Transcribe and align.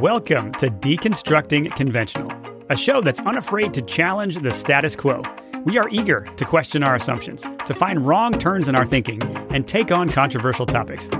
Welcome 0.00 0.52
to 0.52 0.70
Deconstructing 0.70 1.76
Conventional, 1.76 2.32
a 2.70 2.76
show 2.76 3.02
that's 3.02 3.20
unafraid 3.20 3.74
to 3.74 3.82
challenge 3.82 4.36
the 4.36 4.50
status 4.50 4.96
quo. 4.96 5.22
We 5.66 5.76
are 5.76 5.90
eager 5.90 6.20
to 6.36 6.44
question 6.46 6.82
our 6.82 6.94
assumptions, 6.94 7.44
to 7.66 7.74
find 7.74 8.06
wrong 8.06 8.32
turns 8.32 8.66
in 8.66 8.74
our 8.74 8.86
thinking, 8.86 9.20
and 9.50 9.68
take 9.68 9.92
on 9.92 10.08
controversial 10.08 10.64
topics. 10.64 11.10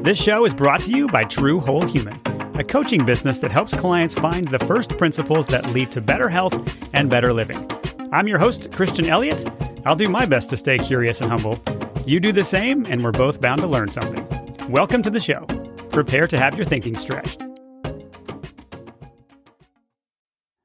This 0.00 0.20
show 0.20 0.44
is 0.44 0.52
brought 0.52 0.82
to 0.82 0.90
you 0.90 1.06
by 1.06 1.22
True 1.22 1.60
Whole 1.60 1.86
Human, 1.86 2.20
a 2.58 2.64
coaching 2.64 3.04
business 3.04 3.38
that 3.38 3.52
helps 3.52 3.72
clients 3.72 4.16
find 4.16 4.48
the 4.48 4.58
first 4.58 4.98
principles 4.98 5.46
that 5.46 5.70
lead 5.70 5.92
to 5.92 6.00
better 6.00 6.28
health 6.28 6.76
and 6.92 7.08
better 7.08 7.32
living. 7.32 7.70
I'm 8.10 8.26
your 8.26 8.38
host, 8.38 8.72
Christian 8.72 9.06
Elliott. 9.06 9.48
I'll 9.86 9.94
do 9.94 10.08
my 10.08 10.26
best 10.26 10.50
to 10.50 10.56
stay 10.56 10.78
curious 10.78 11.20
and 11.20 11.30
humble. 11.30 11.62
You 12.04 12.18
do 12.18 12.32
the 12.32 12.42
same, 12.42 12.84
and 12.90 13.04
we're 13.04 13.12
both 13.12 13.40
bound 13.40 13.60
to 13.60 13.68
learn 13.68 13.92
something. 13.92 14.26
Welcome 14.68 15.04
to 15.04 15.10
the 15.10 15.20
show. 15.20 15.46
Prepare 15.90 16.26
to 16.26 16.36
have 16.36 16.56
your 16.56 16.64
thinking 16.64 16.96
stretched. 16.96 17.43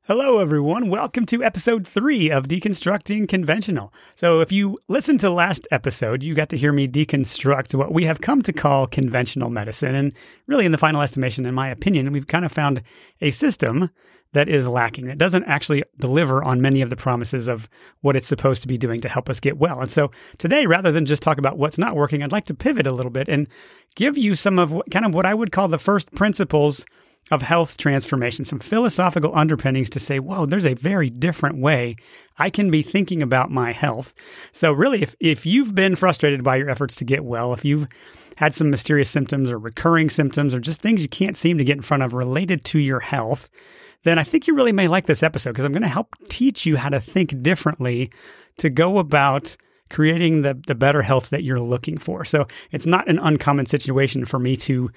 Hello, 0.09 0.39
everyone. 0.39 0.89
Welcome 0.89 1.27
to 1.27 1.43
episode 1.43 1.85
three 1.85 2.31
of 2.31 2.47
Deconstructing 2.47 3.29
Conventional. 3.29 3.93
So, 4.15 4.39
if 4.39 4.51
you 4.51 4.75
listened 4.87 5.19
to 5.19 5.29
last 5.29 5.67
episode, 5.69 6.23
you 6.23 6.33
got 6.33 6.49
to 6.49 6.57
hear 6.57 6.73
me 6.73 6.87
deconstruct 6.87 7.75
what 7.75 7.93
we 7.93 8.05
have 8.05 8.19
come 8.19 8.41
to 8.41 8.51
call 8.51 8.87
conventional 8.87 9.51
medicine. 9.51 9.93
And 9.93 10.11
really, 10.47 10.65
in 10.65 10.71
the 10.71 10.79
final 10.79 11.03
estimation, 11.03 11.45
in 11.45 11.53
my 11.53 11.69
opinion, 11.69 12.11
we've 12.11 12.25
kind 12.25 12.43
of 12.43 12.51
found 12.51 12.81
a 13.21 13.29
system 13.29 13.91
that 14.33 14.49
is 14.49 14.67
lacking, 14.67 15.05
that 15.05 15.19
doesn't 15.19 15.43
actually 15.43 15.83
deliver 15.99 16.43
on 16.43 16.59
many 16.59 16.81
of 16.81 16.89
the 16.89 16.95
promises 16.95 17.47
of 17.47 17.69
what 18.01 18.15
it's 18.15 18.27
supposed 18.27 18.63
to 18.63 18.67
be 18.67 18.79
doing 18.79 19.01
to 19.01 19.09
help 19.09 19.29
us 19.29 19.39
get 19.39 19.59
well. 19.59 19.79
And 19.79 19.91
so, 19.91 20.09
today, 20.39 20.65
rather 20.65 20.91
than 20.91 21.05
just 21.05 21.21
talk 21.21 21.37
about 21.37 21.59
what's 21.59 21.77
not 21.77 21.95
working, 21.95 22.23
I'd 22.23 22.31
like 22.31 22.45
to 22.45 22.55
pivot 22.55 22.87
a 22.87 22.91
little 22.91 23.11
bit 23.11 23.29
and 23.29 23.47
give 23.93 24.17
you 24.17 24.33
some 24.33 24.57
of 24.57 24.71
what, 24.71 24.89
kind 24.89 25.05
of 25.05 25.13
what 25.13 25.27
I 25.27 25.35
would 25.35 25.51
call 25.51 25.67
the 25.67 25.77
first 25.77 26.11
principles 26.15 26.83
of 27.31 27.41
health 27.41 27.77
transformation, 27.77 28.45
some 28.45 28.59
philosophical 28.59 29.35
underpinnings 29.35 29.89
to 29.91 29.99
say, 29.99 30.19
whoa, 30.19 30.45
there's 30.45 30.65
a 30.65 30.73
very 30.73 31.09
different 31.09 31.59
way 31.59 31.95
I 32.37 32.49
can 32.49 32.71
be 32.71 32.81
thinking 32.81 33.21
about 33.21 33.51
my 33.51 33.71
health. 33.71 34.13
So, 34.51 34.71
really, 34.71 35.01
if, 35.01 35.15
if 35.19 35.45
you've 35.45 35.75
been 35.75 35.95
frustrated 35.95 36.43
by 36.43 36.55
your 36.55 36.69
efforts 36.69 36.95
to 36.97 37.05
get 37.05 37.23
well, 37.23 37.53
if 37.53 37.63
you've 37.63 37.87
had 38.37 38.55
some 38.55 38.69
mysterious 38.69 39.09
symptoms 39.09 39.51
or 39.51 39.59
recurring 39.59 40.09
symptoms 40.09 40.55
or 40.55 40.59
just 40.59 40.81
things 40.81 41.01
you 41.01 41.09
can't 41.09 41.37
seem 41.37 41.57
to 41.57 41.63
get 41.63 41.77
in 41.77 41.83
front 41.83 42.03
of 42.03 42.13
related 42.13 42.63
to 42.65 42.79
your 42.79 43.01
health, 43.01 43.49
then 44.03 44.17
I 44.17 44.23
think 44.23 44.47
you 44.47 44.55
really 44.55 44.71
may 44.71 44.87
like 44.87 45.05
this 45.05 45.23
episode 45.23 45.51
because 45.51 45.65
I'm 45.65 45.73
going 45.73 45.81
to 45.81 45.89
help 45.89 46.15
teach 46.29 46.65
you 46.65 46.77
how 46.77 46.89
to 46.89 47.01
think 47.01 47.41
differently 47.43 48.09
to 48.57 48.69
go 48.69 48.97
about 48.97 49.57
creating 49.89 50.43
the, 50.43 50.53
the 50.67 50.75
better 50.75 51.01
health 51.01 51.31
that 51.31 51.43
you're 51.43 51.59
looking 51.59 51.97
for. 51.97 52.23
So, 52.23 52.47
it's 52.71 52.85
not 52.85 53.09
an 53.09 53.19
uncommon 53.19 53.65
situation 53.65 54.25
for 54.25 54.39
me 54.39 54.55
to 54.57 54.89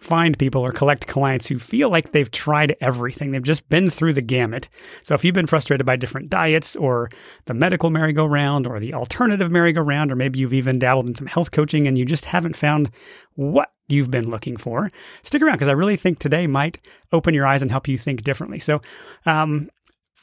find 0.00 0.38
people 0.38 0.62
or 0.62 0.70
collect 0.72 1.06
clients 1.06 1.46
who 1.46 1.58
feel 1.58 1.90
like 1.90 2.12
they've 2.12 2.30
tried 2.30 2.76
everything. 2.80 3.30
They've 3.30 3.42
just 3.42 3.68
been 3.68 3.90
through 3.90 4.12
the 4.14 4.22
gamut. 4.22 4.68
So 5.02 5.14
if 5.14 5.24
you've 5.24 5.34
been 5.34 5.46
frustrated 5.46 5.86
by 5.86 5.96
different 5.96 6.30
diets 6.30 6.76
or 6.76 7.10
the 7.46 7.54
medical 7.54 7.90
merry-go-round 7.90 8.66
or 8.66 8.78
the 8.80 8.94
alternative 8.94 9.50
merry-go-round, 9.50 10.12
or 10.12 10.16
maybe 10.16 10.38
you've 10.38 10.52
even 10.52 10.78
dabbled 10.78 11.06
in 11.06 11.14
some 11.14 11.26
health 11.26 11.50
coaching 11.50 11.86
and 11.86 11.96
you 11.96 12.04
just 12.04 12.26
haven't 12.26 12.56
found 12.56 12.90
what 13.34 13.72
you've 13.88 14.10
been 14.10 14.28
looking 14.28 14.56
for, 14.56 14.90
stick 15.22 15.42
around 15.42 15.54
because 15.54 15.68
I 15.68 15.72
really 15.72 15.96
think 15.96 16.18
today 16.18 16.46
might 16.46 16.78
open 17.12 17.34
your 17.34 17.46
eyes 17.46 17.62
and 17.62 17.70
help 17.70 17.86
you 17.86 17.96
think 17.96 18.22
differently. 18.22 18.58
So, 18.58 18.80
um, 19.26 19.70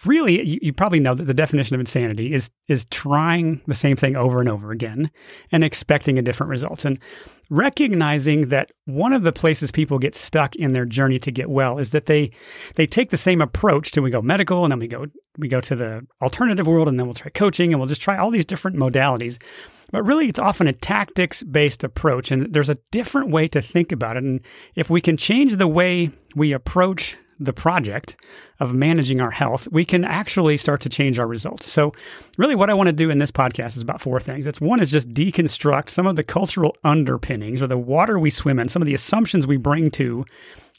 really 0.05 0.47
you, 0.47 0.59
you, 0.61 0.73
probably 0.73 0.99
know 0.99 1.13
that 1.13 1.25
the 1.25 1.33
definition 1.33 1.75
of 1.75 1.79
insanity 1.79 2.33
is 2.33 2.49
is 2.67 2.85
trying 2.85 3.61
the 3.67 3.73
same 3.73 3.95
thing 3.95 4.15
over 4.15 4.39
and 4.39 4.49
over 4.49 4.71
again 4.71 5.11
and 5.51 5.63
expecting 5.63 6.17
a 6.17 6.21
different 6.21 6.49
result. 6.49 6.85
And 6.85 6.99
recognizing 7.49 8.47
that 8.47 8.71
one 8.85 9.13
of 9.13 9.23
the 9.23 9.31
places 9.31 9.71
people 9.71 9.99
get 9.99 10.15
stuck 10.15 10.55
in 10.55 10.71
their 10.71 10.85
journey 10.85 11.19
to 11.19 11.31
get 11.31 11.49
well 11.49 11.77
is 11.77 11.91
that 11.91 12.05
they 12.05 12.31
they 12.75 12.85
take 12.85 13.09
the 13.09 13.17
same 13.17 13.41
approach 13.41 13.91
to 13.91 14.01
we 14.01 14.09
go 14.09 14.21
medical 14.21 14.63
and 14.63 14.71
then 14.71 14.79
we 14.79 14.87
go 14.87 15.05
we 15.37 15.47
go 15.47 15.61
to 15.61 15.75
the 15.75 16.05
alternative 16.21 16.67
world 16.67 16.87
and 16.87 16.99
then 16.99 17.07
we'll 17.07 17.15
try 17.15 17.29
coaching 17.29 17.73
and 17.73 17.79
we'll 17.79 17.89
just 17.89 18.01
try 18.01 18.17
all 18.17 18.29
these 18.29 18.45
different 18.45 18.77
modalities. 18.77 19.41
But 19.91 20.03
really 20.03 20.27
it's 20.27 20.39
often 20.39 20.67
a 20.67 20.73
tactics 20.73 21.43
based 21.43 21.83
approach 21.83 22.31
and 22.31 22.51
there's 22.53 22.69
a 22.69 22.77
different 22.91 23.29
way 23.29 23.47
to 23.49 23.61
think 23.61 23.91
about 23.91 24.17
it. 24.17 24.23
And 24.23 24.41
if 24.75 24.89
we 24.89 25.01
can 25.01 25.17
change 25.17 25.57
the 25.57 25.67
way 25.67 26.11
we 26.35 26.51
approach 26.51 27.17
the 27.39 27.53
project 27.53 28.15
of 28.59 28.73
managing 28.73 29.21
our 29.21 29.31
health, 29.31 29.67
we 29.71 29.85
can 29.85 30.05
actually 30.05 30.57
start 30.57 30.81
to 30.81 30.89
change 30.89 31.19
our 31.19 31.27
results. 31.27 31.71
So, 31.71 31.93
really, 32.37 32.55
what 32.55 32.69
I 32.69 32.73
want 32.73 32.87
to 32.87 32.93
do 32.93 33.09
in 33.09 33.17
this 33.17 33.31
podcast 33.31 33.75
is 33.75 33.81
about 33.81 34.01
four 34.01 34.19
things. 34.19 34.47
It's 34.47 34.61
one 34.61 34.79
is 34.79 34.91
just 34.91 35.09
deconstruct 35.09 35.89
some 35.89 36.07
of 36.07 36.15
the 36.15 36.23
cultural 36.23 36.75
underpinnings 36.83 37.61
or 37.61 37.67
the 37.67 37.77
water 37.77 38.19
we 38.19 38.29
swim 38.29 38.59
in, 38.59 38.69
some 38.69 38.81
of 38.81 38.85
the 38.85 38.93
assumptions 38.93 39.47
we 39.47 39.57
bring 39.57 39.91
to 39.91 40.25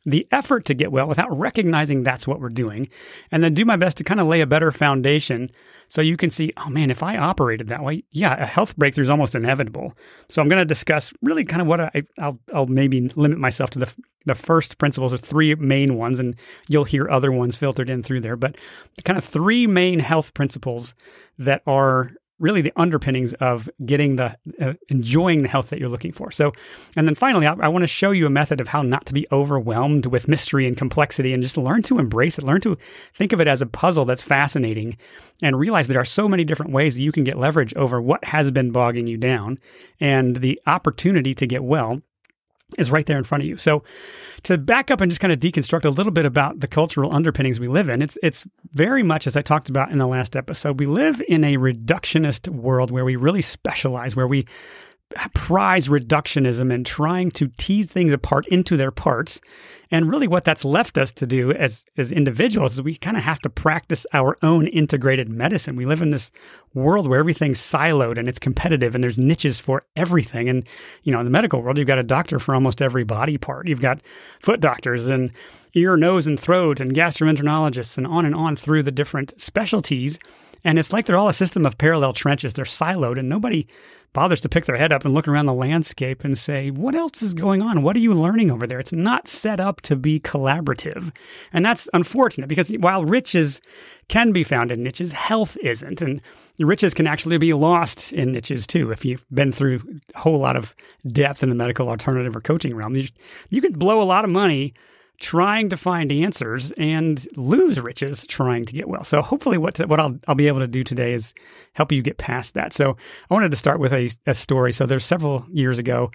the 0.06 0.26
effort 0.30 0.64
to 0.66 0.74
get 0.74 0.92
well 0.92 1.06
without 1.06 1.36
recognizing 1.36 2.02
that's 2.02 2.26
what 2.26 2.40
we're 2.40 2.48
doing, 2.48 2.88
and 3.30 3.42
then 3.42 3.54
do 3.54 3.64
my 3.64 3.76
best 3.76 3.96
to 3.98 4.04
kind 4.04 4.20
of 4.20 4.26
lay 4.26 4.40
a 4.40 4.46
better 4.46 4.70
foundation 4.70 5.50
so 5.88 6.00
you 6.00 6.16
can 6.16 6.30
see, 6.30 6.52
oh 6.56 6.68
man, 6.68 6.90
if 6.90 7.02
I 7.02 7.16
operated 7.16 7.68
that 7.68 7.82
way, 7.82 8.04
yeah, 8.10 8.34
a 8.34 8.46
health 8.46 8.76
breakthrough 8.76 9.04
is 9.04 9.10
almost 9.10 9.34
inevitable. 9.34 9.94
So 10.28 10.42
I'm 10.42 10.48
going 10.48 10.60
to 10.60 10.64
discuss 10.64 11.12
really 11.22 11.44
kind 11.44 11.62
of 11.62 11.68
what 11.68 11.80
I, 11.80 12.02
will 12.18 12.40
I'll 12.52 12.66
maybe 12.66 13.08
limit 13.14 13.38
myself 13.38 13.70
to 13.70 13.78
the 13.78 13.94
the 14.26 14.34
first 14.34 14.78
principles 14.78 15.12
are 15.12 15.18
three 15.18 15.54
main 15.54 15.96
ones, 15.96 16.18
and 16.18 16.34
you'll 16.68 16.84
hear 16.84 17.10
other 17.10 17.30
ones 17.30 17.56
filtered 17.56 17.90
in 17.90 18.02
through 18.02 18.20
there. 18.20 18.36
But 18.36 18.56
kind 19.04 19.18
of 19.18 19.24
three 19.24 19.66
main 19.66 19.98
health 19.98 20.32
principles 20.34 20.94
that 21.38 21.62
are 21.66 22.12
really 22.44 22.60
the 22.60 22.72
underpinnings 22.76 23.32
of 23.34 23.70
getting 23.86 24.16
the 24.16 24.36
uh, 24.60 24.74
enjoying 24.88 25.40
the 25.42 25.48
health 25.48 25.70
that 25.70 25.78
you're 25.80 25.88
looking 25.88 26.12
for. 26.12 26.30
So, 26.30 26.52
and 26.94 27.08
then 27.08 27.14
finally, 27.14 27.46
I, 27.46 27.54
I 27.54 27.68
want 27.68 27.82
to 27.82 27.86
show 27.86 28.10
you 28.10 28.26
a 28.26 28.30
method 28.30 28.60
of 28.60 28.68
how 28.68 28.82
not 28.82 29.06
to 29.06 29.14
be 29.14 29.26
overwhelmed 29.32 30.04
with 30.06 30.28
mystery 30.28 30.66
and 30.66 30.76
complexity 30.76 31.32
and 31.32 31.42
just 31.42 31.56
learn 31.56 31.82
to 31.84 31.98
embrace 31.98 32.36
it, 32.38 32.44
learn 32.44 32.60
to 32.60 32.76
think 33.14 33.32
of 33.32 33.40
it 33.40 33.48
as 33.48 33.62
a 33.62 33.66
puzzle 33.66 34.04
that's 34.04 34.20
fascinating 34.20 34.98
and 35.42 35.58
realize 35.58 35.88
there 35.88 36.00
are 36.00 36.04
so 36.04 36.28
many 36.28 36.44
different 36.44 36.72
ways 36.72 36.96
that 36.96 37.02
you 37.02 37.12
can 37.12 37.24
get 37.24 37.38
leverage 37.38 37.74
over 37.74 38.00
what 38.00 38.22
has 38.24 38.50
been 38.50 38.70
bogging 38.70 39.06
you 39.06 39.16
down 39.16 39.58
and 39.98 40.36
the 40.36 40.60
opportunity 40.66 41.34
to 41.34 41.46
get 41.46 41.64
well 41.64 42.02
is 42.78 42.90
right 42.90 43.06
there 43.06 43.18
in 43.18 43.24
front 43.24 43.42
of 43.42 43.48
you. 43.48 43.56
So 43.56 43.84
to 44.44 44.58
back 44.58 44.90
up 44.90 45.00
and 45.00 45.10
just 45.10 45.20
kind 45.20 45.32
of 45.32 45.38
deconstruct 45.38 45.84
a 45.84 45.90
little 45.90 46.12
bit 46.12 46.26
about 46.26 46.60
the 46.60 46.66
cultural 46.66 47.14
underpinnings 47.14 47.60
we 47.60 47.68
live 47.68 47.88
in, 47.88 48.02
it's 48.02 48.18
it's 48.22 48.46
very 48.72 49.02
much 49.02 49.26
as 49.26 49.36
I 49.36 49.42
talked 49.42 49.68
about 49.68 49.90
in 49.90 49.98
the 49.98 50.06
last 50.06 50.36
episode, 50.36 50.80
we 50.80 50.86
live 50.86 51.22
in 51.28 51.44
a 51.44 51.56
reductionist 51.56 52.48
world 52.48 52.90
where 52.90 53.04
we 53.04 53.16
really 53.16 53.42
specialize, 53.42 54.16
where 54.16 54.28
we 54.28 54.46
prize 55.34 55.88
reductionism 55.88 56.72
and 56.72 56.84
trying 56.84 57.30
to 57.32 57.48
tease 57.56 57.86
things 57.86 58.12
apart 58.12 58.46
into 58.48 58.76
their 58.76 58.90
parts. 58.90 59.40
And 59.90 60.10
really, 60.10 60.26
what 60.26 60.44
that's 60.44 60.64
left 60.64 60.98
us 60.98 61.12
to 61.12 61.26
do 61.26 61.52
as, 61.52 61.84
as 61.96 62.10
individuals 62.10 62.74
is 62.74 62.82
we 62.82 62.96
kind 62.96 63.16
of 63.16 63.22
have 63.22 63.38
to 63.40 63.50
practice 63.50 64.06
our 64.12 64.36
own 64.42 64.66
integrated 64.66 65.28
medicine. 65.28 65.76
We 65.76 65.86
live 65.86 66.02
in 66.02 66.10
this 66.10 66.32
world 66.72 67.06
where 67.06 67.20
everything's 67.20 67.60
siloed 67.60 68.18
and 68.18 68.26
it's 68.26 68.38
competitive 68.38 68.94
and 68.94 69.04
there's 69.04 69.18
niches 69.18 69.60
for 69.60 69.82
everything. 69.94 70.48
And, 70.48 70.64
you 71.04 71.12
know, 71.12 71.20
in 71.20 71.24
the 71.24 71.30
medical 71.30 71.62
world, 71.62 71.78
you've 71.78 71.86
got 71.86 71.98
a 71.98 72.02
doctor 72.02 72.38
for 72.38 72.54
almost 72.54 72.82
every 72.82 73.04
body 73.04 73.38
part. 73.38 73.68
You've 73.68 73.80
got 73.80 74.00
foot 74.40 74.60
doctors 74.60 75.06
and 75.06 75.30
ear, 75.74 75.96
nose, 75.96 76.26
and 76.26 76.40
throat 76.40 76.80
and 76.80 76.94
gastroenterologists 76.94 77.96
and 77.96 78.06
on 78.06 78.24
and 78.24 78.34
on 78.34 78.56
through 78.56 78.82
the 78.82 78.90
different 78.90 79.38
specialties. 79.40 80.18
And 80.64 80.78
it's 80.78 80.92
like 80.92 81.06
they're 81.06 81.16
all 81.16 81.28
a 81.28 81.34
system 81.34 81.66
of 81.66 81.78
parallel 81.78 82.14
trenches. 82.14 82.54
They're 82.54 82.64
siloed 82.64 83.18
and 83.18 83.28
nobody 83.28 83.68
bothers 84.14 84.40
to 84.40 84.48
pick 84.48 84.64
their 84.64 84.76
head 84.76 84.92
up 84.92 85.04
and 85.04 85.12
look 85.12 85.28
around 85.28 85.44
the 85.44 85.52
landscape 85.52 86.24
and 86.24 86.38
say, 86.38 86.70
what 86.70 86.94
else 86.94 87.20
is 87.20 87.34
going 87.34 87.60
on? 87.60 87.82
What 87.82 87.96
are 87.96 88.00
you 88.00 88.14
learning 88.14 88.50
over 88.50 88.66
there? 88.66 88.78
It's 88.78 88.92
not 88.92 89.28
set 89.28 89.60
up 89.60 89.82
to 89.82 89.96
be 89.96 90.20
collaborative. 90.20 91.12
And 91.52 91.64
that's 91.64 91.90
unfortunate 91.92 92.48
because 92.48 92.70
while 92.70 93.04
riches 93.04 93.60
can 94.08 94.32
be 94.32 94.44
found 94.44 94.70
in 94.70 94.82
niches, 94.82 95.12
health 95.12 95.58
isn't. 95.62 96.00
And 96.00 96.22
riches 96.58 96.94
can 96.94 97.06
actually 97.06 97.36
be 97.36 97.52
lost 97.52 98.12
in 98.12 98.32
niches 98.32 98.66
too. 98.66 98.90
If 98.90 99.04
you've 99.04 99.26
been 99.30 99.52
through 99.52 99.80
a 100.14 100.18
whole 100.20 100.38
lot 100.38 100.56
of 100.56 100.74
depth 101.08 101.42
in 101.42 101.50
the 101.50 101.54
medical 101.54 101.88
alternative 101.88 102.34
or 102.34 102.40
coaching 102.40 102.74
realm, 102.74 102.94
you, 102.94 103.08
you 103.50 103.60
could 103.60 103.78
blow 103.78 104.00
a 104.00 104.04
lot 104.04 104.24
of 104.24 104.30
money 104.30 104.74
trying 105.20 105.68
to 105.68 105.76
find 105.76 106.10
answers 106.10 106.72
and 106.72 107.26
lose 107.36 107.80
riches 107.80 108.26
trying 108.26 108.64
to 108.64 108.72
get 108.72 108.88
well. 108.88 109.04
So 109.04 109.22
hopefully 109.22 109.58
what 109.58 109.74
to, 109.76 109.86
what 109.86 110.00
I'll 110.00 110.18
I'll 110.26 110.34
be 110.34 110.48
able 110.48 110.60
to 110.60 110.66
do 110.66 110.82
today 110.82 111.12
is 111.12 111.34
help 111.74 111.92
you 111.92 112.02
get 112.02 112.18
past 112.18 112.54
that. 112.54 112.72
So 112.72 112.96
I 113.30 113.34
wanted 113.34 113.50
to 113.50 113.56
start 113.56 113.80
with 113.80 113.92
a, 113.92 114.10
a 114.26 114.34
story. 114.34 114.72
So 114.72 114.86
there's 114.86 115.04
several 115.04 115.46
years 115.52 115.78
ago, 115.78 116.10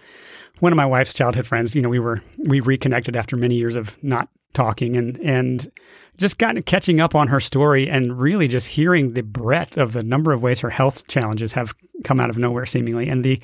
one 0.59 0.73
of 0.73 0.77
my 0.77 0.85
wife's 0.85 1.13
childhood 1.13 1.47
friends, 1.47 1.75
you 1.75 1.81
know, 1.81 1.89
we 1.89 1.99
were 1.99 2.21
we 2.37 2.59
reconnected 2.59 3.15
after 3.15 3.35
many 3.35 3.55
years 3.55 3.75
of 3.75 4.01
not 4.03 4.29
talking 4.53 4.97
and 4.97 5.19
and 5.21 5.71
just 6.17 6.37
got 6.37 6.65
catching 6.65 6.99
up 6.99 7.15
on 7.15 7.27
her 7.27 7.39
story 7.39 7.89
and 7.89 8.19
really 8.19 8.47
just 8.47 8.67
hearing 8.67 9.13
the 9.13 9.23
breadth 9.23 9.77
of 9.77 9.93
the 9.93 10.03
number 10.03 10.33
of 10.33 10.41
ways 10.41 10.59
her 10.59 10.69
health 10.69 11.07
challenges 11.07 11.53
have 11.53 11.73
come 12.03 12.19
out 12.19 12.29
of 12.29 12.37
nowhere 12.37 12.65
seemingly 12.65 13.07
and 13.07 13.23
the 13.23 13.39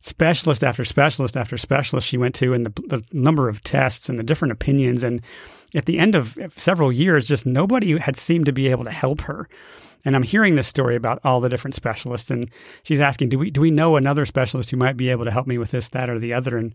specialist 0.00 0.64
after 0.64 0.82
specialist 0.84 1.36
after 1.36 1.56
specialist 1.56 2.08
she 2.08 2.16
went 2.16 2.34
to 2.34 2.54
and 2.54 2.66
the, 2.66 2.82
the 2.88 3.04
number 3.12 3.48
of 3.48 3.62
tests 3.62 4.08
and 4.08 4.18
the 4.18 4.24
different 4.24 4.52
opinions. 4.52 5.02
And 5.02 5.20
at 5.74 5.86
the 5.86 5.98
end 5.98 6.14
of 6.14 6.36
several 6.56 6.90
years, 6.90 7.28
just 7.28 7.46
nobody 7.46 7.98
had 7.98 8.16
seemed 8.16 8.46
to 8.46 8.52
be 8.52 8.68
able 8.68 8.84
to 8.84 8.90
help 8.90 9.22
her. 9.22 9.48
And 10.04 10.16
I'm 10.16 10.22
hearing 10.22 10.54
this 10.54 10.66
story 10.66 10.96
about 10.96 11.20
all 11.24 11.40
the 11.40 11.50
different 11.50 11.74
specialists, 11.74 12.30
and 12.30 12.50
she's 12.82 13.00
asking, 13.00 13.28
"Do 13.28 13.38
we 13.38 13.50
do 13.50 13.60
we 13.60 13.70
know 13.70 13.96
another 13.96 14.24
specialist 14.24 14.70
who 14.70 14.78
might 14.78 14.96
be 14.96 15.10
able 15.10 15.26
to 15.26 15.30
help 15.30 15.46
me 15.46 15.58
with 15.58 15.72
this, 15.72 15.90
that, 15.90 16.08
or 16.08 16.18
the 16.18 16.32
other?" 16.32 16.56
And 16.56 16.74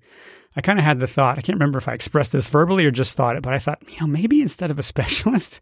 I 0.56 0.62
kind 0.62 0.78
of 0.78 0.86
had 0.86 1.00
the 1.00 1.08
thought. 1.08 1.40
I 1.40 1.42
can't 1.42 1.56
remember 1.56 1.80
if 1.80 1.88
I 1.88 1.94
expressed 1.94 2.32
this 2.32 2.48
verbally 2.48 2.86
or 2.86 2.92
just 2.92 3.16
thought 3.16 3.36
it, 3.36 3.42
but 3.42 3.54
I 3.54 3.58
thought, 3.58 3.82
you 3.90 4.00
know, 4.00 4.06
maybe 4.06 4.42
instead 4.42 4.70
of 4.70 4.78
a 4.78 4.84
specialist, 4.94 5.60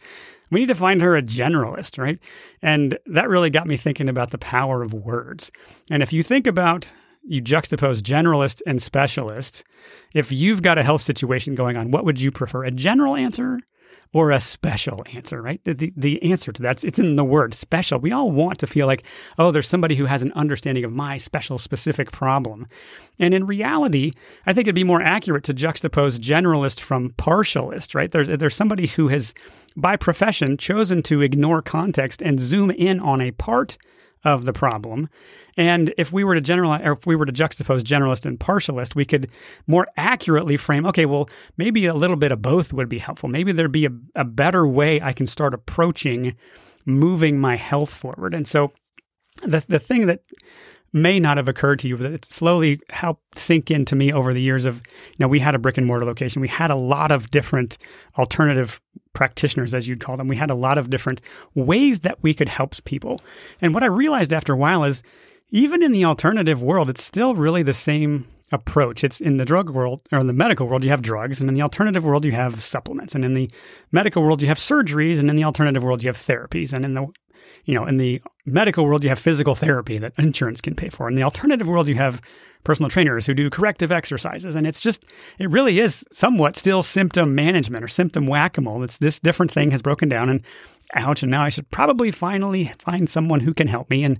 we 0.51 0.59
need 0.59 0.67
to 0.67 0.75
find 0.75 1.01
her 1.01 1.15
a 1.15 1.21
generalist, 1.21 1.97
right? 1.97 2.19
And 2.61 2.99
that 3.05 3.29
really 3.29 3.49
got 3.49 3.65
me 3.65 3.77
thinking 3.77 4.09
about 4.09 4.31
the 4.31 4.37
power 4.37 4.83
of 4.83 4.93
words. 4.93 5.49
And 5.89 6.03
if 6.03 6.11
you 6.11 6.21
think 6.21 6.45
about 6.45 6.91
you 7.23 7.41
juxtapose 7.41 8.01
generalist 8.01 8.61
and 8.65 8.81
specialist, 8.81 9.63
if 10.13 10.31
you've 10.31 10.61
got 10.61 10.77
a 10.77 10.83
health 10.83 11.01
situation 11.01 11.55
going 11.55 11.77
on, 11.77 11.91
what 11.91 12.05
would 12.05 12.19
you 12.19 12.31
prefer? 12.31 12.63
A 12.65 12.71
general 12.71 13.15
answer 13.15 13.59
or 14.13 14.29
a 14.29 14.39
special 14.39 15.03
answer, 15.13 15.41
right? 15.41 15.59
The, 15.65 15.91
the 15.97 16.21
answer 16.21 16.51
to 16.51 16.61
that, 16.61 16.83
it's 16.83 16.99
in 16.99 17.15
the 17.15 17.23
word 17.23 17.55
special. 17.55 17.99
We 17.99 18.11
all 18.11 18.29
want 18.29 18.59
to 18.59 18.67
feel 18.67 18.85
like, 18.85 19.03
oh, 19.39 19.49
there's 19.49 19.67
somebody 19.67 19.95
who 19.95 20.05
has 20.05 20.21
an 20.21 20.31
understanding 20.33 20.85
of 20.85 20.91
my 20.91 21.17
special, 21.17 21.57
specific 21.57 22.11
problem. 22.11 22.67
And 23.19 23.33
in 23.33 23.47
reality, 23.47 24.11
I 24.45 24.53
think 24.53 24.65
it'd 24.65 24.75
be 24.75 24.83
more 24.83 25.01
accurate 25.01 25.43
to 25.45 25.53
juxtapose 25.53 26.19
generalist 26.19 26.79
from 26.79 27.09
partialist, 27.11 27.95
right? 27.95 28.11
There's, 28.11 28.27
there's 28.27 28.55
somebody 28.55 28.85
who 28.85 29.07
has, 29.07 29.33
by 29.75 29.95
profession, 29.95 30.57
chosen 30.57 31.01
to 31.03 31.21
ignore 31.21 31.63
context 31.63 32.21
and 32.21 32.39
zoom 32.39 32.69
in 32.69 32.99
on 32.99 33.19
a 33.19 33.31
part 33.31 33.77
of 34.23 34.45
the 34.45 34.53
problem. 34.53 35.09
And 35.57 35.93
if 35.97 36.11
we 36.11 36.23
were 36.23 36.35
to 36.35 36.41
generalize, 36.41 36.81
or 36.83 36.93
if 36.93 37.05
we 37.05 37.15
were 37.15 37.25
to 37.25 37.33
juxtapose 37.33 37.81
generalist 37.81 38.25
and 38.25 38.39
partialist, 38.39 38.95
we 38.95 39.05
could 39.05 39.31
more 39.67 39.87
accurately 39.97 40.57
frame, 40.57 40.85
okay, 40.87 41.05
well, 41.05 41.29
maybe 41.57 41.85
a 41.85 41.93
little 41.93 42.15
bit 42.15 42.31
of 42.31 42.41
both 42.41 42.73
would 42.73 42.89
be 42.89 42.99
helpful. 42.99 43.29
Maybe 43.29 43.51
there'd 43.51 43.71
be 43.71 43.85
a, 43.85 43.91
a 44.15 44.25
better 44.25 44.65
way 44.65 45.01
I 45.01 45.13
can 45.13 45.27
start 45.27 45.53
approaching 45.53 46.35
moving 46.85 47.39
my 47.39 47.55
health 47.55 47.93
forward. 47.93 48.33
And 48.33 48.47
so 48.47 48.71
the, 49.41 49.63
the 49.67 49.79
thing 49.79 50.05
that 50.07 50.21
may 50.93 51.19
not 51.19 51.37
have 51.37 51.49
occurred 51.49 51.79
to 51.79 51.87
you, 51.87 51.97
but 51.97 52.11
it 52.11 52.25
slowly 52.25 52.79
helped 52.89 53.37
sink 53.37 53.71
into 53.71 53.95
me 53.95 54.13
over 54.13 54.33
the 54.33 54.41
years 54.41 54.63
of, 54.63 54.77
you 54.77 55.17
know, 55.19 55.27
we 55.27 55.39
had 55.39 55.55
a 55.55 55.59
brick 55.59 55.77
and 55.77 55.87
mortar 55.87 56.05
location. 56.05 56.41
We 56.41 56.47
had 56.47 56.69
a 56.69 56.75
lot 56.75 57.11
of 57.11 57.31
different 57.31 57.77
alternative 58.17 58.79
practitioners, 59.13 59.73
as 59.73 59.87
you'd 59.87 59.99
call 59.99 60.17
them. 60.17 60.27
We 60.27 60.35
had 60.35 60.51
a 60.51 60.55
lot 60.55 60.77
of 60.77 60.89
different 60.89 61.21
ways 61.55 62.01
that 62.01 62.21
we 62.21 62.33
could 62.33 62.49
help 62.49 62.75
people. 62.85 63.21
And 63.61 63.73
what 63.73 63.83
I 63.83 63.87
realized 63.87 64.31
after 64.31 64.53
a 64.53 64.57
while 64.57 64.83
is 64.83 65.03
even 65.49 65.83
in 65.83 65.91
the 65.91 66.05
alternative 66.05 66.61
world, 66.61 66.89
it's 66.89 67.03
still 67.03 67.35
really 67.35 67.63
the 67.63 67.73
same 67.73 68.27
approach. 68.51 69.03
It's 69.03 69.19
in 69.19 69.37
the 69.37 69.45
drug 69.45 69.69
world 69.69 70.01
or 70.11 70.19
in 70.19 70.27
the 70.27 70.33
medical 70.33 70.67
world, 70.67 70.83
you 70.83 70.89
have 70.91 71.01
drugs, 71.01 71.41
and 71.41 71.49
in 71.49 71.55
the 71.55 71.61
alternative 71.61 72.03
world, 72.03 72.23
you 72.23 72.31
have 72.33 72.63
supplements. 72.63 73.15
And 73.15 73.25
in 73.25 73.33
the 73.33 73.49
medical 73.91 74.21
world, 74.23 74.41
you 74.41 74.47
have 74.47 74.59
surgeries, 74.59 75.19
and 75.19 75.29
in 75.29 75.35
the 75.35 75.43
alternative 75.43 75.83
world, 75.83 76.03
you 76.03 76.09
have 76.09 76.17
therapies. 76.17 76.71
And 76.71 76.85
in 76.85 76.93
the 76.93 77.07
you 77.65 77.73
know, 77.73 77.85
in 77.85 77.97
the 77.97 78.21
medical 78.45 78.85
world, 78.85 79.03
you 79.03 79.09
have 79.09 79.19
physical 79.19 79.55
therapy 79.55 79.97
that 79.97 80.13
insurance 80.17 80.61
can 80.61 80.75
pay 80.75 80.89
for. 80.89 81.07
In 81.07 81.15
the 81.15 81.23
alternative 81.23 81.67
world, 81.67 81.87
you 81.87 81.95
have 81.95 82.21
personal 82.63 82.89
trainers 82.89 83.25
who 83.25 83.33
do 83.33 83.49
corrective 83.49 83.91
exercises. 83.91 84.55
And 84.55 84.65
it's 84.65 84.79
just, 84.79 85.03
it 85.37 85.49
really 85.49 85.79
is 85.79 86.05
somewhat 86.11 86.55
still 86.55 86.83
symptom 86.83 87.35
management 87.35 87.83
or 87.83 87.87
symptom 87.87 88.27
whack 88.27 88.57
a 88.57 88.61
mole. 88.61 88.83
It's 88.83 88.97
this 88.97 89.19
different 89.19 89.51
thing 89.51 89.71
has 89.71 89.81
broken 89.81 90.09
down 90.09 90.29
and 90.29 90.41
ouch. 90.93 91.23
And 91.23 91.31
now 91.31 91.43
I 91.43 91.49
should 91.49 91.69
probably 91.71 92.11
finally 92.11 92.71
find 92.79 93.09
someone 93.09 93.41
who 93.41 93.53
can 93.53 93.67
help 93.67 93.89
me. 93.89 94.03
And 94.03 94.19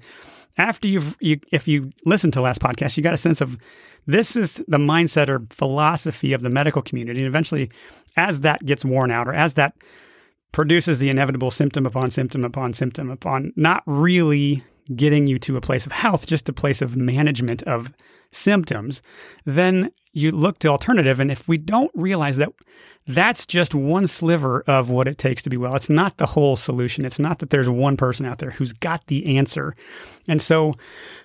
after 0.58 0.88
you've, 0.88 1.16
you, 1.20 1.40
if 1.52 1.68
you 1.68 1.92
listen 2.06 2.32
to 2.32 2.42
last 2.42 2.62
podcast, 2.62 2.98
you 2.98 3.04
got 3.04 3.14
a 3.14 3.18
sense 3.18 3.42
of 3.42 3.58
this 4.06 4.36
is 4.36 4.56
the 4.68 4.78
mindset 4.78 5.30
or 5.30 5.46
philosophy 5.50 6.34
of 6.34 6.42
the 6.42 6.50
medical 6.50 6.82
community. 6.82 7.20
And 7.22 7.28
eventually, 7.28 7.70
as 8.18 8.42
that 8.42 8.66
gets 8.66 8.84
worn 8.84 9.12
out 9.12 9.28
or 9.28 9.34
as 9.34 9.54
that 9.54 9.74
produces 10.54 11.00
the 11.00 11.10
inevitable 11.10 11.52
symptom 11.52 11.86
upon 11.86 12.10
symptom 12.10 12.46
upon 12.46 12.72
symptom 12.72 13.10
upon 13.10 13.52
not 13.58 13.84
really 13.86 14.64
getting 14.96 15.28
you 15.28 15.38
to 15.40 15.58
a 15.58 15.62
place 15.62 15.86
of 15.86 15.92
health, 15.92 16.28
just 16.28 16.48
a 16.48 16.54
place 16.54 16.82
of 16.82 16.96
management 16.96 17.64
of 17.64 17.92
symptoms, 18.32 19.02
then 19.46 19.92
you 20.14 20.32
look 20.32 20.60
to 20.60 20.68
alternative. 20.68 21.20
And 21.20 21.32
if 21.32 21.48
we 21.48 21.58
don't 21.58 21.92
realize 21.94 22.38
that 22.38 22.50
that's 23.08 23.46
just 23.46 23.76
one 23.76 24.08
sliver 24.08 24.64
of 24.68 24.90
what 24.90 25.08
it 25.08 25.18
takes 25.18 25.42
to 25.44 25.50
be 25.50 25.58
well, 25.58 25.76
it's 25.76 25.90
not 25.90 26.18
the 26.18 26.26
whole 26.26 26.56
solution. 26.56 27.04
It's 27.04 27.20
not 27.20 27.40
that 27.40 27.50
there's 27.50 27.70
one 27.70 27.98
person 27.98 28.26
out 28.26 28.38
there 28.38 28.52
who's 28.52 28.74
got 28.74 29.08
the 29.08 29.38
answer. 29.38 29.76
And 30.28 30.42
so, 30.42 30.74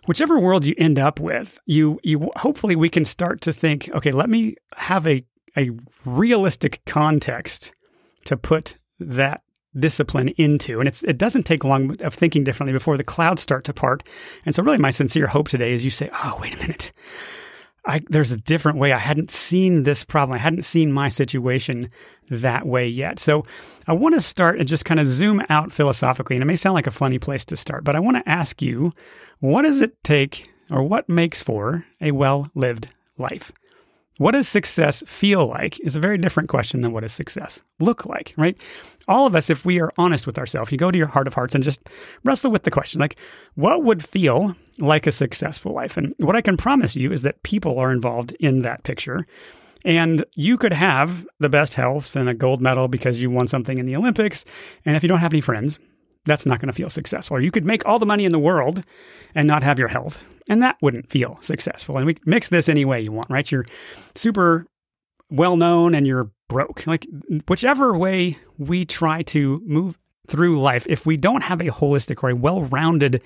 whichever 0.07 0.41
world 0.41 0.67
you 0.67 0.75
end 0.79 0.99
up 0.99 1.21
with, 1.21 1.61
you 1.67 2.01
you 2.03 2.31
hopefully 2.37 2.75
we 2.75 2.89
can 2.89 3.05
start 3.05 3.41
to 3.43 3.53
think, 3.53 3.89
okay, 3.95 4.11
let 4.11 4.29
me 4.29 4.57
have 4.77 5.07
a 5.07 5.25
a 5.57 5.71
realistic 6.05 6.81
context 6.85 7.73
to 8.25 8.37
put 8.37 8.77
that 8.99 9.43
discipline 9.79 10.29
into. 10.37 10.81
And 10.81 10.89
it's 10.89 11.03
it 11.05 11.19
doesn't 11.19 11.45
take 11.45 11.65
long 11.65 12.01
of 12.03 12.15
thinking 12.15 12.45
differently 12.45 12.73
before 12.73 12.97
the 12.97 13.05
clouds 13.05 13.43
start 13.43 13.65
to 13.65 13.73
part. 13.73 14.03
And 14.45 14.55
so 14.55 14.63
really 14.63 14.79
my 14.79 14.91
sincere 14.91 15.27
hope 15.27 15.49
today 15.49 15.73
is 15.73 15.85
you 15.85 15.91
say, 15.91 16.11
"Oh, 16.13 16.39
wait 16.41 16.55
a 16.55 16.59
minute. 16.59 16.93
I, 17.89 18.03
there's 18.11 18.33
a 18.33 18.37
different 18.37 18.79
way. 18.79 18.93
I 18.93 18.99
hadn't 18.99 19.31
seen 19.31 19.85
this 19.85 20.05
problem. 20.05 20.35
I 20.35 20.39
hadn't 20.39 20.65
seen 20.65 20.93
my 20.93 21.09
situation 21.09 21.91
that 22.29 22.67
way 22.67 22.87
yet. 22.87 23.19
So 23.19 23.45
I 23.87 23.95
want 23.95 24.15
to 24.15 24.21
start 24.21 24.59
and 24.59 24.69
just 24.69 24.85
kind 24.85 25.01
of 25.01 25.07
zoom 25.07 25.43
out 25.49 25.73
philosophically. 25.73 26.37
And 26.37 26.43
it 26.43 26.47
may 26.47 26.57
sound 26.57 26.75
like 26.75 26.87
a 26.87 26.93
funny 26.93 27.19
place 27.19 27.47
to 27.47 27.57
start, 27.57 27.85
but 27.85 27.97
I 27.97 28.01
want 28.01 28.19
to 28.19 28.29
ask 28.29 28.61
you, 28.61 28.93
what 29.41 29.63
does 29.63 29.81
it 29.81 30.03
take 30.05 30.51
or 30.71 30.83
what 30.83 31.09
makes 31.09 31.41
for 31.41 31.87
a 32.01 32.11
well 32.11 32.49
lived 32.55 32.89
life? 33.17 33.53
What 34.19 34.33
does 34.33 34.49
success 34.49 35.03
feel 35.07 35.47
like 35.47 35.81
is 35.81 35.97
a 35.97 36.01
very 36.01 36.19
different 36.19 36.49
question 36.49 36.81
than 36.81 36.93
what 36.93 37.03
does 37.03 37.13
success 37.13 37.63
look 37.79 38.05
like, 38.05 38.35
right? 38.37 38.61
All 39.07 39.27
of 39.27 39.35
us, 39.35 39.49
if 39.49 39.65
we 39.65 39.81
are 39.81 39.91
honest 39.97 40.27
with 40.27 40.39
ourselves, 40.39 40.71
you 40.71 40.77
go 40.77 40.91
to 40.91 40.99
your 40.99 41.07
heart 41.07 41.29
of 41.29 41.35
hearts 41.35 41.55
and 41.55 41.65
just 41.65 41.89
wrestle 42.25 42.51
with 42.51 42.65
the 42.65 42.71
question 42.71 43.01
like, 43.01 43.17
what 43.55 43.85
would 43.85 44.05
feel 44.05 44.55
like 44.79 45.07
a 45.07 45.13
successful 45.13 45.73
life? 45.73 45.97
And 45.97 46.15
what 46.19 46.37
I 46.37 46.43
can 46.43 46.57
promise 46.57 46.97
you 46.97 47.13
is 47.13 47.23
that 47.23 47.43
people 47.45 47.79
are 47.79 47.93
involved 47.93 48.33
in 48.41 48.63
that 48.63 48.83
picture. 48.83 49.25
And 49.85 50.25
you 50.35 50.59
could 50.59 50.73
have 50.73 51.27
the 51.39 51.49
best 51.49 51.75
health 51.75 52.17
and 52.17 52.29
a 52.29 52.35
gold 52.35 52.61
medal 52.61 52.89
because 52.89 53.23
you 53.23 53.31
won 53.31 53.47
something 53.47 53.79
in 53.79 53.87
the 53.87 53.97
Olympics. 53.97 54.45
And 54.85 54.97
if 54.97 55.05
you 55.05 55.09
don't 55.09 55.21
have 55.21 55.33
any 55.33 55.41
friends, 55.41 55.79
that's 56.29 56.47
not 56.47 56.61
going 56.61 56.69
to 56.69 56.73
feel 56.73 56.91
successful. 56.91 57.37
Or 57.37 57.41
you 57.41 57.51
could 57.51 57.65
make 57.65 57.87
all 57.87 57.99
the 57.99 58.07
money 58.07 58.25
in 58.25 58.33
the 58.33 58.39
world 58.39 58.85
and 59.35 59.47
not 59.47 59.63
have 59.63 59.79
your 59.79 59.89
health, 59.89 60.27
and 60.49 60.63
that 60.63 60.77
wouldn't 60.81 61.11
feel 61.11 61.39
successful. 61.41 61.97
And 61.97 62.07
we 62.07 62.17
mix 62.25 62.49
this 62.49 62.69
any 62.69 62.85
way 62.85 63.01
you 63.01 63.13
want, 63.13 63.31
right? 63.31 63.51
You're 63.51 63.67
super 64.15 64.67
well 65.31 65.57
known 65.57 65.95
and 65.95 66.07
you're 66.07 66.31
broke. 66.49 66.87
Like, 66.87 67.07
whichever 67.47 67.97
way 67.97 68.39
we 68.57 68.85
try 68.85 69.23
to 69.23 69.63
move 69.67 69.99
through 70.27 70.61
life, 70.61 70.87
if 70.89 71.07
we 71.07 71.17
don't 71.17 71.43
have 71.43 71.61
a 71.61 71.67
holistic 71.67 72.23
or 72.23 72.31
a 72.31 72.37
well 72.37 72.63
rounded 72.63 73.23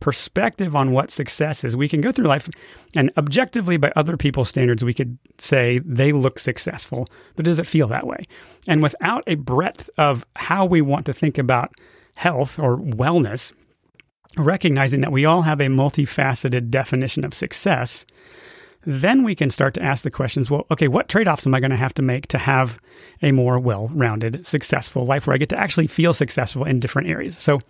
perspective 0.00 0.74
on 0.74 0.92
what 0.92 1.10
success 1.10 1.62
is, 1.62 1.76
we 1.76 1.88
can 1.88 2.00
go 2.00 2.10
through 2.10 2.26
life 2.26 2.48
and 2.94 3.10
objectively, 3.16 3.76
by 3.76 3.92
other 3.96 4.16
people's 4.16 4.48
standards, 4.48 4.82
we 4.82 4.94
could 4.94 5.18
say 5.38 5.78
they 5.84 6.12
look 6.12 6.38
successful, 6.38 7.06
but 7.36 7.44
does 7.44 7.58
it 7.58 7.66
feel 7.66 7.86
that 7.88 8.06
way? 8.06 8.22
And 8.66 8.82
without 8.82 9.24
a 9.26 9.34
breadth 9.34 9.90
of 9.98 10.24
how 10.36 10.64
we 10.64 10.80
want 10.80 11.06
to 11.06 11.12
think 11.12 11.38
about 11.38 11.72
health 12.20 12.58
or 12.58 12.76
wellness, 12.76 13.50
recognizing 14.36 15.00
that 15.00 15.10
we 15.10 15.24
all 15.24 15.40
have 15.40 15.58
a 15.58 15.68
multifaceted 15.68 16.68
definition 16.68 17.24
of 17.24 17.32
success, 17.32 18.04
then 18.84 19.22
we 19.22 19.34
can 19.34 19.48
start 19.48 19.72
to 19.72 19.82
ask 19.82 20.04
the 20.04 20.10
questions 20.10 20.50
well, 20.50 20.66
okay, 20.70 20.86
what 20.86 21.08
trade 21.08 21.26
offs 21.26 21.46
am 21.46 21.54
I 21.54 21.60
going 21.60 21.70
to 21.70 21.78
have 21.78 21.94
to 21.94 22.02
make 22.02 22.26
to 22.28 22.36
have 22.36 22.78
a 23.22 23.32
more 23.32 23.58
well 23.58 23.88
rounded, 23.94 24.46
successful 24.46 25.06
life 25.06 25.26
where 25.26 25.32
I 25.32 25.38
get 25.38 25.48
to 25.48 25.58
actually 25.58 25.86
feel 25.86 26.12
successful 26.12 26.64
in 26.64 26.78
different 26.78 27.08
areas? 27.08 27.38
So, 27.38 27.60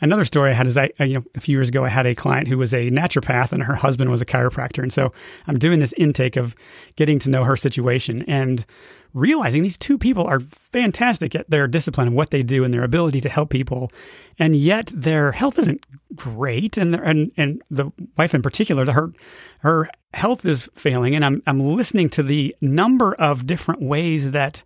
another 0.00 0.24
story 0.24 0.50
I 0.50 0.54
had 0.54 0.66
is 0.66 0.76
I, 0.76 0.90
you 0.98 1.14
know, 1.14 1.24
a 1.36 1.40
few 1.40 1.56
years 1.56 1.68
ago, 1.68 1.84
I 1.84 1.88
had 1.88 2.04
a 2.04 2.16
client 2.16 2.48
who 2.48 2.58
was 2.58 2.74
a 2.74 2.90
naturopath 2.90 3.52
and 3.52 3.62
her 3.62 3.76
husband 3.76 4.10
was 4.10 4.20
a 4.20 4.26
chiropractor. 4.26 4.82
And 4.82 4.92
so 4.92 5.12
I'm 5.46 5.60
doing 5.60 5.78
this 5.78 5.94
intake 5.96 6.34
of 6.34 6.56
getting 6.96 7.20
to 7.20 7.30
know 7.30 7.44
her 7.44 7.56
situation. 7.56 8.24
And 8.26 8.66
realizing 9.14 9.62
these 9.62 9.78
two 9.78 9.98
people 9.98 10.24
are 10.26 10.40
fantastic 10.40 11.34
at 11.34 11.48
their 11.50 11.66
discipline 11.66 12.08
and 12.08 12.16
what 12.16 12.30
they 12.30 12.42
do 12.42 12.64
and 12.64 12.72
their 12.72 12.84
ability 12.84 13.20
to 13.20 13.28
help 13.28 13.50
people, 13.50 13.90
and 14.38 14.56
yet 14.56 14.92
their 14.94 15.32
health 15.32 15.58
isn't 15.58 15.84
great, 16.14 16.76
and 16.76 16.94
and 16.94 17.32
and 17.36 17.62
the 17.70 17.90
wife 18.16 18.34
in 18.34 18.42
particular, 18.42 18.90
her 18.92 19.12
her 19.60 19.88
health 20.14 20.44
is 20.44 20.68
failing, 20.74 21.14
and 21.14 21.24
I'm 21.24 21.42
I'm 21.46 21.60
listening 21.60 22.08
to 22.10 22.22
the 22.22 22.54
number 22.60 23.14
of 23.14 23.46
different 23.46 23.82
ways 23.82 24.30
that 24.30 24.62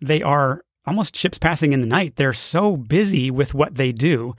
they 0.00 0.22
are 0.22 0.62
almost 0.86 1.14
chips 1.14 1.38
passing 1.38 1.72
in 1.72 1.80
the 1.80 1.86
night. 1.86 2.16
They're 2.16 2.32
so 2.32 2.76
busy 2.76 3.30
with 3.30 3.54
what 3.54 3.74
they 3.76 3.92
do 3.92 4.34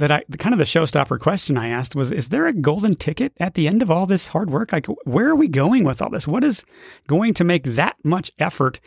that 0.00 0.10
I 0.10 0.24
kind 0.38 0.54
of 0.54 0.58
the 0.58 0.64
showstopper 0.64 1.20
question 1.20 1.56
I 1.56 1.68
asked 1.68 1.94
was 1.94 2.10
is 2.10 2.30
there 2.30 2.46
a 2.46 2.52
golden 2.52 2.96
ticket 2.96 3.32
at 3.38 3.54
the 3.54 3.68
end 3.68 3.82
of 3.82 3.90
all 3.90 4.06
this 4.06 4.28
hard 4.28 4.50
work? 4.50 4.72
Like 4.72 4.86
where 5.04 5.28
are 5.28 5.36
we 5.36 5.46
going 5.46 5.84
with 5.84 6.02
all 6.02 6.10
this? 6.10 6.26
What 6.26 6.42
is 6.42 6.64
going 7.06 7.34
to 7.34 7.44
make 7.44 7.64
that 7.64 7.96
much 8.02 8.32
effort 8.38 8.80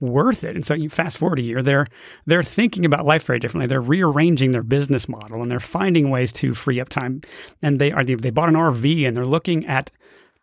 worth 0.00 0.44
it? 0.44 0.56
And 0.56 0.64
so 0.64 0.74
you 0.74 0.90
fast 0.90 1.16
forward 1.16 1.38
a 1.38 1.42
year, 1.42 1.62
they're 1.62 1.86
they're 2.26 2.42
thinking 2.42 2.84
about 2.84 3.06
life 3.06 3.24
very 3.24 3.38
differently. 3.38 3.66
They're 3.66 3.80
rearranging 3.80 4.52
their 4.52 4.62
business 4.62 5.08
model 5.08 5.42
and 5.42 5.50
they're 5.50 5.60
finding 5.60 6.10
ways 6.10 6.32
to 6.34 6.54
free 6.54 6.78
up 6.78 6.90
time. 6.90 7.22
And 7.62 7.78
they 7.78 7.90
are 7.90 8.04
they 8.04 8.30
bought 8.30 8.50
an 8.50 8.54
RV 8.54 9.08
and 9.08 9.16
they're 9.16 9.24
looking 9.24 9.66
at 9.66 9.90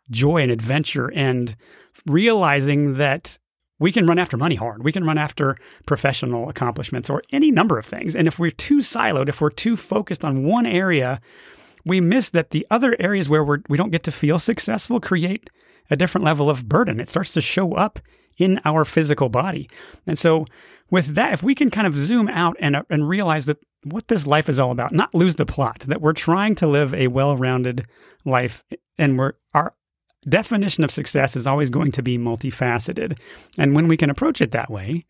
joy 0.10 0.38
and 0.38 0.52
adventure 0.52 1.12
and 1.14 1.56
realizing 2.08 2.96
that 2.96 3.38
we 3.80 3.92
can 3.92 4.08
run 4.08 4.20
after 4.20 4.38
money 4.38 4.56
hard. 4.56 4.84
We 4.84 4.92
can 4.92 5.04
run 5.04 5.18
after 5.18 5.58
professional 5.86 6.50
accomplishments 6.50 7.10
or 7.10 7.22
any 7.32 7.52
number 7.52 7.78
of 7.78 7.86
things. 7.86 8.16
And 8.16 8.28
if 8.28 8.40
we're 8.40 8.52
too 8.52 8.80
siloed, 8.80 9.30
if 9.30 9.40
we're 9.40 9.50
too 9.50 9.76
focused 9.76 10.26
on 10.26 10.44
one 10.44 10.66
area, 10.66 11.22
we 11.86 12.02
miss 12.02 12.30
that 12.30 12.50
the 12.50 12.66
other 12.72 12.96
areas 13.00 13.30
where 13.30 13.44
we're, 13.44 13.60
we 13.70 13.78
don't 13.78 13.92
get 13.92 14.04
to 14.04 14.12
feel 14.12 14.40
successful 14.40 15.00
create 15.00 15.50
a 15.90 15.96
different 15.96 16.26
level 16.26 16.50
of 16.50 16.68
burden. 16.68 17.00
It 17.00 17.10
starts 17.10 17.32
to 17.34 17.42
show 17.42 17.74
up 17.74 18.00
in 18.38 18.60
our 18.66 18.86
physical 18.86 19.30
body. 19.30 19.70
And 20.06 20.18
so, 20.18 20.46
with 20.90 21.16
that, 21.16 21.34
if 21.34 21.44
we 21.44 21.54
can 21.54 21.70
kind 21.70 21.88
of 21.88 21.98
zoom 21.98 22.30
out 22.30 22.56
and, 22.60 22.76
uh, 22.76 22.84
and 22.90 23.10
realize 23.10 23.46
that 23.46 23.58
what 23.84 24.08
this 24.08 24.26
life 24.26 24.48
is 24.48 24.60
all 24.60 24.72
about, 24.72 24.94
not 24.94 25.14
lose 25.14 25.36
the 25.36 25.46
plot, 25.46 25.84
that 25.88 26.02
we're 26.02 26.14
trying 26.14 26.56
to 26.56 26.68
live 26.68 26.94
a 26.94 27.08
well 27.08 27.36
rounded 27.36 27.86
life 28.26 28.64
and 28.98 29.18
we're, 29.18 29.34
our 29.54 29.74
definition 30.28 30.84
of 30.84 30.92
success 30.92 31.36
is 31.36 31.48
always 31.48 31.70
going 31.70 31.92
to 31.94 32.04
be 32.04 32.18
multifaceted. 32.18 33.18
And 33.58 33.76
when 33.76 33.88
we 33.88 33.98
can 33.98 34.10
approach 34.10 34.42
it 34.42 34.52
that 34.52 34.70
way, 34.70 35.04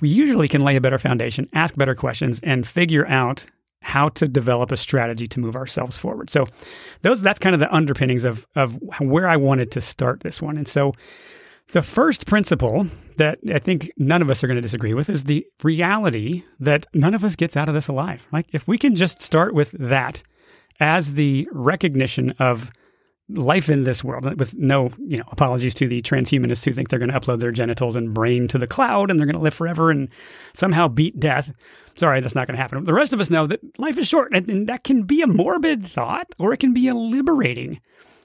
we 0.00 0.08
usually 0.08 0.48
can 0.48 0.62
lay 0.62 0.76
a 0.76 0.80
better 0.80 0.98
foundation, 0.98 1.48
ask 1.52 1.76
better 1.76 1.94
questions, 1.94 2.40
and 2.42 2.66
figure 2.66 3.06
out 3.06 3.46
how 3.82 4.08
to 4.08 4.26
develop 4.26 4.72
a 4.72 4.76
strategy 4.76 5.26
to 5.26 5.40
move 5.40 5.54
ourselves 5.54 5.96
forward. 5.96 6.30
So 6.30 6.46
those 7.02 7.20
that's 7.20 7.38
kind 7.38 7.54
of 7.54 7.60
the 7.60 7.72
underpinnings 7.72 8.24
of 8.24 8.46
of 8.56 8.78
where 8.98 9.28
I 9.28 9.36
wanted 9.36 9.70
to 9.72 9.80
start 9.80 10.20
this 10.20 10.40
one. 10.40 10.56
And 10.56 10.66
so 10.66 10.92
the 11.68 11.82
first 11.82 12.26
principle 12.26 12.86
that 13.16 13.38
I 13.52 13.58
think 13.58 13.92
none 13.96 14.22
of 14.22 14.30
us 14.30 14.42
are 14.42 14.46
going 14.46 14.56
to 14.56 14.62
disagree 14.62 14.94
with 14.94 15.08
is 15.08 15.24
the 15.24 15.46
reality 15.62 16.44
that 16.60 16.86
none 16.94 17.14
of 17.14 17.24
us 17.24 17.36
gets 17.36 17.56
out 17.56 17.68
of 17.68 17.74
this 17.74 17.88
alive. 17.88 18.26
Like 18.32 18.46
if 18.52 18.66
we 18.66 18.78
can 18.78 18.94
just 18.94 19.20
start 19.20 19.54
with 19.54 19.72
that 19.72 20.22
as 20.80 21.12
the 21.12 21.48
recognition 21.52 22.30
of 22.38 22.72
life 23.34 23.68
in 23.68 23.82
this 23.82 24.02
world 24.02 24.38
with 24.38 24.54
no, 24.54 24.90
you 25.06 25.18
know, 25.18 25.24
apologies 25.28 25.74
to 25.74 25.88
the 25.88 26.02
transhumanists 26.02 26.64
who 26.64 26.72
think 26.72 26.88
they're 26.88 26.98
going 26.98 27.10
to 27.10 27.18
upload 27.18 27.40
their 27.40 27.52
genitals 27.52 27.96
and 27.96 28.14
brain 28.14 28.48
to 28.48 28.58
the 28.58 28.66
cloud 28.66 29.10
and 29.10 29.18
they're 29.18 29.26
going 29.26 29.36
to 29.36 29.42
live 29.42 29.54
forever 29.54 29.90
and 29.90 30.08
somehow 30.52 30.88
beat 30.88 31.18
death. 31.18 31.52
Sorry, 31.96 32.20
that's 32.20 32.34
not 32.34 32.46
going 32.46 32.56
to 32.56 32.62
happen. 32.62 32.84
The 32.84 32.92
rest 32.92 33.12
of 33.12 33.20
us 33.20 33.30
know 33.30 33.46
that 33.46 33.78
life 33.78 33.98
is 33.98 34.08
short 34.08 34.32
and, 34.34 34.66
that 34.68 34.84
can 34.84 35.02
be 35.02 35.22
a 35.22 35.26
morbid 35.26 35.86
thought 35.86 36.28
or 36.38 36.52
it 36.52 36.60
can 36.60 36.72
be 36.72 36.88
a 36.88 36.94
liberating 36.94 37.80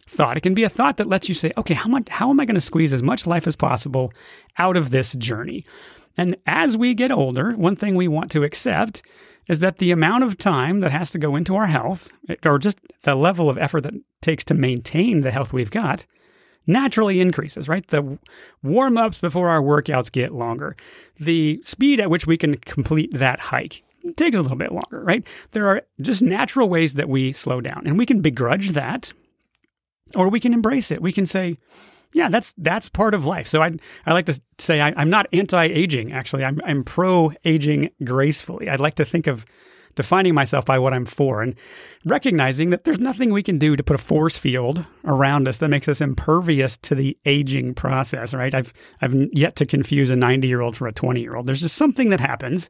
thought. 0.07 0.37
It 0.37 0.41
can 0.41 0.53
be 0.53 0.63
a 0.63 0.69
thought 0.69 0.97
that 0.97 1.07
lets 1.07 1.29
you 1.29 1.35
say, 1.35 1.51
okay, 1.57 1.73
how 1.75 1.89
much 1.89 2.09
how 2.09 2.29
am 2.29 2.39
I 2.39 2.45
going 2.45 2.55
to 2.55 2.61
squeeze 2.61 2.93
as 2.93 3.03
much 3.03 3.27
life 3.27 3.45
as 3.45 3.55
possible 3.55 4.11
out 4.57 4.77
of 4.77 4.89
this 4.89 5.13
journey? 5.13 5.65
And 6.17 6.35
as 6.45 6.75
we 6.75 6.93
get 6.93 7.11
older, 7.11 7.51
one 7.51 7.75
thing 7.75 7.95
we 7.95 8.07
want 8.07 8.31
to 8.31 8.43
accept 8.43 9.03
is 9.47 9.59
that 9.59 9.79
the 9.79 9.91
amount 9.91 10.23
of 10.23 10.37
time 10.37 10.79
that 10.79 10.91
has 10.91 11.11
to 11.11 11.17
go 11.17 11.35
into 11.35 11.55
our 11.55 11.67
health, 11.67 12.11
or 12.45 12.59
just 12.59 12.79
the 13.03 13.15
level 13.15 13.49
of 13.49 13.57
effort 13.57 13.81
that 13.81 13.93
takes 14.21 14.43
to 14.45 14.53
maintain 14.53 15.21
the 15.21 15.31
health 15.31 15.53
we've 15.53 15.71
got, 15.71 16.05
naturally 16.67 17.19
increases, 17.19 17.67
right? 17.67 17.85
The 17.87 18.17
warm 18.63 18.97
ups 18.97 19.19
before 19.19 19.49
our 19.49 19.61
workouts 19.61 20.11
get 20.11 20.33
longer. 20.33 20.75
The 21.17 21.59
speed 21.63 21.99
at 21.99 22.09
which 22.09 22.27
we 22.27 22.37
can 22.37 22.57
complete 22.57 23.13
that 23.13 23.39
hike 23.39 23.83
takes 24.15 24.37
a 24.37 24.41
little 24.41 24.57
bit 24.57 24.71
longer, 24.71 25.03
right? 25.03 25.25
There 25.51 25.67
are 25.67 25.81
just 26.01 26.21
natural 26.21 26.69
ways 26.69 26.93
that 26.93 27.09
we 27.09 27.33
slow 27.33 27.61
down, 27.61 27.83
and 27.85 27.97
we 27.97 28.05
can 28.05 28.21
begrudge 28.21 28.69
that, 28.69 29.11
or 30.15 30.29
we 30.29 30.39
can 30.39 30.53
embrace 30.53 30.91
it. 30.91 31.01
We 31.01 31.11
can 31.11 31.25
say, 31.25 31.57
yeah, 32.13 32.29
that's 32.29 32.53
that's 32.57 32.89
part 32.89 33.13
of 33.13 33.25
life. 33.25 33.47
So 33.47 33.61
I 33.61 33.71
I 34.05 34.13
like 34.13 34.25
to 34.27 34.39
say 34.57 34.81
I, 34.81 34.99
am 35.01 35.09
not 35.09 35.27
anti-aging. 35.33 36.11
Actually, 36.11 36.45
I'm 36.45 36.59
I'm 36.65 36.83
pro-aging 36.83 37.89
gracefully. 38.03 38.69
I'd 38.69 38.79
like 38.79 38.95
to 38.95 39.05
think 39.05 39.27
of 39.27 39.45
defining 39.95 40.33
myself 40.33 40.65
by 40.65 40.79
what 40.79 40.93
I'm 40.93 41.05
for 41.05 41.41
and 41.41 41.55
recognizing 42.05 42.69
that 42.69 42.85
there's 42.85 42.99
nothing 42.99 43.31
we 43.31 43.43
can 43.43 43.57
do 43.57 43.75
to 43.75 43.83
put 43.83 43.95
a 43.95 43.99
force 43.99 44.37
field 44.37 44.85
around 45.03 45.47
us 45.47 45.57
that 45.57 45.69
makes 45.69 45.87
us 45.87 45.99
impervious 45.99 46.77
to 46.77 46.95
the 46.95 47.17
aging 47.25 47.73
process, 47.73 48.33
right? 48.33 48.53
I've 48.53 48.73
I've 49.01 49.15
yet 49.33 49.55
to 49.57 49.65
confuse 49.65 50.09
a 50.09 50.15
90-year-old 50.15 50.77
for 50.77 50.87
a 50.87 50.93
20-year-old. 50.93 51.45
There's 51.45 51.59
just 51.59 51.75
something 51.75 52.09
that 52.09 52.19
happens 52.19 52.69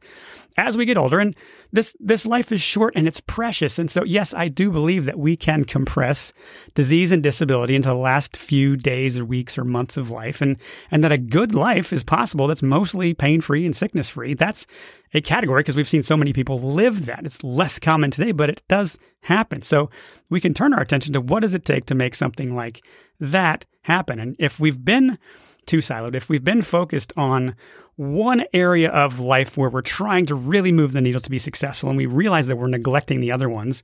as 0.56 0.76
we 0.76 0.84
get 0.84 0.96
older 0.96 1.20
and 1.20 1.36
this 1.72 1.94
this 2.00 2.26
life 2.26 2.50
is 2.50 2.60
short 2.60 2.94
and 2.96 3.06
it's 3.06 3.20
precious. 3.20 3.78
And 3.78 3.88
so 3.88 4.02
yes, 4.02 4.34
I 4.34 4.48
do 4.48 4.70
believe 4.70 5.04
that 5.04 5.18
we 5.18 5.36
can 5.36 5.64
compress 5.64 6.32
disease 6.74 7.12
and 7.12 7.22
disability 7.22 7.76
into 7.76 7.88
the 7.88 7.94
last 7.94 8.36
few 8.36 8.76
days 8.76 9.16
or 9.18 9.24
weeks 9.24 9.56
or 9.56 9.64
months 9.64 9.96
of 9.96 10.10
life 10.10 10.40
and 10.40 10.56
and 10.90 11.04
that 11.04 11.12
a 11.12 11.18
good 11.18 11.54
life 11.54 11.92
is 11.92 12.02
possible 12.02 12.48
that's 12.48 12.62
mostly 12.62 13.14
pain-free 13.14 13.64
and 13.64 13.76
sickness-free. 13.76 14.34
That's 14.34 14.66
a 15.14 15.20
category 15.20 15.60
because 15.60 15.76
we've 15.76 15.88
seen 15.88 16.02
so 16.02 16.16
many 16.16 16.32
people 16.32 16.60
live 16.60 17.06
that. 17.06 17.24
It's 17.24 17.42
less 17.42 17.78
common 17.78 18.10
today, 18.10 18.32
but 18.32 18.48
it 18.48 18.62
does 18.68 18.98
happen. 19.22 19.62
So 19.62 19.90
we 20.30 20.40
can 20.40 20.54
turn 20.54 20.72
our 20.72 20.80
attention 20.80 21.12
to 21.12 21.20
what 21.20 21.40
does 21.40 21.54
it 21.54 21.64
take 21.64 21.86
to 21.86 21.94
make 21.94 22.14
something 22.14 22.54
like 22.54 22.84
that 23.18 23.64
happen. 23.82 24.18
And 24.18 24.36
if 24.38 24.58
we've 24.58 24.84
been 24.84 25.18
too 25.66 25.78
siloed, 25.78 26.14
if 26.14 26.28
we've 26.28 26.44
been 26.44 26.62
focused 26.62 27.12
on 27.16 27.54
one 27.96 28.44
area 28.54 28.88
of 28.90 29.20
life 29.20 29.58
where 29.58 29.68
we're 29.68 29.82
trying 29.82 30.24
to 30.24 30.34
really 30.34 30.72
move 30.72 30.92
the 30.92 31.02
needle 31.02 31.20
to 31.20 31.28
be 31.28 31.38
successful 31.38 31.90
and 31.90 31.98
we 31.98 32.06
realize 32.06 32.46
that 32.46 32.56
we're 32.56 32.66
neglecting 32.66 33.20
the 33.20 33.30
other 33.30 33.48
ones 33.48 33.82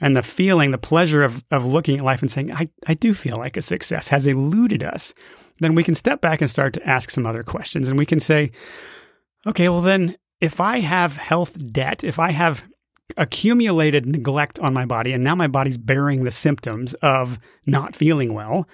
and 0.00 0.16
the 0.16 0.22
feeling, 0.22 0.70
the 0.70 0.78
pleasure 0.78 1.22
of, 1.22 1.44
of 1.50 1.66
looking 1.66 1.98
at 1.98 2.04
life 2.04 2.22
and 2.22 2.30
saying, 2.30 2.50
I, 2.50 2.70
I 2.86 2.94
do 2.94 3.12
feel 3.12 3.36
like 3.36 3.58
a 3.58 3.62
success 3.62 4.08
has 4.08 4.26
eluded 4.26 4.82
us, 4.82 5.12
then 5.60 5.74
we 5.74 5.84
can 5.84 5.94
step 5.94 6.22
back 6.22 6.40
and 6.40 6.48
start 6.48 6.72
to 6.74 6.88
ask 6.88 7.10
some 7.10 7.26
other 7.26 7.42
questions. 7.42 7.88
And 7.88 7.98
we 7.98 8.06
can 8.06 8.20
say, 8.20 8.52
okay, 9.46 9.68
well, 9.68 9.82
then 9.82 10.16
if 10.40 10.60
I 10.62 10.80
have 10.80 11.16
health 11.16 11.58
debt, 11.70 12.04
if 12.04 12.18
I 12.18 12.30
have 12.30 12.64
accumulated 13.16 14.06
neglect 14.06 14.58
on 14.60 14.74
my 14.74 14.84
body 14.84 15.12
and 15.12 15.24
now 15.24 15.34
my 15.34 15.46
body's 15.46 15.78
bearing 15.78 16.24
the 16.24 16.30
symptoms 16.30 16.94
of 16.94 17.38
not 17.66 17.96
feeling 17.96 18.34
well, 18.34 18.68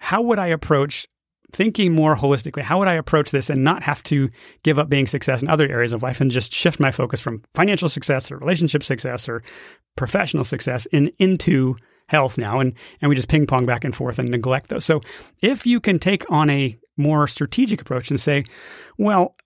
how 0.00 0.22
would 0.22 0.38
I 0.38 0.46
approach 0.46 1.06
thinking 1.52 1.92
more 1.92 2.16
holistically? 2.16 2.62
How 2.62 2.78
would 2.78 2.88
I 2.88 2.94
approach 2.94 3.30
this 3.30 3.50
and 3.50 3.62
not 3.62 3.82
have 3.82 4.02
to 4.04 4.30
give 4.62 4.78
up 4.78 4.88
being 4.88 5.06
success 5.06 5.42
in 5.42 5.48
other 5.48 5.68
areas 5.68 5.92
of 5.92 6.02
life 6.02 6.20
and 6.20 6.30
just 6.30 6.52
shift 6.52 6.80
my 6.80 6.90
focus 6.90 7.20
from 7.20 7.42
financial 7.54 7.88
success 7.88 8.30
or 8.30 8.38
relationship 8.38 8.82
success 8.82 9.28
or 9.28 9.42
professional 9.96 10.44
success 10.44 10.86
in 10.86 11.12
into 11.18 11.76
health 12.08 12.38
now 12.38 12.60
and 12.60 12.72
and 13.00 13.08
we 13.08 13.16
just 13.16 13.28
ping 13.28 13.46
pong 13.46 13.66
back 13.66 13.84
and 13.84 13.94
forth 13.94 14.18
and 14.18 14.30
neglect 14.30 14.68
those. 14.68 14.84
So 14.84 15.00
if 15.42 15.66
you 15.66 15.80
can 15.80 15.98
take 15.98 16.28
on 16.30 16.50
a 16.50 16.78
more 16.96 17.28
strategic 17.28 17.80
approach 17.80 18.10
and 18.10 18.20
say, 18.20 18.44
well, 18.98 19.36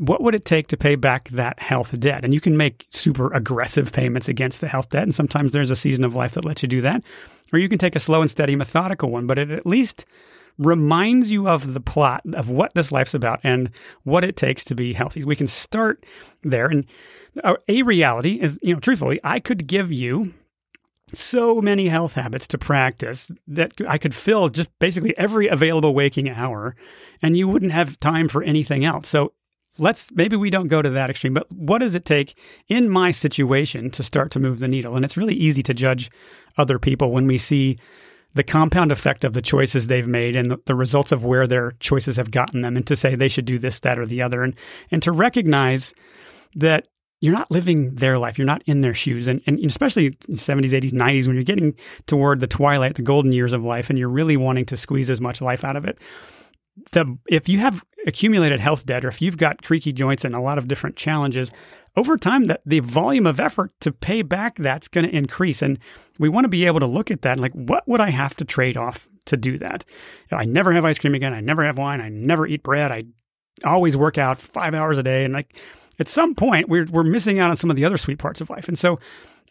what 0.00 0.22
would 0.22 0.34
it 0.34 0.46
take 0.46 0.66
to 0.68 0.78
pay 0.78 0.94
back 0.94 1.28
that 1.28 1.60
health 1.60 1.98
debt? 2.00 2.24
And 2.24 2.32
you 2.32 2.40
can 2.40 2.56
make 2.56 2.86
super 2.88 3.30
aggressive 3.34 3.92
payments 3.92 4.28
against 4.28 4.62
the 4.62 4.68
health 4.68 4.88
debt. 4.88 5.02
And 5.02 5.14
sometimes 5.14 5.52
there's 5.52 5.70
a 5.70 5.76
season 5.76 6.04
of 6.04 6.14
life 6.14 6.32
that 6.32 6.44
lets 6.44 6.62
you 6.62 6.68
do 6.68 6.80
that. 6.80 7.04
Or 7.52 7.58
you 7.58 7.68
can 7.68 7.76
take 7.76 7.94
a 7.94 8.00
slow 8.00 8.22
and 8.22 8.30
steady, 8.30 8.56
methodical 8.56 9.10
one, 9.10 9.26
but 9.26 9.38
it 9.38 9.50
at 9.50 9.66
least 9.66 10.06
reminds 10.56 11.30
you 11.30 11.46
of 11.46 11.74
the 11.74 11.82
plot 11.82 12.22
of 12.32 12.48
what 12.48 12.72
this 12.72 12.90
life's 12.90 13.12
about 13.12 13.40
and 13.44 13.70
what 14.04 14.24
it 14.24 14.36
takes 14.36 14.64
to 14.64 14.74
be 14.74 14.94
healthy. 14.94 15.22
We 15.22 15.36
can 15.36 15.46
start 15.46 16.06
there. 16.42 16.66
And 16.66 16.86
uh, 17.44 17.56
a 17.68 17.82
reality 17.82 18.40
is, 18.40 18.58
you 18.62 18.72
know, 18.72 18.80
truthfully, 18.80 19.20
I 19.22 19.38
could 19.38 19.66
give 19.66 19.92
you 19.92 20.32
so 21.12 21.60
many 21.60 21.88
health 21.88 22.14
habits 22.14 22.48
to 22.48 22.56
practice 22.56 23.30
that 23.48 23.74
I 23.86 23.98
could 23.98 24.14
fill 24.14 24.48
just 24.48 24.70
basically 24.78 25.16
every 25.18 25.46
available 25.48 25.94
waking 25.94 26.30
hour 26.30 26.74
and 27.20 27.36
you 27.36 27.48
wouldn't 27.48 27.72
have 27.72 28.00
time 28.00 28.28
for 28.28 28.42
anything 28.42 28.82
else. 28.82 29.06
So 29.06 29.34
let's 29.80 30.12
maybe 30.12 30.36
we 30.36 30.50
don't 30.50 30.68
go 30.68 30.82
to 30.82 30.90
that 30.90 31.10
extreme, 31.10 31.34
but 31.34 31.50
what 31.50 31.78
does 31.78 31.94
it 31.94 32.04
take 32.04 32.36
in 32.68 32.88
my 32.88 33.10
situation 33.10 33.90
to 33.90 34.02
start 34.02 34.30
to 34.32 34.38
move 34.38 34.60
the 34.60 34.68
needle? 34.68 34.94
And 34.94 35.04
it's 35.04 35.16
really 35.16 35.34
easy 35.34 35.62
to 35.64 35.74
judge 35.74 36.10
other 36.58 36.78
people 36.78 37.10
when 37.10 37.26
we 37.26 37.38
see 37.38 37.78
the 38.34 38.44
compound 38.44 38.92
effect 38.92 39.24
of 39.24 39.32
the 39.32 39.42
choices 39.42 39.86
they've 39.86 40.06
made 40.06 40.36
and 40.36 40.52
the, 40.52 40.60
the, 40.66 40.74
results 40.74 41.10
of 41.10 41.24
where 41.24 41.48
their 41.48 41.72
choices 41.80 42.16
have 42.16 42.30
gotten 42.30 42.62
them 42.62 42.76
and 42.76 42.86
to 42.86 42.94
say 42.94 43.14
they 43.14 43.26
should 43.26 43.44
do 43.44 43.58
this, 43.58 43.80
that, 43.80 43.98
or 43.98 44.06
the 44.06 44.22
other. 44.22 44.44
And 44.44 44.54
and 44.90 45.02
to 45.02 45.10
recognize 45.10 45.94
that 46.54 46.86
you're 47.20 47.34
not 47.34 47.50
living 47.50 47.94
their 47.96 48.18
life. 48.18 48.38
You're 48.38 48.46
not 48.46 48.62
in 48.64 48.80
their 48.80 48.94
shoes. 48.94 49.28
And, 49.28 49.42
and 49.46 49.58
especially 49.64 50.12
70s, 50.12 50.70
80s, 50.70 50.92
90s, 50.92 51.26
when 51.26 51.36
you're 51.36 51.42
getting 51.42 51.74
toward 52.06 52.40
the 52.40 52.46
twilight, 52.46 52.94
the 52.94 53.02
golden 53.02 53.32
years 53.32 53.52
of 53.52 53.62
life, 53.62 53.90
and 53.90 53.98
you're 53.98 54.08
really 54.08 54.38
wanting 54.38 54.64
to 54.66 54.76
squeeze 54.76 55.10
as 55.10 55.20
much 55.20 55.42
life 55.42 55.62
out 55.62 55.76
of 55.76 55.84
it, 55.84 55.98
the, 56.92 57.18
if 57.28 57.48
you 57.48 57.58
have 57.58 57.84
accumulated 58.06 58.60
health 58.60 58.86
debt 58.86 59.04
or 59.04 59.08
if 59.08 59.20
you've 59.20 59.36
got 59.36 59.62
creaky 59.62 59.92
joints 59.92 60.24
and 60.24 60.34
a 60.34 60.40
lot 60.40 60.58
of 60.58 60.68
different 60.68 60.96
challenges, 60.96 61.50
over 61.96 62.16
time 62.16 62.44
that 62.44 62.62
the 62.64 62.80
volume 62.80 63.26
of 63.26 63.40
effort 63.40 63.72
to 63.80 63.92
pay 63.92 64.22
back 64.22 64.56
that's 64.56 64.88
going 64.88 65.06
to 65.08 65.14
increase. 65.14 65.62
And 65.62 65.78
we 66.18 66.28
want 66.28 66.44
to 66.44 66.48
be 66.48 66.66
able 66.66 66.80
to 66.80 66.86
look 66.86 67.10
at 67.10 67.22
that 67.22 67.32
and 67.32 67.40
like, 67.40 67.52
what 67.52 67.86
would 67.88 68.00
I 68.00 68.10
have 68.10 68.36
to 68.36 68.44
trade 68.44 68.76
off 68.76 69.08
to 69.26 69.36
do 69.36 69.58
that? 69.58 69.84
I 70.30 70.44
never 70.44 70.72
have 70.72 70.84
ice 70.84 70.98
cream 70.98 71.14
again. 71.14 71.34
I 71.34 71.40
never 71.40 71.64
have 71.64 71.78
wine. 71.78 72.00
I 72.00 72.08
never 72.08 72.46
eat 72.46 72.62
bread. 72.62 72.92
I 72.92 73.04
always 73.64 73.96
work 73.96 74.18
out 74.18 74.38
five 74.38 74.74
hours 74.74 74.98
a 74.98 75.02
day. 75.02 75.24
And 75.24 75.34
like 75.34 75.60
at 75.98 76.08
some 76.08 76.34
point 76.34 76.68
we're, 76.68 76.86
we're 76.86 77.02
missing 77.02 77.38
out 77.38 77.50
on 77.50 77.56
some 77.56 77.70
of 77.70 77.76
the 77.76 77.84
other 77.84 77.96
sweet 77.96 78.18
parts 78.18 78.40
of 78.40 78.50
life. 78.50 78.68
And 78.68 78.78
so 78.78 78.98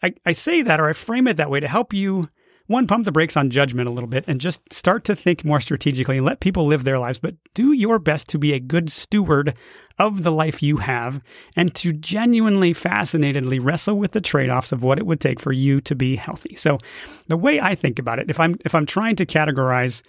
I, 0.02 0.14
I 0.24 0.32
say 0.32 0.62
that 0.62 0.80
or 0.80 0.88
I 0.88 0.92
frame 0.94 1.28
it 1.28 1.36
that 1.36 1.50
way 1.50 1.60
to 1.60 1.68
help 1.68 1.92
you 1.92 2.28
one, 2.70 2.86
pump 2.86 3.04
the 3.04 3.10
brakes 3.10 3.36
on 3.36 3.50
judgment 3.50 3.88
a 3.88 3.90
little 3.90 4.08
bit 4.08 4.24
and 4.28 4.40
just 4.40 4.72
start 4.72 5.02
to 5.02 5.16
think 5.16 5.44
more 5.44 5.58
strategically 5.58 6.18
and 6.18 6.24
let 6.24 6.38
people 6.38 6.66
live 6.66 6.84
their 6.84 7.00
lives, 7.00 7.18
but 7.18 7.34
do 7.52 7.72
your 7.72 7.98
best 7.98 8.28
to 8.28 8.38
be 8.38 8.52
a 8.52 8.60
good 8.60 8.92
steward 8.92 9.56
of 9.98 10.22
the 10.22 10.30
life 10.30 10.62
you 10.62 10.76
have 10.76 11.20
and 11.56 11.74
to 11.74 11.92
genuinely, 11.92 12.72
fascinatedly 12.72 13.58
wrestle 13.58 13.98
with 13.98 14.12
the 14.12 14.20
trade-offs 14.20 14.70
of 14.70 14.84
what 14.84 14.98
it 14.98 15.06
would 15.06 15.18
take 15.18 15.40
for 15.40 15.50
you 15.50 15.80
to 15.80 15.96
be 15.96 16.14
healthy. 16.14 16.54
So 16.54 16.78
the 17.26 17.36
way 17.36 17.60
I 17.60 17.74
think 17.74 17.98
about 17.98 18.20
it, 18.20 18.30
if 18.30 18.38
I'm 18.38 18.56
if 18.64 18.72
I'm 18.72 18.86
trying 18.86 19.16
to 19.16 19.26
categorize 19.26 20.02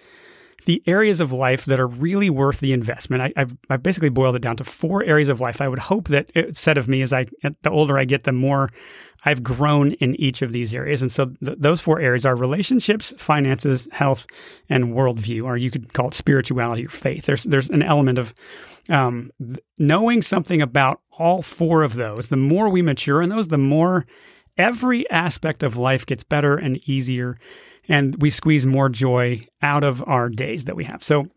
the 0.66 0.84
areas 0.86 1.20
of 1.20 1.32
life 1.32 1.66
that 1.66 1.80
are 1.80 1.88
really 1.88 2.30
worth 2.30 2.60
the 2.60 2.74
investment. 2.74 3.22
I, 3.24 3.34
have 3.40 3.58
I've 3.70 3.84
basically 3.84 4.10
boiled 4.10 4.36
it 4.36 4.42
down 4.42 4.58
to 4.58 4.64
four 4.64 5.04
areas 5.04 5.30
of 5.30 5.42
life. 5.42 5.62
I 5.62 5.68
would 5.68 5.80
hope 5.80 6.08
that 6.10 6.32
it 6.36 6.58
said 6.58 6.78
of 6.78 6.88
me 6.88 7.02
as 7.02 7.14
I, 7.14 7.26
the 7.62 7.72
older 7.72 7.98
I 7.98 8.06
get, 8.06 8.24
the 8.24 8.32
more 8.32 8.70
I've 9.24 9.44
grown 9.44 9.92
in 9.94 10.16
each 10.16 10.42
of 10.42 10.52
these 10.52 10.74
areas. 10.74 11.02
And 11.02 11.12
so 11.12 11.28
th- 11.44 11.58
those 11.60 11.82
four 11.82 12.00
areas 12.00 12.26
are 12.26 12.36
relationships, 12.36 13.14
finances, 13.18 13.88
health, 13.92 14.26
and 14.70 14.94
worldview, 14.96 15.44
or 15.44 15.58
you 15.58 15.70
could 15.70 15.94
call 15.94 16.08
it 16.08 16.14
spirituality 16.14 16.86
or 16.86 16.90
faith. 16.90 17.26
There's, 17.26 17.44
there's 17.44 17.70
an 17.70 17.84
element 17.84 18.18
of 18.18 18.34
um, 18.90 19.32
knowing 19.78 20.22
something 20.22 20.62
about 20.62 21.02
all 21.18 21.42
four 21.42 21.84
of 21.84 21.94
those. 21.94 22.28
The 22.28 22.38
more 22.38 22.70
we 22.70 22.82
mature 22.82 23.22
in 23.22 23.30
those, 23.30 23.48
the 23.48 23.58
more 23.60 24.08
every 24.58 25.10
aspect 25.10 25.64
of 25.64 25.78
life 25.78 26.06
gets 26.06 26.24
better 26.24 26.58
and 26.58 26.78
easier 26.90 27.38
and 27.92 28.16
we 28.22 28.30
squeeze 28.30 28.66
more 28.66 28.88
joy 28.88 29.42
out 29.62 29.84
of 29.84 30.02
our 30.08 30.30
days 30.30 30.64
that 30.66 30.78
we 30.78 30.86
have. 30.86 31.04
So 31.04 31.28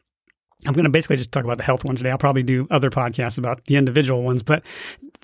I'm 0.66 0.72
going 0.72 0.84
to 0.84 0.90
basically 0.90 1.16
just 1.16 1.32
talk 1.32 1.44
about 1.44 1.58
the 1.58 1.64
health 1.64 1.84
one 1.84 1.96
today. 1.96 2.10
I'll 2.10 2.16
probably 2.16 2.44
do 2.44 2.68
other 2.70 2.90
podcasts 2.90 3.36
about 3.36 3.64
the 3.66 3.76
individual 3.76 4.22
ones, 4.22 4.42
but 4.42 4.62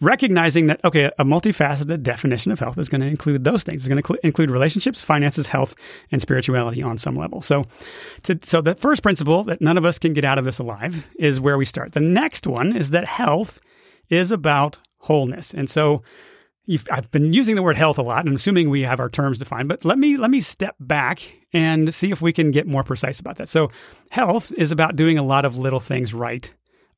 recognizing 0.03 0.67
that, 0.67 0.85
okay, 0.85 1.05
a 1.19 1.25
multifaceted 1.25 2.03
definition 2.03 2.51
of 2.51 2.59
health 2.59 2.77
is 2.79 2.89
going 2.89 3.01
to 3.01 3.07
include 3.07 3.45
those 3.45 3.63
things. 3.63 3.83
It's 3.83 3.89
going 3.89 4.03
to 4.03 4.07
cl- 4.07 4.19
include 4.25 4.51
relationships, 4.51 5.01
finances, 5.01 5.47
health, 5.47 5.77
and 6.11 6.21
spirituality 6.21 6.83
on 6.83 6.99
some 6.99 7.17
level. 7.17 7.41
So, 7.43 7.65
to, 8.25 8.39
so 8.43 8.61
the 8.61 8.75
first 8.75 9.03
principle 9.03 9.45
that 9.45 9.61
none 9.63 9.79
of 9.79 9.85
us 9.85 10.01
can 10.01 10.13
get 10.13 10.25
out 10.25 10.39
of 10.39 10.45
this 10.45 10.59
alive 10.59 11.07
is 11.17 11.41
where 11.41 11.57
we 11.57 11.65
start. 11.65 11.93
The 11.93 12.01
next 12.01 12.47
one 12.47 12.77
is 12.77 12.91
that 12.91 13.05
health 13.07 13.61
is 14.09 14.33
about 14.33 14.79
wholeness. 14.99 15.55
And 15.55 15.71
so 15.71 16.03
I've 16.91 17.11
been 17.11 17.33
using 17.33 17.57
the 17.57 17.63
word 17.63 17.77
health 17.77 17.99
a 17.99 18.03
lot, 18.03 18.21
and 18.21 18.29
I'm 18.29 18.35
assuming 18.37 18.71
we 18.71 18.83
have 18.83 19.01
our 19.01 19.09
terms 19.09 19.39
defined. 19.39 19.69
But 19.69 19.85
let 19.85 19.99
me 19.99 20.17
let 20.17 20.31
me 20.31 20.41
step 20.41 20.77
back 20.79 21.33
and 21.53 21.93
see 21.93 22.11
if 22.11 22.23
we 22.23 22.33
can 22.33 22.51
get 22.51 22.67
more 22.67 22.85
precise 22.85 23.19
about 23.19 23.37
that. 23.37 23.49
So, 23.49 23.71
health 24.11 24.53
is 24.53 24.71
about 24.71 24.97
doing 24.97 25.19
a 25.19 25.23
lot 25.23 25.45
of 25.45 25.59
little 25.59 25.81
things 25.81 26.15
right 26.15 26.53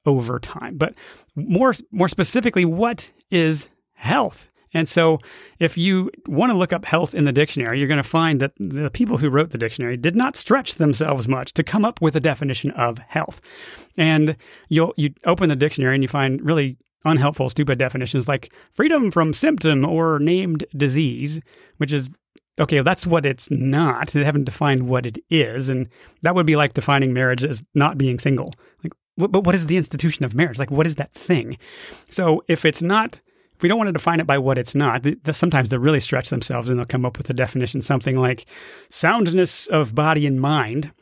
over 0.04 0.38
time. 0.38 0.76
But 0.76 0.94
more 1.34 1.74
more 1.90 2.08
specifically, 2.08 2.64
what 2.64 3.10
is 3.30 3.68
health? 3.94 4.50
And 4.74 4.88
so, 4.88 5.18
if 5.58 5.76
you 5.76 6.10
want 6.26 6.50
to 6.50 6.58
look 6.58 6.72
up 6.72 6.84
health 6.84 7.14
in 7.14 7.24
the 7.24 7.32
dictionary, 7.32 7.78
you're 7.78 7.88
going 7.88 7.98
to 7.98 8.02
find 8.02 8.40
that 8.40 8.52
the 8.58 8.90
people 8.90 9.18
who 9.18 9.28
wrote 9.28 9.50
the 9.50 9.58
dictionary 9.58 9.96
did 9.96 10.16
not 10.16 10.36
stretch 10.36 10.76
themselves 10.76 11.28
much 11.28 11.52
to 11.54 11.62
come 11.62 11.84
up 11.84 12.00
with 12.00 12.16
a 12.16 12.20
definition 12.20 12.70
of 12.72 12.98
health. 12.98 13.40
And 13.96 14.36
you'll 14.68 14.94
you 14.96 15.14
open 15.24 15.48
the 15.48 15.56
dictionary 15.56 15.94
and 15.94 16.02
you 16.02 16.08
find 16.08 16.44
really 16.44 16.78
unhelpful, 17.04 17.50
stupid 17.50 17.78
definitions 17.78 18.28
like 18.28 18.52
freedom 18.72 19.10
from 19.10 19.32
symptom 19.32 19.84
or 19.84 20.18
named 20.18 20.64
disease, 20.76 21.40
which 21.78 21.92
is 21.92 22.10
okay, 22.58 22.80
that's 22.80 23.06
what 23.06 23.26
it's 23.26 23.50
not. 23.50 24.08
They 24.08 24.24
haven't 24.24 24.44
defined 24.44 24.88
what 24.88 25.06
it 25.06 25.18
is. 25.30 25.68
And 25.68 25.88
that 26.22 26.34
would 26.34 26.46
be 26.46 26.56
like 26.56 26.74
defining 26.74 27.12
marriage 27.12 27.44
as 27.44 27.62
not 27.74 27.98
being 27.98 28.18
single. 28.18 28.52
Like, 28.82 28.92
but 29.16 29.44
what 29.44 29.54
is 29.54 29.66
the 29.66 29.76
institution 29.76 30.24
of 30.24 30.34
marriage? 30.34 30.58
Like, 30.58 30.70
what 30.70 30.86
is 30.86 30.96
that 30.96 31.12
thing? 31.14 31.58
So 32.10 32.42
if 32.48 32.64
it's 32.64 32.82
not, 32.82 33.20
if 33.56 33.62
we 33.62 33.68
don't 33.68 33.78
want 33.78 33.88
to 33.88 33.92
define 33.92 34.20
it 34.20 34.26
by 34.26 34.38
what 34.38 34.58
it's 34.58 34.74
not, 34.74 35.06
sometimes 35.32 35.68
they 35.68 35.78
really 35.78 36.00
stretch 36.00 36.30
themselves 36.30 36.68
and 36.68 36.78
they'll 36.78 36.86
come 36.86 37.04
up 37.04 37.18
with 37.18 37.30
a 37.30 37.34
definition, 37.34 37.82
something 37.82 38.16
like 38.16 38.46
soundness 38.90 39.66
of 39.68 39.94
body 39.94 40.26
and 40.26 40.40
mind. 40.40 40.92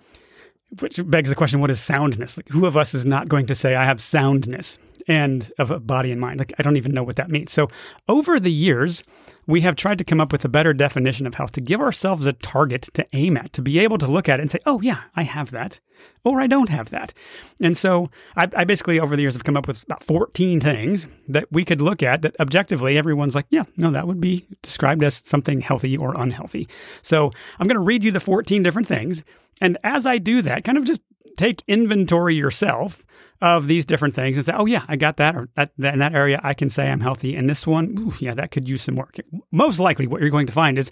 Which 0.78 1.00
begs 1.04 1.28
the 1.28 1.34
question, 1.34 1.60
what 1.60 1.70
is 1.70 1.80
soundness? 1.80 2.36
Like, 2.36 2.48
who 2.48 2.64
of 2.64 2.76
us 2.76 2.94
is 2.94 3.04
not 3.04 3.28
going 3.28 3.46
to 3.46 3.56
say, 3.56 3.74
I 3.74 3.84
have 3.84 4.00
soundness? 4.00 4.78
And 5.08 5.52
of 5.58 5.70
a 5.70 5.80
body 5.80 6.12
and 6.12 6.20
mind. 6.20 6.38
Like 6.38 6.52
I 6.58 6.62
don't 6.62 6.76
even 6.76 6.92
know 6.92 7.02
what 7.02 7.16
that 7.16 7.30
means. 7.30 7.52
So 7.52 7.68
over 8.08 8.38
the 8.38 8.52
years, 8.52 9.02
we 9.46 9.62
have 9.62 9.74
tried 9.74 9.98
to 9.98 10.04
come 10.04 10.20
up 10.20 10.32
with 10.32 10.44
a 10.44 10.48
better 10.48 10.72
definition 10.72 11.26
of 11.26 11.34
health 11.34 11.52
to 11.52 11.60
give 11.60 11.80
ourselves 11.80 12.26
a 12.26 12.32
target 12.32 12.82
to 12.94 13.06
aim 13.12 13.36
at, 13.36 13.52
to 13.54 13.62
be 13.62 13.78
able 13.78 13.98
to 13.98 14.06
look 14.06 14.28
at 14.28 14.38
it 14.38 14.42
and 14.42 14.50
say, 14.50 14.60
oh 14.64 14.80
yeah, 14.80 15.02
I 15.16 15.22
have 15.24 15.50
that, 15.50 15.80
or 16.24 16.40
I 16.40 16.46
don't 16.46 16.68
have 16.68 16.90
that. 16.90 17.12
And 17.60 17.76
so 17.76 18.10
I, 18.36 18.48
I 18.54 18.64
basically 18.64 19.00
over 19.00 19.16
the 19.16 19.22
years 19.22 19.34
have 19.34 19.44
come 19.44 19.56
up 19.56 19.66
with 19.66 19.82
about 19.82 20.04
14 20.04 20.60
things 20.60 21.06
that 21.28 21.50
we 21.50 21.64
could 21.64 21.80
look 21.80 22.02
at 22.02 22.22
that 22.22 22.38
objectively 22.38 22.96
everyone's 22.96 23.34
like, 23.34 23.46
yeah, 23.50 23.64
no, 23.76 23.90
that 23.90 24.06
would 24.06 24.20
be 24.20 24.46
described 24.62 25.02
as 25.02 25.22
something 25.24 25.60
healthy 25.60 25.96
or 25.96 26.14
unhealthy. 26.20 26.68
So 27.02 27.32
I'm 27.58 27.66
going 27.66 27.74
to 27.76 27.80
read 27.80 28.04
you 28.04 28.12
the 28.12 28.20
14 28.20 28.62
different 28.62 28.88
things. 28.88 29.24
And 29.60 29.78
as 29.82 30.06
I 30.06 30.18
do 30.18 30.42
that, 30.42 30.64
kind 30.64 30.78
of 30.78 30.84
just 30.84 31.02
take 31.36 31.62
inventory 31.66 32.34
yourself 32.34 33.04
of 33.42 33.66
these 33.66 33.86
different 33.86 34.14
things 34.14 34.36
and 34.36 34.44
say, 34.44 34.52
oh, 34.54 34.66
yeah, 34.66 34.84
I 34.88 34.96
got 34.96 35.16
that. 35.16 35.34
Or 35.36 35.48
that, 35.54 35.72
that, 35.78 35.94
in 35.94 36.00
that 36.00 36.14
area, 36.14 36.40
I 36.42 36.54
can 36.54 36.68
say 36.70 36.90
I'm 36.90 37.00
healthy. 37.00 37.34
And 37.34 37.48
this 37.48 37.66
one, 37.66 37.96
ooh, 37.98 38.12
yeah, 38.18 38.34
that 38.34 38.50
could 38.50 38.68
use 38.68 38.82
some 38.82 38.96
work. 38.96 39.16
Most 39.50 39.80
likely, 39.80 40.06
what 40.06 40.20
you're 40.20 40.30
going 40.30 40.46
to 40.46 40.52
find 40.52 40.78
is, 40.78 40.90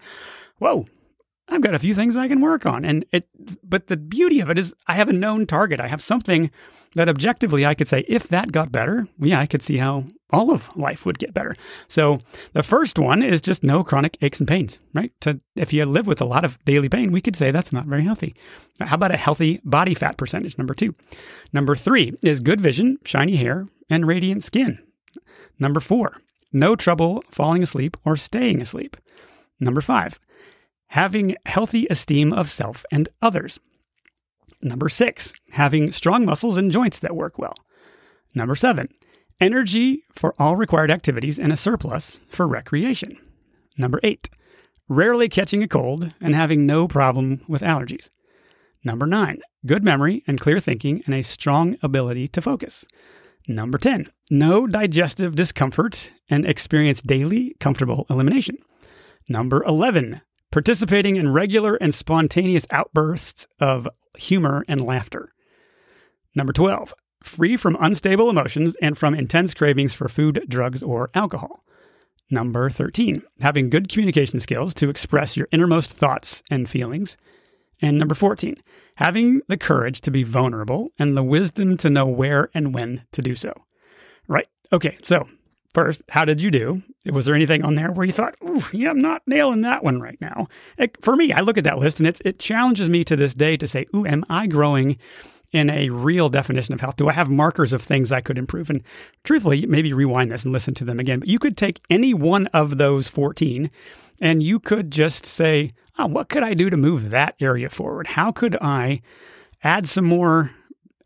whoa, 0.58 0.86
I've 1.50 1.62
got 1.62 1.74
a 1.74 1.78
few 1.78 1.94
things 1.94 2.14
I 2.14 2.28
can 2.28 2.40
work 2.40 2.66
on. 2.66 2.84
And 2.84 3.04
it, 3.12 3.28
but 3.62 3.86
the 3.86 3.96
beauty 3.96 4.40
of 4.40 4.50
it 4.50 4.58
is 4.58 4.74
I 4.86 4.94
have 4.94 5.08
a 5.08 5.14
known 5.14 5.46
target. 5.46 5.80
I 5.80 5.88
have 5.88 6.02
something 6.02 6.50
that 6.94 7.08
objectively 7.08 7.64
I 7.64 7.74
could 7.74 7.88
say, 7.88 8.04
if 8.08 8.28
that 8.28 8.52
got 8.52 8.72
better, 8.72 9.06
yeah, 9.18 9.40
I 9.40 9.46
could 9.46 9.62
see 9.62 9.78
how 9.78 10.04
all 10.30 10.50
of 10.50 10.74
life 10.76 11.06
would 11.06 11.18
get 11.18 11.32
better. 11.32 11.56
So 11.86 12.18
the 12.52 12.62
first 12.62 12.98
one 12.98 13.22
is 13.22 13.40
just 13.40 13.62
no 13.62 13.82
chronic 13.82 14.18
aches 14.20 14.40
and 14.40 14.48
pains, 14.48 14.78
right? 14.94 15.12
To, 15.22 15.40
if 15.56 15.72
you 15.72 15.84
live 15.86 16.06
with 16.06 16.20
a 16.20 16.26
lot 16.26 16.44
of 16.44 16.62
daily 16.64 16.88
pain, 16.88 17.12
we 17.12 17.20
could 17.20 17.36
say 17.36 17.50
that's 17.50 17.72
not 17.72 17.86
very 17.86 18.04
healthy. 18.04 18.34
How 18.80 18.94
about 18.94 19.14
a 19.14 19.18
healthy 19.18 19.60
body 19.64 19.94
fat 19.94 20.18
percentage? 20.18 20.58
Number 20.58 20.74
two. 20.74 20.94
Number 21.52 21.74
three 21.74 22.14
is 22.22 22.40
good 22.40 22.60
vision, 22.60 22.98
shiny 23.04 23.36
hair, 23.36 23.66
and 23.88 24.06
radiant 24.06 24.44
skin. 24.44 24.78
Number 25.58 25.80
four, 25.80 26.20
no 26.52 26.76
trouble 26.76 27.22
falling 27.30 27.62
asleep 27.62 27.96
or 28.04 28.16
staying 28.16 28.60
asleep. 28.60 28.96
Number 29.60 29.80
five, 29.80 30.18
having 30.88 31.36
healthy 31.46 31.86
esteem 31.90 32.32
of 32.32 32.50
self 32.50 32.84
and 32.90 33.08
others. 33.22 33.58
Number 34.60 34.88
six, 34.88 35.32
having 35.52 35.92
strong 35.92 36.24
muscles 36.24 36.56
and 36.56 36.72
joints 36.72 36.98
that 37.00 37.16
work 37.16 37.38
well. 37.38 37.54
Number 38.34 38.56
seven, 38.56 38.88
energy 39.40 40.02
for 40.12 40.34
all 40.38 40.56
required 40.56 40.90
activities 40.90 41.38
and 41.38 41.52
a 41.52 41.56
surplus 41.56 42.20
for 42.28 42.46
recreation. 42.48 43.16
Number 43.76 44.00
eight, 44.02 44.28
rarely 44.88 45.28
catching 45.28 45.62
a 45.62 45.68
cold 45.68 46.14
and 46.20 46.34
having 46.34 46.66
no 46.66 46.88
problem 46.88 47.42
with 47.46 47.62
allergies. 47.62 48.10
Number 48.84 49.06
nine, 49.06 49.40
good 49.66 49.84
memory 49.84 50.22
and 50.26 50.40
clear 50.40 50.60
thinking 50.60 51.02
and 51.06 51.14
a 51.14 51.22
strong 51.22 51.76
ability 51.82 52.28
to 52.28 52.42
focus. 52.42 52.84
Number 53.46 53.78
10, 53.78 54.10
no 54.30 54.66
digestive 54.66 55.34
discomfort 55.34 56.12
and 56.28 56.44
experience 56.44 57.00
daily 57.00 57.56
comfortable 57.60 58.04
elimination. 58.10 58.58
Number 59.28 59.64
11, 59.64 60.20
participating 60.50 61.16
in 61.16 61.32
regular 61.32 61.74
and 61.76 61.94
spontaneous 61.94 62.66
outbursts 62.70 63.46
of 63.60 63.88
humor 64.16 64.64
and 64.68 64.80
laughter. 64.80 65.32
Number 66.34 66.52
12, 66.52 66.94
free 67.22 67.56
from 67.56 67.76
unstable 67.80 68.30
emotions 68.30 68.76
and 68.80 68.96
from 68.96 69.14
intense 69.14 69.54
cravings 69.54 69.92
for 69.92 70.08
food, 70.08 70.44
drugs, 70.48 70.82
or 70.82 71.10
alcohol. 71.14 71.64
Number 72.30 72.68
13, 72.68 73.22
having 73.40 73.70
good 73.70 73.88
communication 73.88 74.38
skills 74.38 74.74
to 74.74 74.90
express 74.90 75.36
your 75.36 75.48
innermost 75.50 75.90
thoughts 75.90 76.42
and 76.50 76.68
feelings. 76.68 77.16
And 77.80 77.98
number 77.98 78.14
14, 78.14 78.56
having 78.96 79.40
the 79.48 79.56
courage 79.56 80.00
to 80.02 80.10
be 80.10 80.24
vulnerable 80.24 80.90
and 80.98 81.16
the 81.16 81.22
wisdom 81.22 81.76
to 81.78 81.90
know 81.90 82.06
where 82.06 82.50
and 82.52 82.74
when 82.74 83.04
to 83.12 83.22
do 83.22 83.34
so. 83.34 83.54
Right. 84.26 84.48
Okay. 84.72 84.98
So 85.04 85.26
First, 85.74 86.02
how 86.08 86.24
did 86.24 86.40
you 86.40 86.50
do? 86.50 86.82
Was 87.06 87.26
there 87.26 87.34
anything 87.34 87.64
on 87.64 87.74
there 87.74 87.92
where 87.92 88.06
you 88.06 88.12
thought, 88.12 88.36
"Ooh, 88.42 88.64
yeah, 88.72 88.90
I'm 88.90 89.00
not 89.00 89.22
nailing 89.26 89.60
that 89.62 89.84
one 89.84 90.00
right 90.00 90.18
now"? 90.20 90.48
It, 90.78 90.96
for 91.02 91.14
me, 91.14 91.32
I 91.32 91.40
look 91.40 91.58
at 91.58 91.64
that 91.64 91.78
list 91.78 92.00
and 92.00 92.06
it's, 92.06 92.22
it 92.24 92.38
challenges 92.38 92.88
me 92.88 93.04
to 93.04 93.16
this 93.16 93.34
day 93.34 93.56
to 93.56 93.68
say, 93.68 93.86
"Ooh, 93.94 94.06
am 94.06 94.24
I 94.30 94.46
growing 94.46 94.96
in 95.52 95.70
a 95.70 95.90
real 95.90 96.28
definition 96.28 96.74
of 96.74 96.80
health? 96.80 96.96
Do 96.96 97.08
I 97.08 97.12
have 97.12 97.30
markers 97.30 97.72
of 97.72 97.82
things 97.82 98.10
I 98.10 98.20
could 98.22 98.38
improve?" 98.38 98.70
And 98.70 98.82
truthfully, 99.24 99.66
maybe 99.66 99.92
rewind 99.92 100.30
this 100.30 100.44
and 100.44 100.52
listen 100.52 100.74
to 100.74 100.84
them 100.84 100.98
again. 100.98 101.20
But 101.20 101.28
you 101.28 101.38
could 101.38 101.56
take 101.56 101.80
any 101.90 102.14
one 102.14 102.46
of 102.48 102.78
those 102.78 103.08
14 103.08 103.70
and 104.20 104.42
you 104.42 104.58
could 104.58 104.90
just 104.90 105.26
say, 105.26 105.72
"Oh, 105.98 106.06
what 106.06 106.28
could 106.28 106.42
I 106.42 106.54
do 106.54 106.70
to 106.70 106.76
move 106.76 107.10
that 107.10 107.34
area 107.40 107.68
forward? 107.68 108.08
How 108.08 108.32
could 108.32 108.56
I 108.60 109.02
add 109.62 109.86
some 109.86 110.06
more 110.06 110.52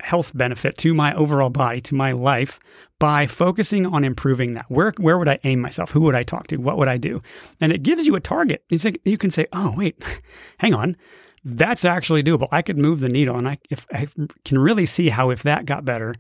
health 0.03 0.37
benefit 0.37 0.77
to 0.79 0.95
my 0.95 1.15
overall 1.15 1.51
body, 1.51 1.81
to 1.83 1.95
my 1.95 2.13
life 2.13 2.61
by 2.99 3.27
focusing 3.27 3.87
on 3.87 4.05
improving 4.05 4.55
that. 4.55 4.67
Where 4.69 4.93
where 4.99 5.19
would 5.19 5.29
I 5.29 5.39
aim 5.45 5.61
myself? 5.61 5.91
Who 5.91 6.01
would 6.03 6.15
I 6.15 6.23
talk 6.23 6.47
to? 6.49 6.57
What 6.57 6.77
would 6.79 6.89
I 6.89 6.99
do? 6.99 7.23
And 7.61 7.73
it 7.73 7.83
gives 7.83 8.07
you 8.07 8.15
a 8.15 8.21
target. 8.21 8.65
You, 8.69 8.79
say, 8.79 8.95
you 9.05 9.19
can 9.19 9.31
say, 9.31 9.47
"Oh, 9.53 9.75
wait, 9.77 10.03
hang 10.59 10.75
on." 10.75 10.97
That's 11.45 11.85
actually 11.85 12.23
doable. 12.23 12.47
I 12.53 12.63
could 12.63 12.79
move 12.79 13.01
the 13.01 13.09
needle 13.09 13.37
and 13.37 13.49
I 13.49 13.59
if 13.71 13.87
I 13.93 14.07
can 14.45 14.59
really 14.59 14.87
see 14.87 15.09
how 15.09 15.31
if 15.31 15.43
that 15.43 15.67
got 15.67 15.85
better, 15.85 16.15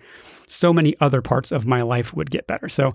so 0.49 0.73
many 0.73 0.97
other 1.01 1.23
parts 1.23 1.53
of 1.53 1.66
my 1.66 1.83
life 1.83 2.12
would 2.12 2.31
get 2.31 2.49
better. 2.49 2.68
So 2.68 2.95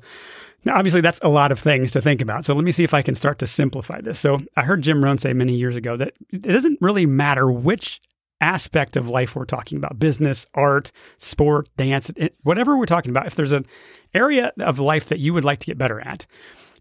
now, 0.65 0.75
obviously, 0.75 0.99
that's 0.99 1.19
a 1.21 1.29
lot 1.29 1.53
of 1.53 1.59
things 1.59 1.91
to 1.91 2.01
think 2.01 2.21
about. 2.21 2.43
So 2.43 2.53
let 2.53 2.65
me 2.65 2.73
see 2.73 2.83
if 2.83 2.93
I 2.93 3.01
can 3.01 3.15
start 3.15 3.39
to 3.39 3.47
simplify 3.47 4.01
this. 4.01 4.19
So 4.19 4.39
I 4.57 4.63
heard 4.63 4.81
Jim 4.81 5.01
Rohn 5.01 5.17
say 5.17 5.31
many 5.31 5.55
years 5.55 5.77
ago 5.77 5.95
that 5.95 6.13
it 6.29 6.41
doesn't 6.41 6.79
really 6.81 7.05
matter 7.05 7.49
which 7.49 8.01
aspect 8.41 8.95
of 8.95 9.07
life 9.07 9.35
we're 9.35 9.45
talking 9.45 9.77
about 9.77 9.99
business, 9.99 10.45
art, 10.53 10.91
sport, 11.17 11.69
dance, 11.77 12.11
whatever 12.43 12.77
we're 12.77 12.85
talking 12.85 13.11
about. 13.11 13.27
If 13.27 13.35
there's 13.35 13.51
an 13.51 13.65
area 14.13 14.53
of 14.59 14.79
life 14.79 15.07
that 15.07 15.19
you 15.19 15.33
would 15.33 15.45
like 15.45 15.59
to 15.59 15.65
get 15.65 15.77
better 15.77 15.99
at, 15.99 16.25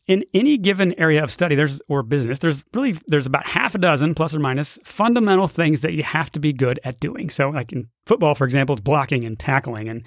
in 0.07 0.25
any 0.33 0.57
given 0.57 0.99
area 0.99 1.23
of 1.23 1.33
study 1.33 1.55
there's 1.55 1.81
or 1.88 2.03
business 2.03 2.38
there's 2.38 2.64
really 2.73 2.97
there's 3.07 3.27
about 3.27 3.45
half 3.45 3.75
a 3.75 3.79
dozen 3.79 4.14
plus 4.14 4.35
or 4.35 4.38
minus 4.38 4.79
fundamental 4.85 5.49
things 5.49 5.81
that 5.81 5.95
you 5.95 6.03
have 6.03 6.31
to 6.31 6.38
be 6.38 6.53
good 6.53 6.79
at 6.85 7.01
doing. 7.01 7.29
So 7.31 7.51
like 7.51 7.73
in 7.73 7.88
football 8.07 8.35
for 8.35 8.45
example 8.45 8.75
it's 8.75 8.83
blocking 8.83 9.25
and 9.25 9.38
tackling 9.38 9.88
and 9.88 10.05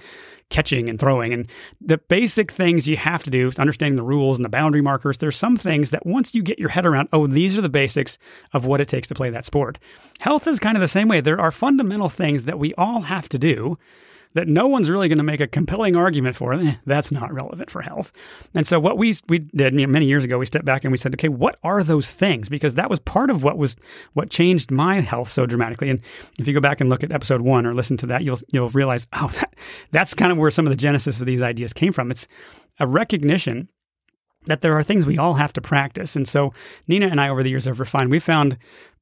catching 0.50 0.90
and 0.90 1.00
throwing 1.00 1.34
and 1.34 1.48
the 1.82 1.98
basic 1.98 2.52
things 2.52 2.88
you 2.88 2.98
have 2.98 3.24
to 3.24 3.30
do 3.30 3.52
understanding 3.60 3.98
the 3.98 4.04
rules 4.04 4.38
and 4.38 4.46
the 4.46 4.50
boundary 4.50 4.82
markers 4.82 5.18
there's 5.18 5.38
some 5.38 5.56
things 5.56 5.92
that 5.92 6.06
once 6.06 6.34
you 6.34 6.42
get 6.42 6.58
your 6.58 6.70
head 6.70 6.86
around 6.86 7.08
oh 7.14 7.28
these 7.28 7.58
are 7.58 7.62
the 7.62 7.70
basics 7.70 8.18
of 8.54 8.66
what 8.66 8.82
it 8.82 8.88
takes 8.88 9.08
to 9.08 9.14
play 9.14 9.30
that 9.30 9.46
sport. 9.46 9.78
Health 10.20 10.48
is 10.48 10.60
kind 10.60 10.78
of 10.78 10.82
the 10.82 10.88
same 10.88 11.08
way. 11.08 11.22
There 11.22 11.40
are 11.40 11.52
fundamental 11.52 12.10
things 12.10 12.46
that 12.46 12.58
we 12.58 12.74
all 12.76 13.02
have 13.02 13.30
to 13.30 13.38
do 13.38 13.78
that 14.34 14.48
no 14.48 14.68
one's 14.68 14.90
really 14.90 15.08
going 15.08 15.18
to 15.18 15.24
make 15.24 15.40
a 15.40 15.48
compelling 15.48 15.96
argument 15.96 16.36
for. 16.36 16.54
Eh, 16.54 16.76
that's 16.86 17.12
not 17.12 17.34
relevant 17.34 17.72
for 17.72 17.82
health. 17.82 18.12
And 18.54 18.66
so 18.68 18.80
what 18.80 18.98
we 18.98 19.16
we 19.28 19.40
did 19.40 19.74
many 19.74 20.06
years 20.06 20.24
ago, 20.24 20.38
we 20.38 20.46
stepped 20.46 20.66
back 20.66 20.84
and 20.84 20.92
we 20.92 20.98
said, 20.98 21.14
okay, 21.16 21.30
what 21.30 21.58
are 21.64 21.84
those 21.84 22.12
things? 22.12 22.50
Because 22.50 22.76
that 22.76 22.90
was 22.90 23.00
part 23.00 23.30
of 23.30 23.44
what 23.44 23.58
was 23.58 23.76
what 24.14 24.30
changed 24.30 24.72
my 24.72 25.02
health 25.02 25.30
so 25.30 25.46
dramatically. 25.46 25.90
And 25.90 26.02
if 26.40 26.48
you 26.48 26.54
go 26.54 26.60
back 26.60 26.80
and 26.80 26.90
look 26.90 27.04
at 27.04 27.12
episode 27.12 27.42
one 27.42 27.66
or 27.66 27.74
listen 27.74 27.98
to 27.98 28.06
that, 28.08 28.24
you'll 28.24 28.40
you'll 28.54 28.70
realize, 28.70 29.08
oh, 29.14 29.28
that, 29.40 29.56
that's 29.92 30.14
kind 30.14 30.32
of 30.32 30.38
where 30.38 30.52
some 30.52 30.66
of 30.66 30.72
the 30.72 30.78
genesis 30.78 31.20
of 31.20 31.26
these 31.26 31.42
ideas 31.42 31.74
came 31.74 31.94
from. 31.94 32.12
It's 32.12 32.28
a 32.80 32.88
recognition 32.88 33.68
that 34.46 34.62
there 34.62 34.78
are 34.78 34.84
things 34.84 35.06
we 35.06 35.18
all 35.18 35.34
have 35.34 35.54
to 35.54 35.62
practice. 35.62 36.16
And 36.16 36.28
so 36.28 36.54
Nina 36.88 37.08
and 37.08 37.20
I 37.20 37.30
over 37.30 37.44
the 37.44 37.50
years 37.50 37.66
have 37.66 37.80
refined, 37.80 38.10
we 38.10 38.20
found 38.20 38.58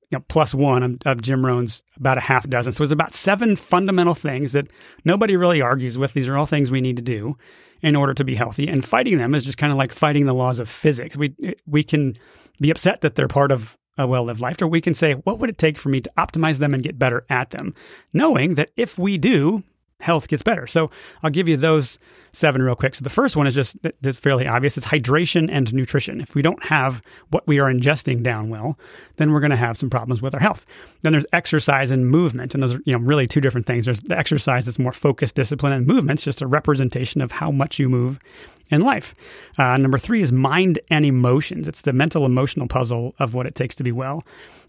you 0.10 0.18
know, 0.18 0.24
plus 0.30 0.54
one 0.54 1.00
of, 1.06 1.22
Jim 1.22 1.46
Rohn's 1.46 1.84
about 1.98 2.18
a 2.18 2.22
half 2.22 2.48
dozen. 2.50 2.72
So 2.72 2.84
it's 2.84 2.94
about 2.94 3.14
seven 3.14 3.56
fundamental 3.56 4.14
things 4.14 4.54
that 4.54 4.68
nobody 5.04 5.36
really 5.36 5.62
argues 5.62 5.98
with. 5.98 6.14
These 6.14 6.28
are 6.30 6.38
all 6.38 6.46
things 6.46 6.72
we 6.72 6.82
need 6.82 6.96
to 6.96 7.02
do 7.02 7.38
in 7.82 7.96
order 7.96 8.14
to 8.14 8.24
be 8.24 8.36
healthy. 8.36 8.68
And 8.68 8.86
fighting 8.86 9.18
them 9.18 9.36
is 9.36 9.44
just 9.44 9.58
kind 9.58 9.72
of 9.72 9.78
like 9.78 9.92
fighting 9.92 10.26
the 10.26 10.34
laws 10.34 10.60
of 10.60 10.70
physics. 10.70 11.18
We 11.18 11.36
we 11.66 11.84
can 11.84 12.18
be 12.60 12.72
upset 12.72 13.02
that 13.02 13.16
they're 13.16 13.28
part 13.28 13.52
of 13.52 13.78
a 13.98 14.08
well 14.08 14.24
lived 14.24 14.40
life, 14.40 14.62
or 14.62 14.68
we 14.68 14.82
can 14.82 14.94
say, 14.94 15.14
what 15.14 15.40
would 15.40 15.50
it 15.50 15.58
take 15.58 15.78
for 15.78 15.90
me 15.90 16.00
to 16.02 16.12
optimize 16.18 16.60
them 16.60 16.74
and 16.74 16.84
get 16.84 17.00
better 17.00 17.26
at 17.30 17.50
them? 17.50 17.74
Knowing 18.14 18.56
that 18.56 18.72
if 18.78 18.98
we 18.98 19.18
do, 19.18 19.64
health 20.00 20.28
gets 20.28 20.44
better. 20.44 20.68
So 20.68 20.92
I'll 21.24 21.32
give 21.32 21.48
you 21.48 21.58
those 21.58 21.98
seven 22.32 22.62
real 22.62 22.76
quick. 22.76 22.94
So 22.94 23.04
the 23.04 23.10
first 23.10 23.36
one 23.36 23.48
is 23.48 23.56
just 23.56 23.78
it's 24.04 24.20
fairly 24.20 24.48
obvious. 24.48 24.78
It's 24.78 24.86
hydration 24.86 25.50
and 25.52 25.74
nutrition. 25.74 26.22
If 26.22 26.36
we 26.36 26.42
don't 26.42 26.64
have 26.64 27.02
what 27.30 27.48
we 27.48 27.60
are 27.60 27.72
ingesting 27.72 28.22
down 28.22 28.50
well, 28.50 28.78
then 29.16 29.32
we're 29.32 29.40
going 29.40 29.52
to 29.52 29.58
have 29.58 29.78
some 29.78 29.90
problems 29.90 30.22
with 30.22 30.36
our 30.36 30.40
health. 30.40 30.66
Then 31.02 31.14
there's 31.14 31.26
exercise 31.34 31.90
and 31.90 32.08
movement, 32.08 32.54
and 32.54 32.62
those 32.62 32.76
are 32.76 32.82
you 32.86 32.94
know 32.94 33.00
really 33.00 33.28
two 33.28 33.42
different 33.42 33.66
things. 33.66 33.86
There's 33.86 34.02
the 34.02 34.18
exercise 34.18 34.66
that's 34.66 34.80
more 34.80 34.94
focused 34.94 35.36
discipline, 35.36 35.74
and 35.74 35.88
movement's 35.88 36.24
just 36.24 36.42
a 36.42 36.48
representation 36.48 37.22
of 37.22 37.32
how 37.32 37.50
much 37.50 37.80
you 37.80 37.90
move 37.90 38.20
in 38.70 38.82
life. 38.82 39.16
Uh, 39.58 39.78
number 39.78 39.98
three 39.98 40.22
is 40.22 40.32
mind 40.32 40.80
and 40.92 41.06
emotions. 41.06 41.68
It's 41.68 41.82
the 41.82 41.94
mental 41.94 42.26
emotional 42.26 42.68
puzzle 42.68 43.16
of 43.20 43.34
what 43.34 43.48
it 43.48 43.56
takes 43.56 43.76
to 43.76 43.84
be 43.84 43.92
well. 43.92 44.24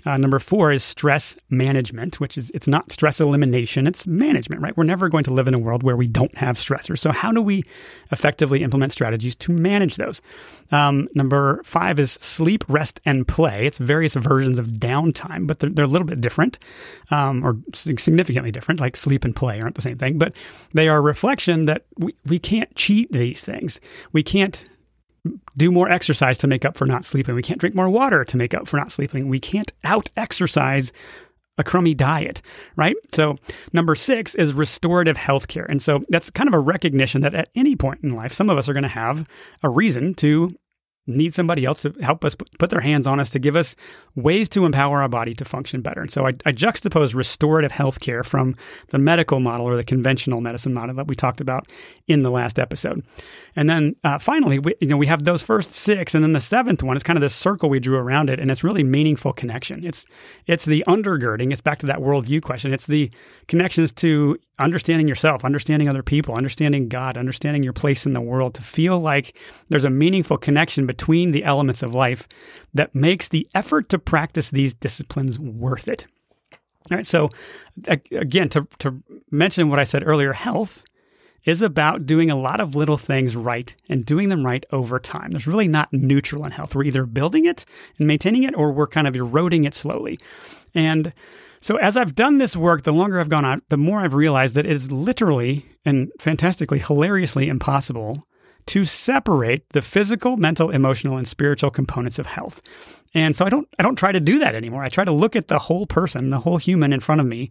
Uh, 0.06 0.16
number 0.16 0.38
four 0.38 0.72
is 0.72 0.84
stress 0.84 1.36
management, 1.50 2.20
which 2.20 2.38
is 2.38 2.50
it's 2.50 2.68
not 2.68 2.92
stress 2.92 3.20
elimination, 3.20 3.86
it's 3.86 4.06
management, 4.06 4.62
right? 4.62 4.76
We're 4.76 4.84
never 4.84 5.08
going 5.08 5.24
to 5.24 5.34
live 5.34 5.48
in 5.48 5.54
a 5.54 5.58
world 5.58 5.82
where 5.82 5.96
we 5.96 6.06
don't 6.06 6.36
have 6.38 6.56
stressors. 6.56 6.98
So 6.98 7.10
how 7.10 7.32
do 7.32 7.42
we 7.42 7.64
effectively 8.12 8.62
implement 8.62 8.92
strategies 8.92 9.34
to 9.36 9.52
manage 9.52 9.96
those? 9.96 10.22
Um, 10.70 11.08
number 11.14 11.62
five 11.64 11.98
is 11.98 12.12
sleep, 12.20 12.64
rest, 12.68 13.00
and 13.04 13.26
play. 13.26 13.66
It's 13.66 13.78
various 13.78 14.14
versions 14.14 14.58
of 14.58 14.66
downtime, 14.66 15.46
but 15.46 15.58
they're, 15.58 15.70
they're 15.70 15.84
a 15.84 15.88
little 15.88 16.06
bit 16.06 16.20
different 16.20 16.58
um, 17.10 17.44
or 17.44 17.56
significantly 17.74 18.52
different. 18.52 18.80
Like 18.80 18.96
sleep 18.96 19.24
and 19.24 19.34
play 19.34 19.60
aren't 19.60 19.74
the 19.74 19.82
same 19.82 19.98
thing, 19.98 20.18
but 20.18 20.32
they 20.72 20.88
are 20.88 21.02
reflection 21.02 21.66
that 21.66 21.84
we, 21.96 22.14
we 22.24 22.38
can't 22.38 22.74
cheat 22.76 23.10
these 23.12 23.42
things. 23.42 23.80
We 24.12 24.22
can't 24.22 24.68
do 25.56 25.70
more 25.70 25.90
exercise 25.90 26.38
to 26.38 26.46
make 26.46 26.64
up 26.64 26.76
for 26.76 26.86
not 26.86 27.04
sleeping. 27.04 27.34
We 27.34 27.42
can't 27.42 27.60
drink 27.60 27.74
more 27.74 27.90
water 27.90 28.24
to 28.24 28.36
make 28.36 28.54
up 28.54 28.68
for 28.68 28.76
not 28.76 28.92
sleeping. 28.92 29.28
We 29.28 29.40
can't 29.40 29.72
out 29.84 30.10
exercise 30.16 30.92
a 31.58 31.64
crummy 31.64 31.92
diet, 31.92 32.40
right? 32.76 32.96
So, 33.12 33.36
number 33.72 33.94
six 33.94 34.34
is 34.36 34.52
restorative 34.52 35.16
healthcare. 35.16 35.66
And 35.68 35.82
so 35.82 36.00
that's 36.08 36.30
kind 36.30 36.48
of 36.48 36.54
a 36.54 36.60
recognition 36.60 37.20
that 37.22 37.34
at 37.34 37.50
any 37.56 37.74
point 37.74 38.04
in 38.04 38.14
life, 38.14 38.32
some 38.32 38.48
of 38.48 38.56
us 38.56 38.68
are 38.68 38.72
going 38.72 38.84
to 38.84 38.88
have 38.88 39.28
a 39.62 39.68
reason 39.68 40.14
to 40.14 40.56
need 41.08 41.34
somebody 41.34 41.64
else 41.64 41.82
to 41.82 41.94
help 42.00 42.24
us 42.24 42.36
put 42.58 42.70
their 42.70 42.80
hands 42.80 43.06
on 43.06 43.18
us 43.18 43.30
to 43.30 43.38
give 43.38 43.56
us 43.56 43.74
ways 44.14 44.48
to 44.50 44.64
empower 44.66 45.02
our 45.02 45.08
body 45.08 45.34
to 45.34 45.44
function 45.44 45.80
better. 45.80 46.00
And 46.00 46.10
so 46.10 46.26
I, 46.26 46.30
I 46.44 46.52
juxtapose 46.52 47.14
restorative 47.14 47.72
healthcare 47.72 48.24
from 48.24 48.54
the 48.88 48.98
medical 48.98 49.40
model 49.40 49.66
or 49.66 49.76
the 49.76 49.84
conventional 49.84 50.40
medicine 50.40 50.74
model 50.74 50.94
that 50.96 51.06
we 51.06 51.16
talked 51.16 51.40
about 51.40 51.68
in 52.06 52.22
the 52.22 52.30
last 52.30 52.58
episode. 52.58 53.04
And 53.56 53.68
then 53.68 53.96
uh, 54.04 54.18
finally, 54.18 54.58
we, 54.58 54.74
you 54.80 54.88
know, 54.88 54.96
we 54.96 55.06
have 55.06 55.24
those 55.24 55.42
first 55.42 55.72
six, 55.72 56.14
and 56.14 56.22
then 56.22 56.32
the 56.32 56.40
seventh 56.40 56.82
one 56.82 56.96
is 56.96 57.02
kind 57.02 57.16
of 57.16 57.22
this 57.22 57.34
circle 57.34 57.68
we 57.68 57.80
drew 57.80 57.96
around 57.96 58.30
it, 58.30 58.38
and 58.38 58.50
it's 58.50 58.62
really 58.62 58.84
meaningful 58.84 59.32
connection. 59.32 59.84
It's 59.84 60.06
it's 60.46 60.64
the 60.64 60.84
undergirding. 60.86 61.50
It's 61.50 61.60
back 61.60 61.78
to 61.80 61.86
that 61.86 61.98
worldview 61.98 62.42
question. 62.42 62.72
It's 62.72 62.86
the 62.86 63.10
connections 63.48 63.92
to 63.94 64.38
understanding 64.58 65.08
yourself, 65.08 65.44
understanding 65.44 65.88
other 65.88 66.02
people, 66.02 66.34
understanding 66.34 66.88
God, 66.88 67.16
understanding 67.16 67.62
your 67.62 67.72
place 67.72 68.06
in 68.06 68.12
the 68.12 68.20
world. 68.20 68.54
To 68.54 68.62
feel 68.62 68.98
like 68.98 69.38
there's 69.68 69.84
a 69.84 69.90
meaningful 69.90 70.38
connection 70.38 70.86
between 70.86 71.32
the 71.32 71.44
elements 71.44 71.82
of 71.82 71.94
life 71.94 72.28
that 72.74 72.94
makes 72.94 73.28
the 73.28 73.48
effort 73.54 73.88
to 73.90 73.98
practice 73.98 74.50
these 74.50 74.74
disciplines 74.74 75.38
worth 75.38 75.88
it. 75.88 76.06
All 76.90 76.96
right. 76.96 77.06
So 77.06 77.30
again, 77.86 78.48
to 78.50 78.66
to 78.78 79.02
mention 79.30 79.68
what 79.68 79.78
I 79.78 79.84
said 79.84 80.06
earlier, 80.06 80.32
health 80.32 80.84
is 81.44 81.62
about 81.62 82.04
doing 82.04 82.30
a 82.30 82.36
lot 82.36 82.60
of 82.60 82.74
little 82.74 82.96
things 82.96 83.36
right 83.36 83.74
and 83.88 84.04
doing 84.04 84.28
them 84.28 84.44
right 84.44 84.66
over 84.72 84.98
time. 84.98 85.30
There's 85.30 85.46
really 85.46 85.68
not 85.68 85.92
neutral 85.92 86.44
in 86.44 86.50
health. 86.50 86.74
We're 86.74 86.84
either 86.84 87.06
building 87.06 87.46
it 87.46 87.64
and 87.98 88.06
maintaining 88.06 88.42
it 88.42 88.56
or 88.56 88.72
we're 88.72 88.86
kind 88.86 89.06
of 89.06 89.16
eroding 89.16 89.64
it 89.64 89.74
slowly. 89.74 90.18
And 90.74 91.12
so 91.60 91.76
as 91.76 91.96
I've 91.96 92.14
done 92.14 92.38
this 92.38 92.56
work, 92.56 92.82
the 92.82 92.92
longer 92.92 93.20
I've 93.20 93.28
gone 93.28 93.44
out, 93.44 93.62
the 93.68 93.76
more 93.76 94.00
I've 94.00 94.14
realized 94.14 94.54
that 94.54 94.66
it 94.66 94.72
is 94.72 94.92
literally 94.92 95.66
and 95.84 96.10
fantastically, 96.20 96.78
hilariously 96.78 97.48
impossible 97.48 98.24
to 98.66 98.84
separate 98.84 99.64
the 99.70 99.82
physical, 99.82 100.36
mental, 100.36 100.70
emotional, 100.70 101.16
and 101.16 101.26
spiritual 101.26 101.70
components 101.70 102.18
of 102.18 102.26
health. 102.26 102.60
And 103.14 103.34
so 103.34 103.44
I 103.44 103.48
don't 103.48 103.68
I 103.78 103.82
don't 103.82 103.96
try 103.96 104.12
to 104.12 104.20
do 104.20 104.38
that 104.38 104.54
anymore. 104.54 104.82
I 104.82 104.88
try 104.88 105.04
to 105.04 105.12
look 105.12 105.34
at 105.34 105.48
the 105.48 105.58
whole 105.58 105.86
person, 105.86 106.30
the 106.30 106.40
whole 106.40 106.58
human 106.58 106.92
in 106.92 107.00
front 107.00 107.20
of 107.20 107.26
me 107.26 107.50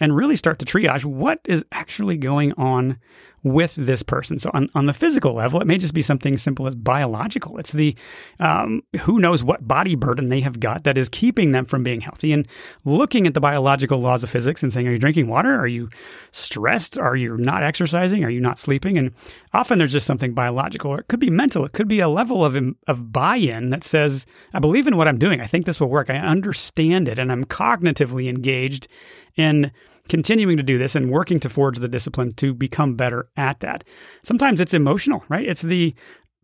and 0.00 0.16
really 0.16 0.36
start 0.36 0.58
to 0.58 0.64
triage 0.64 1.04
what 1.04 1.40
is 1.44 1.64
actually 1.72 2.16
going 2.16 2.52
on 2.54 2.98
with 3.44 3.74
this 3.74 4.02
person. 4.02 4.38
So 4.38 4.50
on, 4.54 4.70
on 4.74 4.86
the 4.86 4.94
physical 4.94 5.34
level, 5.34 5.60
it 5.60 5.66
may 5.66 5.76
just 5.76 5.92
be 5.92 6.00
something 6.00 6.38
simple 6.38 6.66
as 6.66 6.74
biological. 6.74 7.58
It's 7.58 7.72
the 7.72 7.94
um, 8.40 8.82
who 9.02 9.20
knows 9.20 9.44
what 9.44 9.68
body 9.68 9.94
burden 9.94 10.30
they 10.30 10.40
have 10.40 10.58
got 10.58 10.84
that 10.84 10.96
is 10.96 11.10
keeping 11.10 11.52
them 11.52 11.66
from 11.66 11.84
being 11.84 12.00
healthy. 12.00 12.32
And 12.32 12.48
looking 12.86 13.26
at 13.26 13.34
the 13.34 13.42
biological 13.42 13.98
laws 13.98 14.24
of 14.24 14.30
physics 14.30 14.62
and 14.62 14.72
saying, 14.72 14.88
are 14.88 14.92
you 14.92 14.98
drinking 14.98 15.28
water? 15.28 15.54
Are 15.54 15.66
you 15.66 15.90
stressed? 16.32 16.96
Are 16.96 17.16
you 17.16 17.36
not 17.36 17.62
exercising? 17.62 18.24
Are 18.24 18.30
you 18.30 18.40
not 18.40 18.58
sleeping? 18.58 18.96
And 18.96 19.12
often 19.52 19.78
there's 19.78 19.92
just 19.92 20.06
something 20.06 20.32
biological, 20.32 20.92
or 20.92 21.00
it 21.00 21.08
could 21.08 21.20
be 21.20 21.30
mental. 21.30 21.66
It 21.66 21.72
could 21.72 21.86
be 21.86 22.00
a 22.00 22.08
level 22.08 22.44
of 22.44 22.54
of 22.88 23.12
buy-in 23.12 23.70
that 23.70 23.84
says, 23.84 24.24
I 24.54 24.58
believe 24.58 24.86
in 24.86 24.93
what 24.96 25.08
I'm 25.08 25.18
doing. 25.18 25.40
I 25.40 25.46
think 25.46 25.66
this 25.66 25.80
will 25.80 25.88
work. 25.88 26.10
I 26.10 26.16
understand 26.16 27.08
it, 27.08 27.18
and 27.18 27.30
I'm 27.30 27.44
cognitively 27.44 28.28
engaged 28.28 28.88
in 29.36 29.72
continuing 30.08 30.56
to 30.56 30.62
do 30.62 30.78
this 30.78 30.94
and 30.94 31.10
working 31.10 31.40
to 31.40 31.48
forge 31.48 31.78
the 31.78 31.88
discipline 31.88 32.32
to 32.34 32.52
become 32.52 32.94
better 32.94 33.26
at 33.36 33.60
that. 33.60 33.84
Sometimes 34.22 34.60
it's 34.60 34.74
emotional, 34.74 35.24
right? 35.28 35.46
It's 35.46 35.62
the 35.62 35.94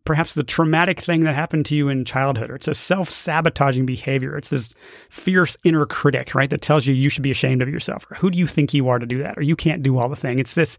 perhaps 0.03 0.33
the 0.33 0.43
traumatic 0.43 0.99
thing 0.99 1.21
that 1.23 1.35
happened 1.35 1.65
to 1.67 1.75
you 1.75 1.87
in 1.87 2.05
childhood, 2.05 2.49
or 2.49 2.55
it's 2.55 2.67
a 2.67 2.73
self 2.73 3.09
sabotaging 3.09 3.85
behavior. 3.85 4.35
It's 4.35 4.49
this 4.49 4.69
fierce 5.09 5.55
inner 5.63 5.85
critic, 5.85 6.33
right, 6.33 6.49
that 6.49 6.61
tells 6.61 6.87
you 6.87 6.93
you 6.93 7.09
should 7.09 7.23
be 7.23 7.31
ashamed 7.31 7.61
of 7.61 7.69
yourself, 7.69 8.09
or 8.09 8.15
who 8.15 8.31
do 8.31 8.37
you 8.37 8.47
think 8.47 8.73
you 8.73 8.89
are 8.89 8.99
to 8.99 9.05
do 9.05 9.19
that, 9.19 9.37
or 9.37 9.41
you 9.41 9.55
can't 9.55 9.83
do 9.83 9.97
all 9.97 10.09
the 10.09 10.15
thing. 10.15 10.39
It's 10.39 10.55
this 10.55 10.77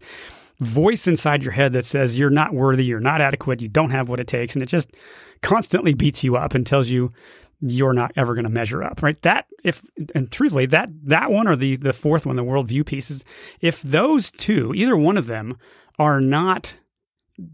voice 0.59 1.07
inside 1.07 1.43
your 1.43 1.51
head 1.51 1.73
that 1.73 1.85
says 1.85 2.17
you're 2.17 2.29
not 2.29 2.53
worthy, 2.53 2.85
you're 2.85 2.99
not 2.99 3.21
adequate, 3.21 3.61
you 3.61 3.67
don't 3.67 3.91
have 3.91 4.09
what 4.09 4.19
it 4.19 4.27
takes, 4.27 4.55
and 4.55 4.63
it 4.63 4.67
just 4.67 4.91
constantly 5.41 5.93
beats 5.93 6.23
you 6.23 6.35
up 6.35 6.53
and 6.53 6.65
tells 6.65 6.89
you 6.89 7.11
you're 7.71 7.93
not 7.93 8.11
ever 8.15 8.33
going 8.33 8.43
to 8.43 8.49
measure 8.49 8.83
up, 8.83 9.01
right? 9.01 9.21
That 9.21 9.45
if 9.63 9.81
and 10.13 10.29
truthfully, 10.31 10.65
that 10.67 10.89
that 11.05 11.31
one 11.31 11.47
or 11.47 11.55
the 11.55 11.75
the 11.77 11.93
fourth 11.93 12.25
one, 12.25 12.35
the 12.35 12.43
worldview 12.43 12.85
pieces, 12.85 13.23
if 13.61 13.81
those 13.81 14.31
two, 14.31 14.73
either 14.75 14.97
one 14.97 15.17
of 15.17 15.27
them, 15.27 15.57
are 15.97 16.19
not 16.19 16.77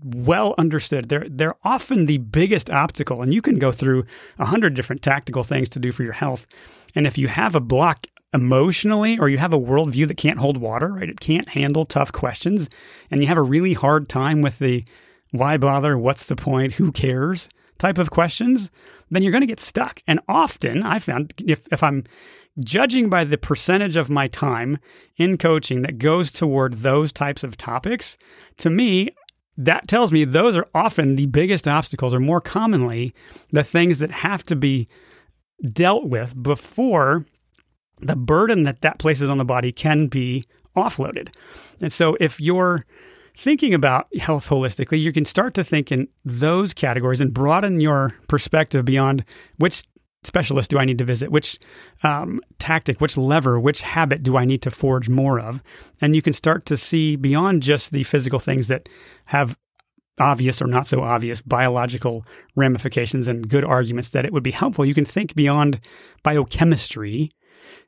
well 0.04 0.56
understood, 0.58 1.10
they're 1.10 1.28
they're 1.30 1.56
often 1.64 2.06
the 2.06 2.18
biggest 2.18 2.70
obstacle. 2.70 3.22
And 3.22 3.34
you 3.34 3.42
can 3.42 3.60
go 3.60 3.72
through 3.72 4.06
a 4.40 4.46
hundred 4.46 4.74
different 4.74 5.02
tactical 5.02 5.44
things 5.44 5.70
to 5.70 5.80
do 5.80 5.92
for 5.92 6.04
your 6.04 6.14
health, 6.14 6.48
and 6.96 7.06
if 7.06 7.18
you 7.18 7.28
have 7.28 7.56
a 7.56 7.62
block 7.62 8.08
emotionally, 8.34 9.18
or 9.18 9.30
you 9.30 9.40
have 9.40 9.54
a 9.54 9.60
worldview 9.60 10.08
that 10.08 10.18
can't 10.18 10.40
hold 10.40 10.58
water, 10.58 10.94
right? 10.94 11.10
It 11.10 11.20
can't 11.20 11.50
handle 11.50 11.86
tough 11.86 12.12
questions, 12.12 12.70
and 13.12 13.22
you 13.22 13.28
have 13.28 13.38
a 13.38 13.44
really 13.44 13.74
hard 13.74 14.10
time 14.10 14.42
with 14.42 14.60
the 14.60 14.84
why 15.32 15.58
bother, 15.58 15.98
what's 15.98 16.26
the 16.26 16.36
point, 16.36 16.74
who 16.74 16.92
cares 16.92 17.50
type 17.80 17.98
of 17.98 18.12
questions 18.12 18.70
then 19.12 19.24
you're 19.24 19.32
going 19.32 19.42
to 19.42 19.48
get 19.48 19.60
stuck. 19.60 20.02
And 20.08 20.20
often 20.28 20.84
I 20.84 21.00
found 21.00 21.34
if, 21.46 21.62
if 21.72 21.84
I'm 21.84 22.04
judging 22.60 23.10
by 23.10 23.24
the 23.24 23.38
percentage 23.38 23.96
of 23.96 24.10
my 24.10 24.28
time 24.28 24.78
in 25.18 25.38
coaching 25.38 25.82
that 25.84 25.98
goes 25.98 26.32
toward 26.32 26.76
those 26.76 27.12
types 27.12 27.44
of 27.44 27.58
topics, 27.58 28.18
to 28.58 28.70
me, 28.70 29.10
that 29.58 29.88
tells 29.88 30.12
me 30.12 30.24
those 30.24 30.56
are 30.56 30.68
often 30.74 31.16
the 31.16 31.26
biggest 31.28 31.68
obstacles, 31.68 32.14
or 32.14 32.20
more 32.20 32.42
commonly, 32.42 33.14
the 33.52 33.64
things 33.64 34.00
that 34.00 34.12
have 34.12 34.44
to 34.46 34.56
be 34.56 34.88
dealt 35.74 36.06
with 36.06 36.42
before 36.42 37.26
the 38.00 38.16
burden 38.16 38.64
that 38.64 38.82
that 38.82 39.00
places 39.00 39.28
on 39.28 39.38
the 39.38 39.44
body 39.44 39.74
can 39.74 40.08
be 40.08 40.46
offloaded. 40.78 41.36
And 41.82 41.92
so 41.92 42.16
if 42.22 42.40
you're 42.40 42.86
thinking 43.36 43.74
about 43.74 44.08
health 44.18 44.50
holistically, 44.50 45.00
you 45.00 45.12
can 45.12 45.26
start 45.26 45.54
to 45.56 45.64
think 45.64 45.92
in 45.92 46.08
those 46.26 46.74
categories 46.74 47.22
and 47.22 47.34
broaden 47.34 47.80
your 47.80 48.16
perspective 48.28 48.86
beyond 48.86 49.24
which 49.58 49.84
specialist 50.24 50.70
do 50.70 50.78
I 50.78 50.86
need 50.86 50.98
to 50.98 51.06
visit? 51.06 51.32
Which 51.32 51.58
um, 52.04 52.42
tactic, 52.58 53.00
which 53.00 53.18
lever, 53.18 53.60
which 53.60 53.82
habit 53.82 54.24
do 54.24 54.38
I 54.38 54.46
need 54.46 54.62
to 54.64 54.72
forge 54.72 55.10
more 55.10 55.40
of? 55.40 55.64
And 56.02 56.16
you 56.16 56.22
can 56.22 56.34
start 56.34 56.66
to 56.68 56.78
see 56.78 57.16
beyond 57.16 57.64
just 57.64 57.92
the 57.92 58.04
physical 58.04 58.40
things 58.40 58.68
that 58.68 58.90
have 59.26 59.58
obvious 60.20 60.62
or 60.62 60.68
not 60.68 60.88
so 60.88 61.02
obvious 61.02 61.42
biological 61.42 62.26
ramifications 62.56 63.28
and 63.28 63.48
good 63.48 63.64
arguments 63.64 64.10
that 64.10 64.26
it 64.26 64.34
would 64.34 64.44
be 64.44 64.52
helpful. 64.52 64.86
You 64.86 64.94
can 64.94 65.06
think 65.06 65.34
beyond 65.36 65.80
biochemistry 66.24 67.32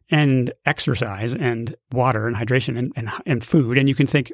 and 0.10 0.54
exercise 0.66 1.34
and 1.34 1.76
water 1.92 2.28
and 2.28 2.36
hydration 2.36 2.78
and, 2.78 2.94
and, 2.96 3.10
and 3.26 3.44
food. 3.44 3.78
And 3.78 3.90
you 3.90 3.96
can 3.96 4.08
think, 4.08 4.32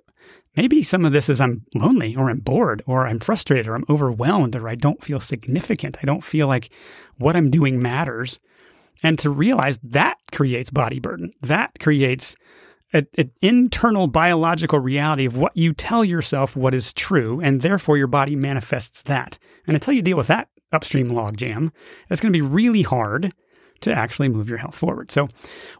maybe 0.57 0.83
some 0.83 1.05
of 1.05 1.13
this 1.13 1.29
is 1.29 1.39
I'm 1.39 1.61
lonely 1.75 2.15
or 2.15 2.29
I'm 2.29 2.39
bored 2.39 2.83
or 2.85 3.07
I'm 3.07 3.19
frustrated 3.19 3.67
or 3.67 3.75
I'm 3.75 3.85
overwhelmed 3.87 4.55
or 4.55 4.67
I 4.67 4.75
don't 4.75 5.03
feel 5.03 5.19
significant. 5.19 5.97
I 6.01 6.05
don't 6.05 6.23
feel 6.23 6.47
like 6.47 6.73
what 7.17 7.35
I'm 7.35 7.49
doing 7.49 7.79
matters. 7.79 8.39
And 9.03 9.17
to 9.19 9.29
realize 9.29 9.77
that 9.83 10.17
creates 10.31 10.71
body 10.71 10.99
burden. 10.99 11.31
That 11.41 11.79
creates 11.79 12.35
an 12.93 13.31
internal 13.41 14.07
biological 14.07 14.79
reality 14.79 15.25
of 15.25 15.37
what 15.37 15.55
you 15.55 15.73
tell 15.73 16.03
yourself 16.03 16.55
what 16.55 16.73
is 16.73 16.93
true, 16.93 17.39
and 17.41 17.61
therefore 17.61 17.97
your 17.97 18.07
body 18.07 18.35
manifests 18.35 19.03
that. 19.03 19.37
And 19.67 19.75
until 19.75 19.93
you 19.93 20.01
deal 20.01 20.17
with 20.17 20.27
that 20.27 20.49
upstream 20.71 21.09
logjam, 21.09 21.71
it's 22.09 22.21
going 22.21 22.31
to 22.31 22.37
be 22.37 22.41
really 22.41 22.81
hard 22.81 23.33
to 23.81 23.93
actually 23.93 24.29
move 24.29 24.49
your 24.49 24.57
health 24.57 24.75
forward. 24.75 25.11
So, 25.11 25.27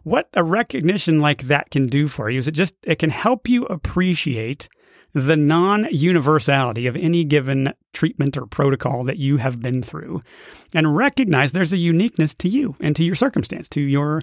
what 0.02 0.28
a 0.34 0.42
recognition 0.42 1.18
like 1.18 1.42
that 1.42 1.70
can 1.70 1.86
do 1.86 2.08
for 2.08 2.30
you 2.30 2.38
is 2.38 2.48
it 2.48 2.52
just 2.52 2.74
it 2.82 2.98
can 2.98 3.10
help 3.10 3.48
you 3.48 3.64
appreciate 3.66 4.68
the 5.14 5.36
non-universality 5.36 6.86
of 6.86 6.94
any 6.94 7.24
given 7.24 7.72
treatment 7.92 8.36
or 8.36 8.46
protocol 8.46 9.04
that 9.04 9.16
you 9.16 9.38
have 9.38 9.58
been 9.58 9.82
through 9.82 10.22
and 10.74 10.96
recognize 10.96 11.52
there's 11.52 11.72
a 11.72 11.78
uniqueness 11.78 12.34
to 12.34 12.48
you 12.48 12.76
and 12.78 12.94
to 12.94 13.02
your 13.02 13.14
circumstance, 13.14 13.68
to 13.70 13.80
your 13.80 14.20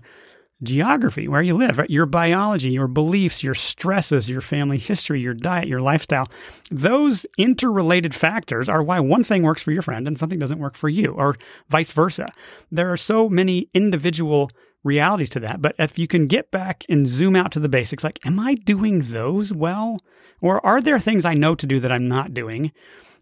geography, 0.65 1.27
where 1.27 1.41
you 1.41 1.55
live, 1.55 1.77
right? 1.77 1.89
your 1.89 2.05
biology, 2.05 2.71
your 2.71 2.87
beliefs, 2.87 3.43
your 3.43 3.55
stresses, 3.55 4.29
your 4.29 4.41
family 4.41 4.77
history, 4.77 5.21
your 5.21 5.33
diet, 5.33 5.67
your 5.67 5.81
lifestyle. 5.81 6.27
Those 6.69 7.25
interrelated 7.37 8.13
factors 8.13 8.67
are 8.67 8.83
why 8.83 8.99
one 8.99 9.23
thing 9.23 9.43
works 9.43 9.61
for 9.61 9.71
your 9.71 9.81
friend 9.81 10.07
and 10.07 10.19
something 10.19 10.39
doesn't 10.39 10.59
work 10.59 10.75
for 10.75 10.89
you, 10.89 11.11
or 11.11 11.35
vice 11.69 11.91
versa. 11.91 12.27
There 12.71 12.91
are 12.91 12.97
so 12.97 13.29
many 13.29 13.69
individual 13.73 14.49
realities 14.83 15.31
to 15.31 15.39
that. 15.41 15.61
But 15.61 15.75
if 15.79 15.97
you 15.97 16.07
can 16.07 16.27
get 16.27 16.51
back 16.51 16.85
and 16.87 17.07
zoom 17.07 17.35
out 17.35 17.51
to 17.53 17.59
the 17.59 17.67
basics, 17.67 18.03
like, 18.03 18.19
am 18.25 18.39
I 18.39 18.55
doing 18.55 19.01
those 19.01 19.51
well? 19.51 19.99
Or 20.41 20.63
are 20.65 20.79
there 20.79 20.99
things 20.99 21.25
I 21.25 21.33
know 21.33 21.55
to 21.55 21.65
do 21.65 21.79
that 21.79 21.91
I'm 21.91 22.07
not 22.07 22.33
doing? 22.33 22.71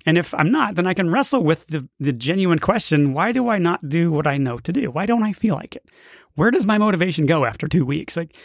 And 0.05 0.17
if 0.17 0.33
I'm 0.33 0.51
not, 0.51 0.75
then 0.75 0.87
I 0.87 0.93
can 0.93 1.09
wrestle 1.09 1.43
with 1.43 1.67
the, 1.67 1.87
the 1.99 2.11
genuine 2.11 2.59
question 2.59 3.13
why 3.13 3.31
do 3.31 3.49
I 3.49 3.57
not 3.57 3.87
do 3.87 4.11
what 4.11 4.27
I 4.27 4.37
know 4.37 4.57
to 4.59 4.73
do? 4.73 4.91
Why 4.91 5.05
don't 5.05 5.23
I 5.23 5.33
feel 5.33 5.55
like 5.55 5.75
it? 5.75 5.87
where 6.35 6.51
does 6.51 6.65
my 6.65 6.77
motivation 6.77 7.25
go 7.25 7.45
after 7.45 7.67
two 7.67 7.85
weeks? 7.85 8.17
Like, 8.17 8.35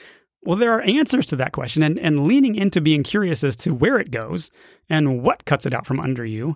well, 0.43 0.57
there 0.57 0.73
are 0.73 0.83
answers 0.83 1.27
to 1.27 1.37
that 1.37 1.53
question, 1.53 1.83
and, 1.83 1.99
and 1.99 2.27
leaning 2.27 2.55
into 2.55 2.81
being 2.81 3.03
curious 3.03 3.43
as 3.43 3.57
to 3.57 3.75
where 3.75 3.99
it 3.99 4.11
goes 4.11 4.51
and 4.89 5.23
what 5.23 5.45
cuts 5.45 5.67
it 5.67 5.75
out 5.75 5.87
from 5.87 6.01
under 6.01 6.25
you 6.25 6.55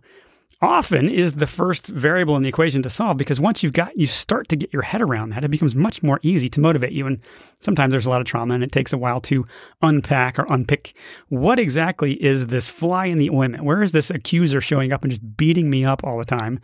often 0.62 1.08
is 1.08 1.34
the 1.34 1.46
first 1.46 1.88
variable 1.88 2.36
in 2.36 2.42
the 2.42 2.48
equation 2.48 2.82
to 2.82 2.88
solve 2.88 3.16
because 3.16 3.40
once 3.40 3.62
you've 3.62 3.72
got 3.72 3.96
you 3.98 4.06
start 4.06 4.48
to 4.48 4.56
get 4.56 4.72
your 4.72 4.82
head 4.82 5.02
around 5.02 5.30
that 5.30 5.42
it 5.42 5.50
becomes 5.50 5.74
much 5.74 6.02
more 6.02 6.20
easy 6.22 6.48
to 6.48 6.60
motivate 6.60 6.92
you 6.92 7.06
and 7.06 7.20
sometimes 7.58 7.90
there's 7.90 8.06
a 8.06 8.10
lot 8.10 8.20
of 8.20 8.26
trauma 8.26 8.54
and 8.54 8.62
it 8.62 8.70
takes 8.70 8.92
a 8.92 8.98
while 8.98 9.20
to 9.20 9.44
unpack 9.82 10.38
or 10.38 10.46
unpick 10.48 10.94
what 11.28 11.58
exactly 11.58 12.12
is 12.22 12.46
this 12.46 12.68
fly 12.68 13.06
in 13.06 13.18
the 13.18 13.30
ointment 13.30 13.64
where 13.64 13.82
is 13.82 13.92
this 13.92 14.08
accuser 14.08 14.60
showing 14.60 14.92
up 14.92 15.02
and 15.02 15.10
just 15.10 15.36
beating 15.36 15.68
me 15.68 15.84
up 15.84 16.04
all 16.04 16.16
the 16.16 16.24
time 16.24 16.60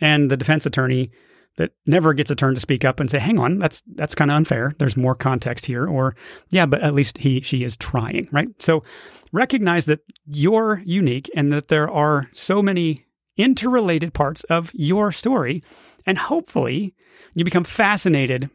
and 0.00 0.30
the 0.30 0.36
defense 0.36 0.64
attorney 0.64 1.10
that 1.56 1.72
never 1.86 2.14
gets 2.14 2.30
a 2.30 2.34
turn 2.34 2.54
to 2.54 2.60
speak 2.60 2.84
up 2.84 2.98
and 2.98 3.08
say, 3.08 3.18
"Hang 3.18 3.38
on, 3.38 3.58
that's 3.58 3.82
that's 3.94 4.14
kind 4.14 4.30
of 4.30 4.36
unfair. 4.36 4.74
There's 4.78 4.96
more 4.96 5.14
context 5.14 5.66
here." 5.66 5.86
Or, 5.86 6.16
"Yeah, 6.50 6.66
but 6.66 6.80
at 6.80 6.94
least 6.94 7.18
he 7.18 7.40
she 7.42 7.62
is 7.62 7.76
trying." 7.76 8.28
Right? 8.32 8.48
So, 8.58 8.82
recognize 9.32 9.86
that 9.86 10.00
you're 10.26 10.82
unique 10.84 11.30
and 11.36 11.52
that 11.52 11.68
there 11.68 11.88
are 11.88 12.28
so 12.32 12.60
many 12.60 13.03
interrelated 13.36 14.14
parts 14.14 14.44
of 14.44 14.70
your 14.74 15.12
story, 15.12 15.62
and 16.06 16.18
hopefully, 16.18 16.94
you 17.34 17.44
become 17.44 17.64
fascinated 17.64 18.50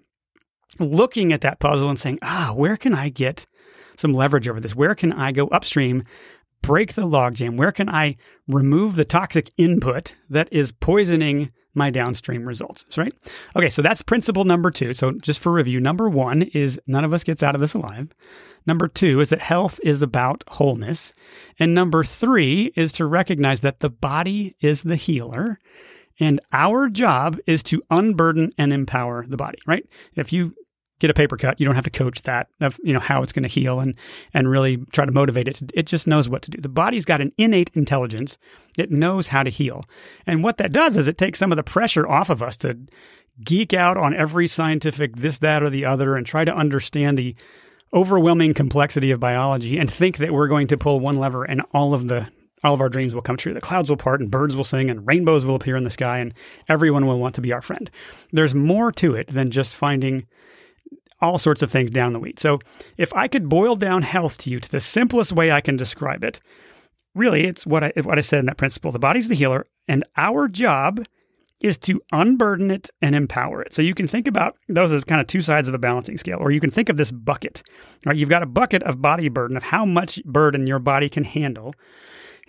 looking 0.80 1.34
at 1.34 1.42
that 1.42 1.60
puzzle 1.60 1.90
and 1.90 2.00
saying, 2.00 2.20
"Ah, 2.22 2.54
where 2.56 2.78
can 2.78 2.94
I 2.94 3.10
get 3.10 3.46
some 3.98 4.14
leverage 4.14 4.48
over 4.48 4.60
this? 4.60 4.76
Where 4.76 4.96
can 4.96 5.12
I 5.12 5.32
go 5.32 5.48
upstream?" 5.48 6.04
Break 6.62 6.94
the 6.94 7.08
logjam. 7.08 7.56
Where 7.56 7.72
can 7.72 7.90
I 7.90 8.18
remove 8.48 8.96
the 8.96 9.06
toxic 9.06 9.50
input 9.58 10.16
that 10.30 10.50
is 10.52 10.74
poisoning 10.74 11.52
my 11.74 11.90
downstream 11.90 12.46
results, 12.46 12.98
right? 12.98 13.14
Okay, 13.56 13.70
so 13.70 13.82
that's 13.82 14.02
principle 14.02 14.44
number 14.44 14.72
two. 14.72 14.94
So 14.94 15.12
just 15.12 15.40
for 15.40 15.52
review, 15.52 15.80
number 15.80 16.10
one 16.10 16.44
is 16.44 16.80
none 16.88 17.06
of 17.06 17.14
us 17.14 17.24
gets 17.24 17.44
out 17.44 17.56
of 17.56 17.62
this 17.62 17.74
alive. 17.74 18.10
Number 18.66 18.88
two 18.88 19.20
is 19.20 19.30
that 19.30 19.42
health 19.42 19.80
is 19.84 20.02
about 20.02 20.44
wholeness. 20.48 21.14
And 21.60 21.74
number 21.74 22.04
three 22.04 22.74
is 22.76 22.92
to 22.94 23.06
recognize 23.06 23.62
that 23.62 23.80
the 23.80 23.90
body 23.90 24.56
is 24.62 24.84
the 24.84 24.96
healer. 24.96 25.60
And 26.20 26.42
our 26.52 26.90
job 26.90 27.40
is 27.48 27.64
to 27.64 27.82
unburden 27.90 28.52
and 28.58 28.74
empower 28.74 29.26
the 29.26 29.38
body, 29.38 29.60
right? 29.66 29.88
If 30.16 30.34
you 30.34 30.54
get 31.00 31.10
a 31.10 31.14
paper 31.14 31.38
cut. 31.38 31.60
You 31.60 31.66
don't 31.66 31.76
have 31.76 31.86
to 31.86 31.90
coach 31.90 32.22
that 32.24 32.48
of 32.62 32.80
you 32.84 32.94
know 32.94 33.00
how 33.00 33.24
it's 33.24 33.32
going 33.32 33.44
to 33.44 33.50
heal 33.50 33.80
and 33.80 33.96
and 34.34 34.50
really 34.50 34.78
try 34.92 35.06
to 35.06 35.12
motivate 35.12 35.48
it. 35.48 35.62
it 35.74 35.86
just 35.86 36.08
knows 36.08 36.30
what 36.30 36.42
to 36.44 36.52
do. 36.52 36.62
The 36.62 36.70
body's 36.70 37.06
got 37.06 37.22
an 37.22 37.32
innate 37.38 37.72
intelligence. 37.74 38.38
It 38.78 38.92
knows 38.92 39.28
how 39.28 39.44
to 39.44 39.50
heal. 39.50 39.84
And 40.28 40.44
what 40.44 40.58
that 40.58 40.72
does 40.72 40.98
is 40.98 41.08
it 41.08 41.18
takes 41.18 41.40
some 41.40 41.52
of 41.52 41.56
the 41.56 41.64
pressure 41.64 42.08
off 42.08 42.30
of 42.30 42.44
us 42.44 42.58
to 42.58 42.78
geek 43.44 43.74
out 43.74 43.98
on 43.98 44.14
every 44.14 44.48
scientific 44.48 45.16
this 45.16 45.40
that 45.40 45.64
or 45.64 45.70
the 45.70 45.86
other 45.86 46.16
and 46.16 46.26
try 46.26 46.44
to 46.44 46.54
understand 46.54 47.18
the 47.18 47.36
overwhelming 47.94 48.54
complexity 48.54 49.12
of 49.12 49.20
biology 49.20 49.78
and 49.78 49.92
think 49.92 50.18
that 50.18 50.34
we're 50.34 50.48
going 50.48 50.68
to 50.68 50.78
pull 50.78 51.00
one 51.00 51.18
lever 51.18 51.44
and 51.44 51.62
all 51.74 51.94
of 51.94 52.08
the 52.08 52.30
all 52.62 52.74
of 52.74 52.82
our 52.82 52.90
dreams 52.90 53.16
will 53.16 53.22
come 53.22 53.38
true. 53.38 53.54
The 53.54 53.62
clouds 53.62 53.90
will 53.90 53.96
part 53.96 54.20
and 54.20 54.30
birds 54.30 54.54
will 54.54 54.66
sing 54.66 54.90
and 54.90 55.08
rainbows 55.08 55.46
will 55.46 55.56
appear 55.56 55.78
in 55.78 55.86
the 55.86 55.90
sky 55.90 56.20
and 56.20 56.34
everyone 56.68 57.06
will 57.06 57.18
want 57.18 57.36
to 57.36 57.42
be 57.42 57.54
our 57.54 57.62
friend. 57.62 57.90
There's 58.34 58.54
more 58.54 58.92
to 58.94 59.16
it 59.16 59.28
than 59.28 59.50
just 59.50 59.76
finding 59.76 60.28
all 61.22 61.38
sorts 61.38 61.62
of 61.62 61.72
things 61.72 61.92
down 61.92 62.14
the 62.14 62.20
weeds. 62.20 62.42
So, 62.42 62.60
if 62.98 63.14
I 63.14 63.28
could 63.28 63.50
boil 63.50 63.76
down 63.76 64.02
health 64.02 64.38
to 64.40 64.50
you 64.50 64.60
to 64.60 64.72
the 64.72 64.80
simplest 64.80 65.32
way 65.32 65.52
I 65.52 65.62
can 65.62 65.78
describe 65.78 66.24
it, 66.24 66.40
really 67.16 67.46
it's 67.46 67.66
what 67.66 67.84
I 67.84 67.92
what 68.04 68.18
I 68.18 68.22
said 68.22 68.40
in 68.40 68.46
that 68.48 68.58
principle. 68.58 68.92
The 68.92 69.00
body's 69.00 69.28
the 69.28 69.36
healer, 69.36 69.68
and 69.88 70.04
our 70.18 70.48
job 70.48 71.06
is 71.60 71.78
to 71.78 72.02
unburden 72.12 72.72
it 72.72 72.90
and 73.02 73.16
empower 73.16 73.62
it. 73.62 73.74
So 73.74 73.82
you 73.82 73.94
can 73.94 74.08
think 74.08 74.28
about 74.28 74.56
those 74.70 74.92
as 74.92 75.04
kind 75.04 75.20
of 75.20 75.28
two 75.28 75.42
sides 75.42 75.68
of 75.68 75.76
a 75.76 75.80
balancing 75.80 76.18
scale, 76.18 76.38
or 76.40 76.52
you 76.52 76.62
can 76.62 76.72
think 76.72 76.90
of 76.90 76.98
this 76.98 77.12
bucket. 77.12 77.64
Right? 78.06 78.16
You've 78.16 78.30
got 78.30 78.44
a 78.44 78.48
bucket 78.48 78.82
of 78.84 79.02
body 79.02 79.30
burden 79.30 79.58
of 79.58 79.64
how 79.64 79.86
much 79.86 80.24
burden 80.24 80.68
your 80.68 80.80
body 80.80 81.10
can 81.10 81.26
handle. 81.26 81.76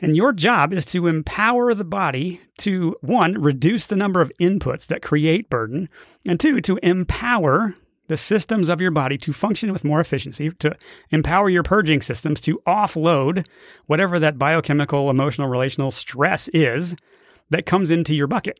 And 0.00 0.16
your 0.16 0.32
job 0.32 0.72
is 0.72 0.86
to 0.86 1.08
empower 1.08 1.74
the 1.74 1.84
body 1.84 2.40
to 2.58 2.96
one, 3.02 3.34
reduce 3.34 3.84
the 3.86 3.96
number 3.96 4.22
of 4.22 4.32
inputs 4.40 4.86
that 4.86 5.02
create 5.02 5.50
burden, 5.50 5.90
and 6.26 6.40
two, 6.40 6.60
to 6.62 6.78
empower 6.82 7.74
the 8.10 8.16
systems 8.16 8.68
of 8.68 8.80
your 8.80 8.90
body 8.90 9.16
to 9.16 9.32
function 9.32 9.72
with 9.72 9.84
more 9.84 10.00
efficiency, 10.00 10.50
to 10.50 10.76
empower 11.10 11.48
your 11.48 11.62
purging 11.62 12.02
systems 12.02 12.40
to 12.40 12.60
offload 12.66 13.46
whatever 13.86 14.18
that 14.18 14.36
biochemical, 14.36 15.08
emotional, 15.08 15.46
relational 15.46 15.92
stress 15.92 16.48
is 16.48 16.96
that 17.50 17.66
comes 17.66 17.88
into 17.88 18.12
your 18.12 18.26
bucket. 18.26 18.58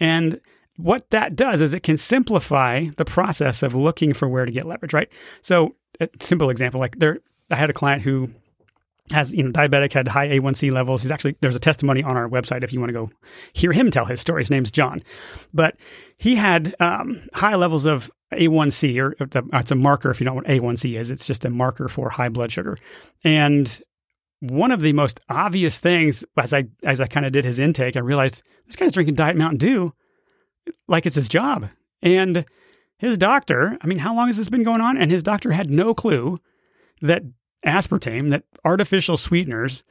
And 0.00 0.40
what 0.78 1.10
that 1.10 1.36
does 1.36 1.60
is 1.60 1.72
it 1.72 1.84
can 1.84 1.96
simplify 1.96 2.86
the 2.96 3.04
process 3.04 3.62
of 3.62 3.72
looking 3.72 4.14
for 4.14 4.26
where 4.26 4.44
to 4.44 4.50
get 4.50 4.64
leverage, 4.64 4.92
right? 4.92 5.08
So, 5.42 5.76
a 6.00 6.08
simple 6.20 6.50
example 6.50 6.80
like 6.80 6.98
there, 6.98 7.18
I 7.52 7.54
had 7.54 7.70
a 7.70 7.74
client 7.74 8.02
who 8.02 8.30
has 9.12 9.32
you 9.32 9.44
know 9.44 9.52
diabetic 9.52 9.92
had 9.92 10.08
high 10.08 10.28
A1C 10.28 10.72
levels. 10.72 11.02
He's 11.02 11.12
actually 11.12 11.36
there's 11.40 11.56
a 11.56 11.60
testimony 11.60 12.02
on 12.02 12.16
our 12.16 12.28
website 12.28 12.64
if 12.64 12.72
you 12.72 12.80
want 12.80 12.90
to 12.90 12.94
go 12.94 13.10
hear 13.52 13.70
him 13.70 13.92
tell 13.92 14.06
his 14.06 14.20
story. 14.20 14.40
His 14.40 14.50
name's 14.50 14.72
John, 14.72 15.04
but 15.54 15.76
he 16.16 16.34
had 16.34 16.74
um, 16.80 17.22
high 17.32 17.54
levels 17.54 17.86
of 17.86 18.10
A1C, 18.32 18.98
or 19.00 19.16
it's 19.58 19.70
a 19.70 19.74
marker 19.74 20.10
if 20.10 20.20
you 20.20 20.24
don't 20.24 20.34
know 20.34 20.42
what 20.42 20.46
A1C 20.46 20.98
is. 20.98 21.10
It's 21.10 21.26
just 21.26 21.44
a 21.44 21.50
marker 21.50 21.88
for 21.88 22.10
high 22.10 22.28
blood 22.28 22.52
sugar. 22.52 22.76
And 23.24 23.80
one 24.40 24.70
of 24.70 24.80
the 24.80 24.92
most 24.92 25.20
obvious 25.28 25.78
things 25.78 26.24
as 26.36 26.52
I 26.52 26.66
as 26.84 27.00
I 27.00 27.06
kind 27.06 27.26
of 27.26 27.32
did 27.32 27.44
his 27.44 27.58
intake, 27.58 27.96
I 27.96 28.00
realized 28.00 28.42
this 28.66 28.76
guy's 28.76 28.92
drinking 28.92 29.14
Diet 29.14 29.36
Mountain 29.36 29.58
Dew 29.58 29.92
like 30.86 31.06
it's 31.06 31.16
his 31.16 31.28
job. 31.28 31.68
And 32.02 32.44
his 32.98 33.16
doctor, 33.16 33.78
I 33.80 33.86
mean, 33.86 33.98
how 33.98 34.14
long 34.14 34.26
has 34.26 34.36
this 34.36 34.50
been 34.50 34.62
going 34.64 34.80
on? 34.80 34.96
And 34.96 35.10
his 35.10 35.22
doctor 35.22 35.52
had 35.52 35.70
no 35.70 35.94
clue 35.94 36.38
that 37.00 37.22
aspartame, 37.64 38.30
that 38.30 38.44
artificial 38.64 39.16
sweeteners 39.16 39.82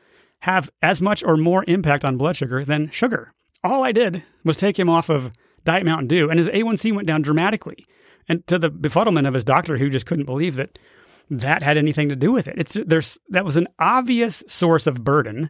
have 0.41 0.69
as 0.81 1.01
much 1.01 1.23
or 1.23 1.37
more 1.37 1.65
impact 1.67 2.05
on 2.05 2.17
blood 2.17 2.35
sugar 2.35 2.63
than 2.63 2.89
sugar. 2.91 3.33
All 3.63 3.83
I 3.83 3.91
did 3.91 4.23
was 4.43 4.57
take 4.57 4.77
him 4.77 4.89
off 4.89 5.09
of 5.09 5.31
Diet 5.63 5.85
Mountain 5.85 6.07
Dew, 6.07 6.29
and 6.29 6.39
his 6.39 6.47
A1C 6.49 6.93
went 6.93 7.07
down 7.07 7.21
dramatically. 7.21 7.85
And 8.27 8.45
to 8.47 8.59
the 8.59 8.69
befuddlement 8.69 9.27
of 9.27 9.33
his 9.33 9.43
doctor, 9.43 9.77
who 9.77 9.89
just 9.89 10.05
couldn't 10.05 10.25
believe 10.25 10.55
that 10.57 10.77
that 11.29 11.63
had 11.63 11.77
anything 11.77 12.09
to 12.09 12.15
do 12.15 12.31
with 12.31 12.47
it. 12.47 12.55
It's 12.57 12.73
there's 12.85 13.19
that 13.29 13.45
was 13.45 13.57
an 13.57 13.67
obvious 13.79 14.43
source 14.47 14.87
of 14.87 15.03
burden, 15.03 15.49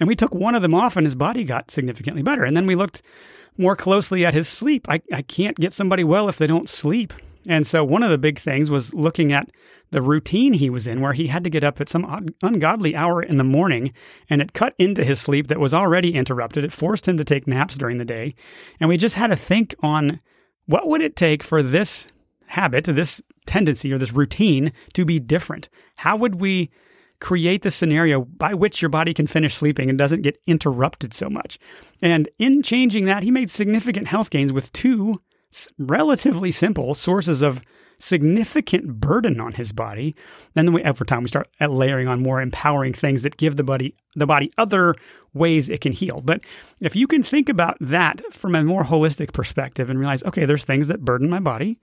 and 0.00 0.08
we 0.08 0.16
took 0.16 0.34
one 0.34 0.54
of 0.54 0.62
them 0.62 0.74
off, 0.74 0.96
and 0.96 1.06
his 1.06 1.14
body 1.14 1.44
got 1.44 1.70
significantly 1.70 2.22
better. 2.22 2.44
And 2.44 2.56
then 2.56 2.66
we 2.66 2.74
looked 2.74 3.02
more 3.56 3.76
closely 3.76 4.24
at 4.24 4.34
his 4.34 4.48
sleep. 4.48 4.86
I, 4.88 5.02
I 5.12 5.22
can't 5.22 5.56
get 5.58 5.72
somebody 5.72 6.04
well 6.04 6.28
if 6.28 6.38
they 6.38 6.46
don't 6.46 6.68
sleep. 6.68 7.12
And 7.46 7.66
so 7.66 7.84
one 7.84 8.02
of 8.02 8.10
the 8.10 8.18
big 8.18 8.38
things 8.38 8.70
was 8.70 8.94
looking 8.94 9.32
at 9.32 9.50
the 9.90 10.00
routine 10.00 10.54
he 10.54 10.70
was 10.70 10.86
in, 10.86 11.00
where 11.00 11.12
he 11.12 11.26
had 11.26 11.44
to 11.44 11.50
get 11.50 11.64
up 11.64 11.80
at 11.80 11.88
some 11.88 12.34
ungodly 12.42 12.96
hour 12.96 13.22
in 13.22 13.36
the 13.36 13.44
morning, 13.44 13.92
and 14.30 14.40
it 14.40 14.54
cut 14.54 14.74
into 14.78 15.04
his 15.04 15.20
sleep 15.20 15.48
that 15.48 15.60
was 15.60 15.74
already 15.74 16.14
interrupted. 16.14 16.64
It 16.64 16.72
forced 16.72 17.06
him 17.06 17.16
to 17.18 17.24
take 17.24 17.46
naps 17.46 17.76
during 17.76 17.98
the 17.98 18.04
day. 18.04 18.34
And 18.80 18.88
we 18.88 18.96
just 18.96 19.16
had 19.16 19.26
to 19.28 19.36
think 19.36 19.74
on 19.80 20.20
what 20.66 20.88
would 20.88 21.02
it 21.02 21.16
take 21.16 21.42
for 21.42 21.62
this 21.62 22.08
habit, 22.46 22.84
this 22.84 23.20
tendency 23.46 23.92
or 23.92 23.98
this 23.98 24.12
routine 24.12 24.72
to 24.94 25.04
be 25.04 25.18
different? 25.18 25.68
How 25.96 26.16
would 26.16 26.40
we 26.40 26.70
create 27.20 27.62
the 27.62 27.70
scenario 27.70 28.22
by 28.22 28.52
which 28.54 28.82
your 28.82 28.88
body 28.88 29.14
can 29.14 29.26
finish 29.26 29.54
sleeping 29.54 29.88
and 29.88 29.98
doesn't 29.98 30.22
get 30.22 30.40
interrupted 30.46 31.14
so 31.14 31.28
much? 31.28 31.58
And 32.02 32.28
in 32.38 32.62
changing 32.62 33.04
that, 33.06 33.22
he 33.22 33.30
made 33.30 33.50
significant 33.50 34.08
health 34.08 34.30
gains 34.30 34.52
with 34.52 34.72
two 34.72 35.20
relatively 35.78 36.52
simple 36.52 36.94
sources 36.94 37.42
of 37.42 37.62
significant 38.02 39.00
burden 39.00 39.40
on 39.40 39.52
his 39.52 39.72
body. 39.72 40.16
And 40.56 40.66
then 40.66 40.74
we, 40.74 40.82
over 40.82 41.04
time, 41.04 41.22
we 41.22 41.28
start 41.28 41.48
uh, 41.60 41.68
layering 41.68 42.08
on 42.08 42.20
more 42.20 42.42
empowering 42.42 42.92
things 42.92 43.22
that 43.22 43.36
give 43.36 43.56
the 43.56 43.62
body 43.62 43.94
the 44.16 44.26
body 44.26 44.52
other 44.58 44.94
ways 45.34 45.68
it 45.68 45.80
can 45.80 45.92
heal. 45.92 46.20
But 46.20 46.40
if 46.80 46.96
you 46.96 47.06
can 47.06 47.22
think 47.22 47.48
about 47.48 47.76
that 47.80 48.20
from 48.32 48.54
a 48.54 48.64
more 48.64 48.84
holistic 48.84 49.32
perspective 49.32 49.88
and 49.88 49.98
realize, 49.98 50.22
okay, 50.24 50.44
there's 50.44 50.64
things 50.64 50.88
that 50.88 51.04
burden 51.04 51.30
my 51.30 51.40
body, 51.40 51.78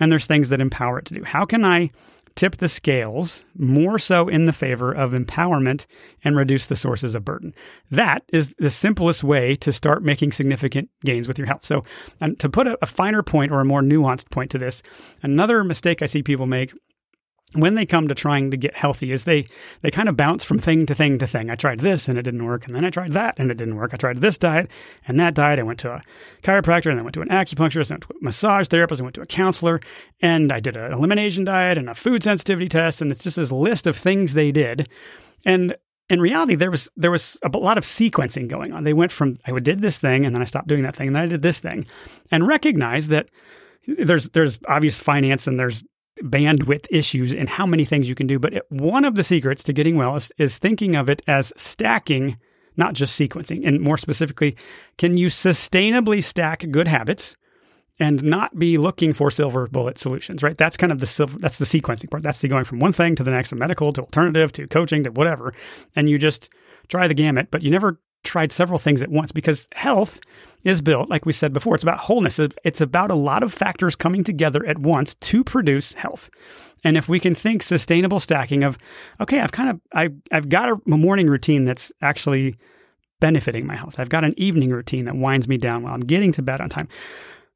and 0.00 0.10
there's 0.10 0.26
things 0.26 0.48
that 0.48 0.60
empower 0.60 1.00
it 1.00 1.06
to 1.06 1.14
do. 1.14 1.24
How 1.24 1.44
can 1.44 1.64
I 1.64 1.90
tip 2.36 2.56
the 2.56 2.68
scales 2.68 3.44
more 3.56 3.98
so 3.98 4.28
in 4.28 4.46
the 4.46 4.52
favor 4.52 4.92
of 4.92 5.12
empowerment 5.12 5.86
and 6.24 6.36
reduce 6.36 6.66
the 6.66 6.76
sources 6.76 7.14
of 7.14 7.24
burden. 7.24 7.54
That 7.90 8.24
is 8.32 8.54
the 8.58 8.70
simplest 8.70 9.22
way 9.22 9.54
to 9.56 9.72
start 9.72 10.02
making 10.02 10.32
significant 10.32 10.90
gains 11.04 11.28
with 11.28 11.38
your 11.38 11.46
health. 11.46 11.64
So, 11.64 11.84
and 12.20 12.38
to 12.40 12.48
put 12.48 12.66
a, 12.66 12.76
a 12.82 12.86
finer 12.86 13.22
point 13.22 13.52
or 13.52 13.60
a 13.60 13.64
more 13.64 13.82
nuanced 13.82 14.30
point 14.30 14.50
to 14.50 14.58
this, 14.58 14.82
another 15.22 15.62
mistake 15.64 16.02
I 16.02 16.06
see 16.06 16.22
people 16.22 16.46
make 16.46 16.72
when 17.54 17.74
they 17.74 17.86
come 17.86 18.08
to 18.08 18.14
trying 18.14 18.50
to 18.50 18.56
get 18.56 18.74
healthy 18.74 19.12
is 19.12 19.24
they 19.24 19.46
they 19.82 19.90
kind 19.90 20.08
of 20.08 20.16
bounce 20.16 20.44
from 20.44 20.58
thing 20.58 20.86
to 20.86 20.94
thing 20.94 21.18
to 21.18 21.26
thing. 21.26 21.50
I 21.50 21.54
tried 21.54 21.80
this 21.80 22.08
and 22.08 22.18
it 22.18 22.22
didn't 22.22 22.44
work, 22.44 22.66
and 22.66 22.74
then 22.74 22.84
I 22.84 22.90
tried 22.90 23.12
that 23.12 23.38
and 23.38 23.50
it 23.50 23.56
didn't 23.56 23.76
work. 23.76 23.94
I 23.94 23.96
tried 23.96 24.20
this 24.20 24.38
diet 24.38 24.70
and 25.06 25.18
that 25.20 25.34
diet. 25.34 25.58
I 25.58 25.62
went 25.62 25.78
to 25.80 25.92
a 25.92 26.02
chiropractor 26.42 26.90
and 26.90 26.98
then 26.98 27.04
went 27.04 27.14
to 27.14 27.22
an 27.22 27.28
acupuncturist 27.28 27.90
and 27.90 28.02
a 28.02 28.06
massage 28.20 28.68
therapist 28.68 29.00
and 29.00 29.06
went 29.06 29.14
to 29.14 29.22
a 29.22 29.26
counselor 29.26 29.80
and 30.20 30.52
I 30.52 30.60
did 30.60 30.76
an 30.76 30.92
elimination 30.92 31.44
diet 31.44 31.78
and 31.78 31.88
a 31.88 31.94
food 31.94 32.22
sensitivity 32.22 32.68
test 32.68 33.00
and 33.00 33.10
it's 33.10 33.22
just 33.22 33.36
this 33.36 33.52
list 33.52 33.86
of 33.86 33.96
things 33.96 34.34
they 34.34 34.52
did. 34.52 34.88
And 35.44 35.76
in 36.10 36.20
reality, 36.20 36.54
there 36.54 36.70
was 36.70 36.88
there 36.96 37.10
was 37.10 37.38
a 37.42 37.48
lot 37.56 37.78
of 37.78 37.84
sequencing 37.84 38.48
going 38.48 38.72
on. 38.72 38.84
They 38.84 38.92
went 38.92 39.12
from 39.12 39.36
I 39.46 39.58
did 39.58 39.80
this 39.80 39.98
thing 39.98 40.26
and 40.26 40.34
then 40.34 40.42
I 40.42 40.44
stopped 40.44 40.68
doing 40.68 40.82
that 40.82 40.94
thing 40.94 41.08
and 41.08 41.16
then 41.16 41.22
I 41.22 41.26
did 41.26 41.42
this 41.42 41.58
thing, 41.58 41.86
and 42.30 42.46
recognized 42.46 43.08
that 43.10 43.28
there's 43.86 44.28
there's 44.30 44.58
obvious 44.68 44.98
finance 45.00 45.46
and 45.46 45.58
there's 45.58 45.82
bandwidth 46.22 46.86
issues 46.90 47.34
and 47.34 47.48
how 47.48 47.66
many 47.66 47.84
things 47.84 48.08
you 48.08 48.14
can 48.14 48.26
do. 48.26 48.38
But 48.38 48.54
it, 48.54 48.66
one 48.68 49.04
of 49.04 49.14
the 49.14 49.24
secrets 49.24 49.64
to 49.64 49.72
getting 49.72 49.96
well 49.96 50.16
is, 50.16 50.32
is 50.38 50.58
thinking 50.58 50.96
of 50.96 51.08
it 51.08 51.22
as 51.26 51.52
stacking, 51.56 52.38
not 52.76 52.94
just 52.94 53.18
sequencing. 53.18 53.66
And 53.66 53.80
more 53.80 53.96
specifically, 53.96 54.56
can 54.98 55.16
you 55.16 55.28
sustainably 55.28 56.22
stack 56.22 56.64
good 56.70 56.88
habits? 56.88 57.36
and 58.00 58.22
not 58.24 58.58
be 58.58 58.76
looking 58.76 59.12
for 59.12 59.30
silver 59.30 59.68
bullet 59.68 59.98
solutions, 59.98 60.42
right? 60.42 60.58
That's 60.58 60.76
kind 60.76 60.90
of 60.90 60.98
the 60.98 61.06
silver, 61.06 61.38
that's 61.38 61.58
the 61.58 61.64
sequencing 61.64 62.10
part. 62.10 62.22
That's 62.22 62.40
the 62.40 62.48
going 62.48 62.64
from 62.64 62.80
one 62.80 62.92
thing 62.92 63.14
to 63.16 63.22
the 63.22 63.30
next, 63.30 63.54
medical 63.54 63.92
to 63.92 64.00
alternative 64.02 64.52
to 64.52 64.66
coaching 64.66 65.04
to 65.04 65.10
whatever. 65.10 65.54
And 65.94 66.10
you 66.10 66.18
just 66.18 66.48
try 66.88 67.06
the 67.06 67.14
gamut, 67.14 67.50
but 67.50 67.62
you 67.62 67.70
never 67.70 68.00
tried 68.24 68.50
several 68.50 68.78
things 68.78 69.02
at 69.02 69.10
once 69.10 69.30
because 69.32 69.68
health 69.72 70.20
is 70.64 70.80
built, 70.80 71.08
like 71.08 71.26
we 71.26 71.32
said 71.32 71.52
before, 71.52 71.74
it's 71.74 71.84
about 71.84 71.98
wholeness. 71.98 72.40
It's 72.64 72.80
about 72.80 73.10
a 73.10 73.14
lot 73.14 73.42
of 73.42 73.52
factors 73.52 73.94
coming 73.94 74.24
together 74.24 74.64
at 74.66 74.78
once 74.78 75.14
to 75.16 75.44
produce 75.44 75.92
health. 75.92 76.30
And 76.82 76.96
if 76.96 77.08
we 77.08 77.20
can 77.20 77.34
think 77.34 77.62
sustainable 77.62 78.20
stacking 78.20 78.64
of, 78.64 78.78
okay, 79.20 79.40
I've 79.40 79.52
kind 79.52 79.70
of, 79.70 79.80
I, 79.94 80.10
I've 80.32 80.48
got 80.48 80.68
a 80.68 80.80
morning 80.86 81.28
routine 81.28 81.64
that's 81.64 81.92
actually 82.02 82.56
benefiting 83.20 83.66
my 83.66 83.76
health. 83.76 83.98
I've 83.98 84.08
got 84.08 84.24
an 84.24 84.34
evening 84.36 84.70
routine 84.70 85.04
that 85.06 85.16
winds 85.16 85.48
me 85.48 85.56
down 85.56 85.82
while 85.82 85.94
I'm 85.94 86.00
getting 86.00 86.32
to 86.32 86.42
bed 86.42 86.60
on 86.60 86.68
time. 86.68 86.88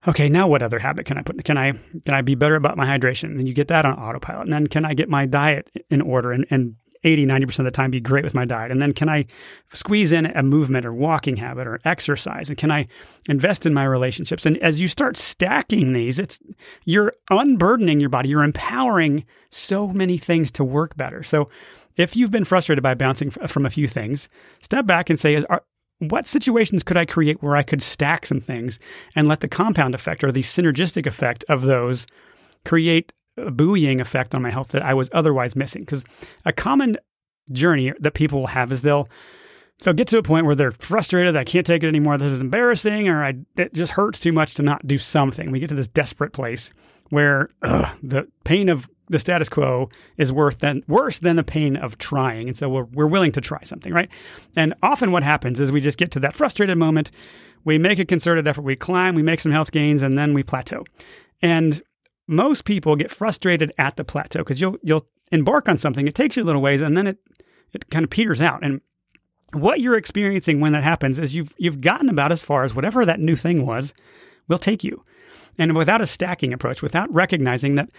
Okay, 0.06 0.28
now 0.28 0.46
what 0.46 0.62
other 0.62 0.78
habit 0.78 1.06
can 1.06 1.18
I 1.18 1.22
put? 1.22 1.44
Can 1.44 1.58
I 1.58 1.72
can 1.72 2.14
I 2.14 2.22
be 2.22 2.36
better 2.36 2.54
about 2.54 2.76
my 2.76 2.86
hydration? 2.86 3.36
And 3.36 3.48
you 3.48 3.52
get 3.52 3.68
that 3.68 3.84
on 3.84 3.98
autopilot. 3.98 4.44
And 4.44 4.52
then 4.52 4.66
can 4.68 4.84
I 4.84 4.94
get 4.94 5.08
my 5.08 5.26
diet 5.26 5.68
in 5.90 6.00
order 6.00 6.30
and, 6.30 6.46
and 6.50 6.76
80, 7.04 7.26
90% 7.26 7.58
of 7.60 7.64
the 7.64 7.70
time 7.70 7.90
be 7.90 8.00
great 8.00 8.24
with 8.24 8.34
my 8.34 8.44
diet? 8.44 8.70
And 8.70 8.80
then 8.80 8.92
can 8.92 9.08
I 9.08 9.26
squeeze 9.72 10.12
in 10.12 10.26
a 10.26 10.42
movement 10.42 10.86
or 10.86 10.92
walking 10.92 11.36
habit 11.36 11.66
or 11.66 11.80
exercise? 11.84 12.48
And 12.48 12.58
can 12.58 12.70
I 12.70 12.86
invest 13.28 13.66
in 13.66 13.74
my 13.74 13.84
relationships? 13.84 14.46
And 14.46 14.58
as 14.58 14.80
you 14.80 14.88
start 14.88 15.16
stacking 15.16 15.92
these, 15.92 16.18
it's 16.18 16.38
you're 16.84 17.12
unburdening 17.30 18.00
your 18.00 18.10
body. 18.10 18.28
You're 18.28 18.44
empowering 18.44 19.24
so 19.50 19.88
many 19.88 20.18
things 20.18 20.50
to 20.52 20.64
work 20.64 20.96
better. 20.96 21.22
So 21.22 21.48
if 21.96 22.16
you've 22.16 22.30
been 22.30 22.44
frustrated 22.44 22.82
by 22.82 22.94
bouncing 22.94 23.30
from 23.30 23.66
a 23.66 23.70
few 23.70 23.88
things, 23.88 24.28
step 24.60 24.86
back 24.86 25.10
and 25.10 25.18
say, 25.18 25.34
is, 25.34 25.44
are, 25.46 25.62
what 25.98 26.26
situations 26.28 26.82
could 26.82 26.96
I 26.96 27.04
create 27.04 27.42
where 27.42 27.56
I 27.56 27.62
could 27.62 27.82
stack 27.82 28.24
some 28.24 28.40
things 28.40 28.78
and 29.16 29.26
let 29.26 29.40
the 29.40 29.48
compound 29.48 29.94
effect 29.94 30.22
or 30.22 30.30
the 30.30 30.42
synergistic 30.42 31.06
effect 31.06 31.44
of 31.48 31.62
those 31.62 32.06
create 32.64 33.12
buoying 33.50 34.00
effect 34.00 34.34
on 34.34 34.42
my 34.42 34.50
health 34.50 34.68
that 34.68 34.82
I 34.82 34.94
was 34.94 35.08
otherwise 35.12 35.56
missing. 35.56 35.82
Because 35.82 36.04
a 36.44 36.52
common 36.52 36.96
journey 37.52 37.92
that 38.00 38.14
people 38.14 38.40
will 38.40 38.48
have 38.48 38.72
is 38.72 38.82
they'll 38.82 39.08
they'll 39.82 39.94
get 39.94 40.08
to 40.08 40.18
a 40.18 40.22
point 40.22 40.44
where 40.44 40.54
they're 40.54 40.72
frustrated, 40.72 41.36
I 41.36 41.44
can't 41.44 41.66
take 41.66 41.82
it 41.82 41.88
anymore, 41.88 42.18
this 42.18 42.32
is 42.32 42.40
embarrassing, 42.40 43.08
or 43.08 43.24
I, 43.24 43.34
it 43.56 43.72
just 43.74 43.92
hurts 43.92 44.18
too 44.18 44.32
much 44.32 44.54
to 44.54 44.62
not 44.62 44.86
do 44.86 44.98
something. 44.98 45.50
We 45.50 45.60
get 45.60 45.68
to 45.68 45.74
this 45.74 45.88
desperate 45.88 46.32
place 46.32 46.72
where 47.10 47.48
ugh, 47.62 47.96
the 48.02 48.28
pain 48.44 48.68
of 48.68 48.88
the 49.08 49.18
status 49.18 49.48
quo 49.48 49.88
is 50.16 50.30
worth 50.32 50.58
than 50.58 50.82
worse 50.86 51.20
than 51.20 51.36
the 51.36 51.44
pain 51.44 51.76
of 51.76 51.96
trying. 51.96 52.48
And 52.48 52.56
so 52.56 52.68
we're, 52.68 52.84
we're 52.84 53.06
willing 53.06 53.32
to 53.32 53.40
try 53.40 53.62
something, 53.62 53.92
right? 53.92 54.10
And 54.56 54.74
often 54.82 55.12
what 55.12 55.22
happens 55.22 55.60
is 55.60 55.72
we 55.72 55.80
just 55.80 55.96
get 55.96 56.10
to 56.12 56.20
that 56.20 56.34
frustrated 56.36 56.76
moment, 56.76 57.10
we 57.64 57.78
make 57.78 57.98
a 57.98 58.04
concerted 58.04 58.46
effort, 58.46 58.62
we 58.62 58.76
climb, 58.76 59.14
we 59.14 59.22
make 59.22 59.40
some 59.40 59.52
health 59.52 59.72
gains, 59.72 60.02
and 60.02 60.18
then 60.18 60.34
we 60.34 60.42
plateau. 60.42 60.84
And 61.40 61.82
most 62.28 62.64
people 62.64 62.94
get 62.94 63.10
frustrated 63.10 63.72
at 63.78 63.96
the 63.96 64.04
plateau 64.04 64.40
because 64.40 64.60
you'll 64.60 64.76
you'll 64.82 65.08
embark 65.32 65.68
on 65.68 65.78
something, 65.78 66.06
it 66.06 66.14
takes 66.14 66.36
you 66.36 66.42
a 66.42 66.44
little 66.44 66.62
ways, 66.62 66.80
and 66.80 66.96
then 66.96 67.06
it 67.06 67.18
it 67.72 67.90
kind 67.90 68.04
of 68.04 68.10
peters 68.10 68.40
out. 68.40 68.62
And 68.62 68.80
what 69.52 69.80
you're 69.80 69.96
experiencing 69.96 70.60
when 70.60 70.72
that 70.72 70.84
happens 70.84 71.18
is 71.18 71.34
you've 71.34 71.54
you've 71.58 71.80
gotten 71.80 72.08
about 72.08 72.32
as 72.32 72.42
far 72.42 72.64
as 72.64 72.74
whatever 72.74 73.04
that 73.04 73.20
new 73.20 73.36
thing 73.36 73.66
was 73.66 73.94
will 74.46 74.58
take 74.58 74.84
you. 74.84 75.04
And 75.58 75.76
without 75.76 76.00
a 76.00 76.06
stacking 76.06 76.52
approach, 76.52 76.82
without 76.82 77.12
recognizing 77.12 77.74
that, 77.74 77.90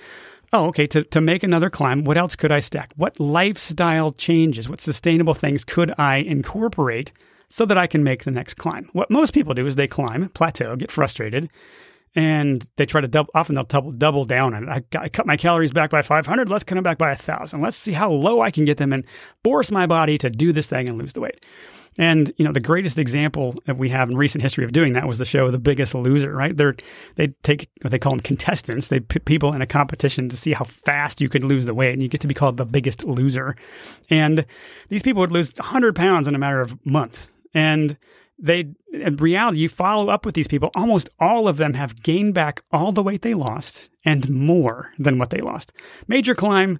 oh, 0.54 0.68
okay, 0.68 0.88
to, 0.88 1.04
to 1.04 1.20
make 1.20 1.44
another 1.44 1.70
climb, 1.70 2.06
what 2.06 2.18
else 2.18 2.36
could 2.36 2.52
I 2.52 2.62
stack? 2.62 2.94
What 2.96 3.20
lifestyle 3.20 4.12
changes, 4.12 4.70
what 4.70 4.80
sustainable 4.80 5.34
things 5.34 5.66
could 5.66 5.94
I 5.98 6.18
incorporate 6.18 7.12
so 7.50 7.66
that 7.66 7.78
I 7.78 7.86
can 7.86 8.04
make 8.04 8.24
the 8.24 8.32
next 8.32 8.54
climb? 8.54 8.90
What 8.94 9.12
most 9.12 9.34
people 9.34 9.54
do 9.54 9.68
is 9.68 9.76
they 9.76 9.88
climb, 9.88 10.30
plateau, 10.30 10.78
get 10.78 10.92
frustrated, 10.92 11.50
and 12.16 12.68
they 12.76 12.86
try 12.86 13.02
to 13.02 13.08
double. 13.08 13.30
Often 13.36 13.56
they'll 13.56 13.64
double 13.64 13.92
double 13.92 14.26
down 14.26 14.54
on 14.54 14.68
it. 14.68 14.70
I, 14.70 15.00
I 15.00 15.10
cut 15.10 15.26
my 15.26 15.38
calories 15.38 15.72
back 15.72 15.90
by 15.90 16.02
500. 16.02 16.50
Let's 16.50 16.64
cut 16.64 16.76
them 16.76 16.84
back 16.84 16.98
by 16.98 17.12
a 17.12 17.16
thousand. 17.16 17.62
Let's 17.62 17.78
see 17.78 17.92
how 17.92 18.10
low 18.10 18.42
I 18.42 18.52
can 18.52 18.66
get 18.66 18.78
them 18.78 18.94
and 18.94 19.04
force 19.44 19.72
my 19.72 19.86
body 19.86 20.18
to 20.20 20.30
do 20.30 20.52
this 20.52 20.68
thing 20.68 20.90
and 20.90 20.98
lose 20.98 21.14
the 21.14 21.22
weight. 21.22 21.46
And 21.98 22.32
you 22.38 22.46
know, 22.46 22.52
the 22.52 22.60
greatest 22.60 22.98
example 22.98 23.56
that 23.66 23.78
we 23.78 23.90
have 23.90 24.10
in 24.10 24.18
recent 24.18 24.42
history 24.42 24.64
of 24.64 24.72
doing 24.72 24.94
that 24.94 25.08
was 25.08 25.18
the 25.18 25.26
show 25.26 25.52
The 25.52 25.60
Biggest 25.60 25.94
Loser. 25.94 26.34
Right? 26.34 26.56
They're 26.56 26.76
they 27.16 27.28
take 27.44 27.70
what 27.82 27.92
they 27.92 28.00
call 28.00 28.14
them 28.14 28.22
contestants. 28.22 28.88
They 28.88 29.00
put 29.00 29.26
people 29.26 29.54
in 29.54 29.62
a 29.62 29.68
competition 29.68 30.30
to 30.30 30.38
see 30.38 30.54
how 30.54 30.66
fast 30.66 31.22
you 31.22 31.30
could 31.30 31.44
lose 31.44 31.66
the 31.66 31.74
weight, 31.74 31.94
and 31.94 32.02
you 32.02 32.10
get 32.10 32.22
to 32.22 32.28
be 32.28 32.34
called 32.34 32.58
the 32.58 32.66
biggest 32.66 33.04
loser. 33.04 33.56
And 34.10 34.46
these 34.90 35.04
people 35.04 35.22
would 35.22 35.32
lose 35.32 35.54
100 35.58 35.96
pounds 35.96 36.28
in 36.28 36.36
a 36.36 36.40
matter 36.40 36.62
of 36.62 36.78
months. 36.86 37.30
And 37.54 37.98
they 38.42 38.70
in 38.94 39.18
reality 39.18 39.60
you 39.60 39.70
follow 39.70 40.10
up 40.10 40.26
with 40.26 40.36
these 40.36 40.48
people 40.48 40.72
almost 40.76 41.10
all 41.20 41.48
of 41.48 41.58
them 41.58 41.74
have 41.74 42.02
gained 42.02 42.34
back 42.34 42.64
all 42.72 42.92
the 42.92 43.04
weight 43.04 43.22
they 43.22 43.34
lost 43.34 43.90
and 44.06 44.30
more 44.30 44.94
than 44.98 45.18
what 45.18 45.30
they 45.30 45.42
lost. 45.42 45.74
Major 46.08 46.34
climb 46.34 46.80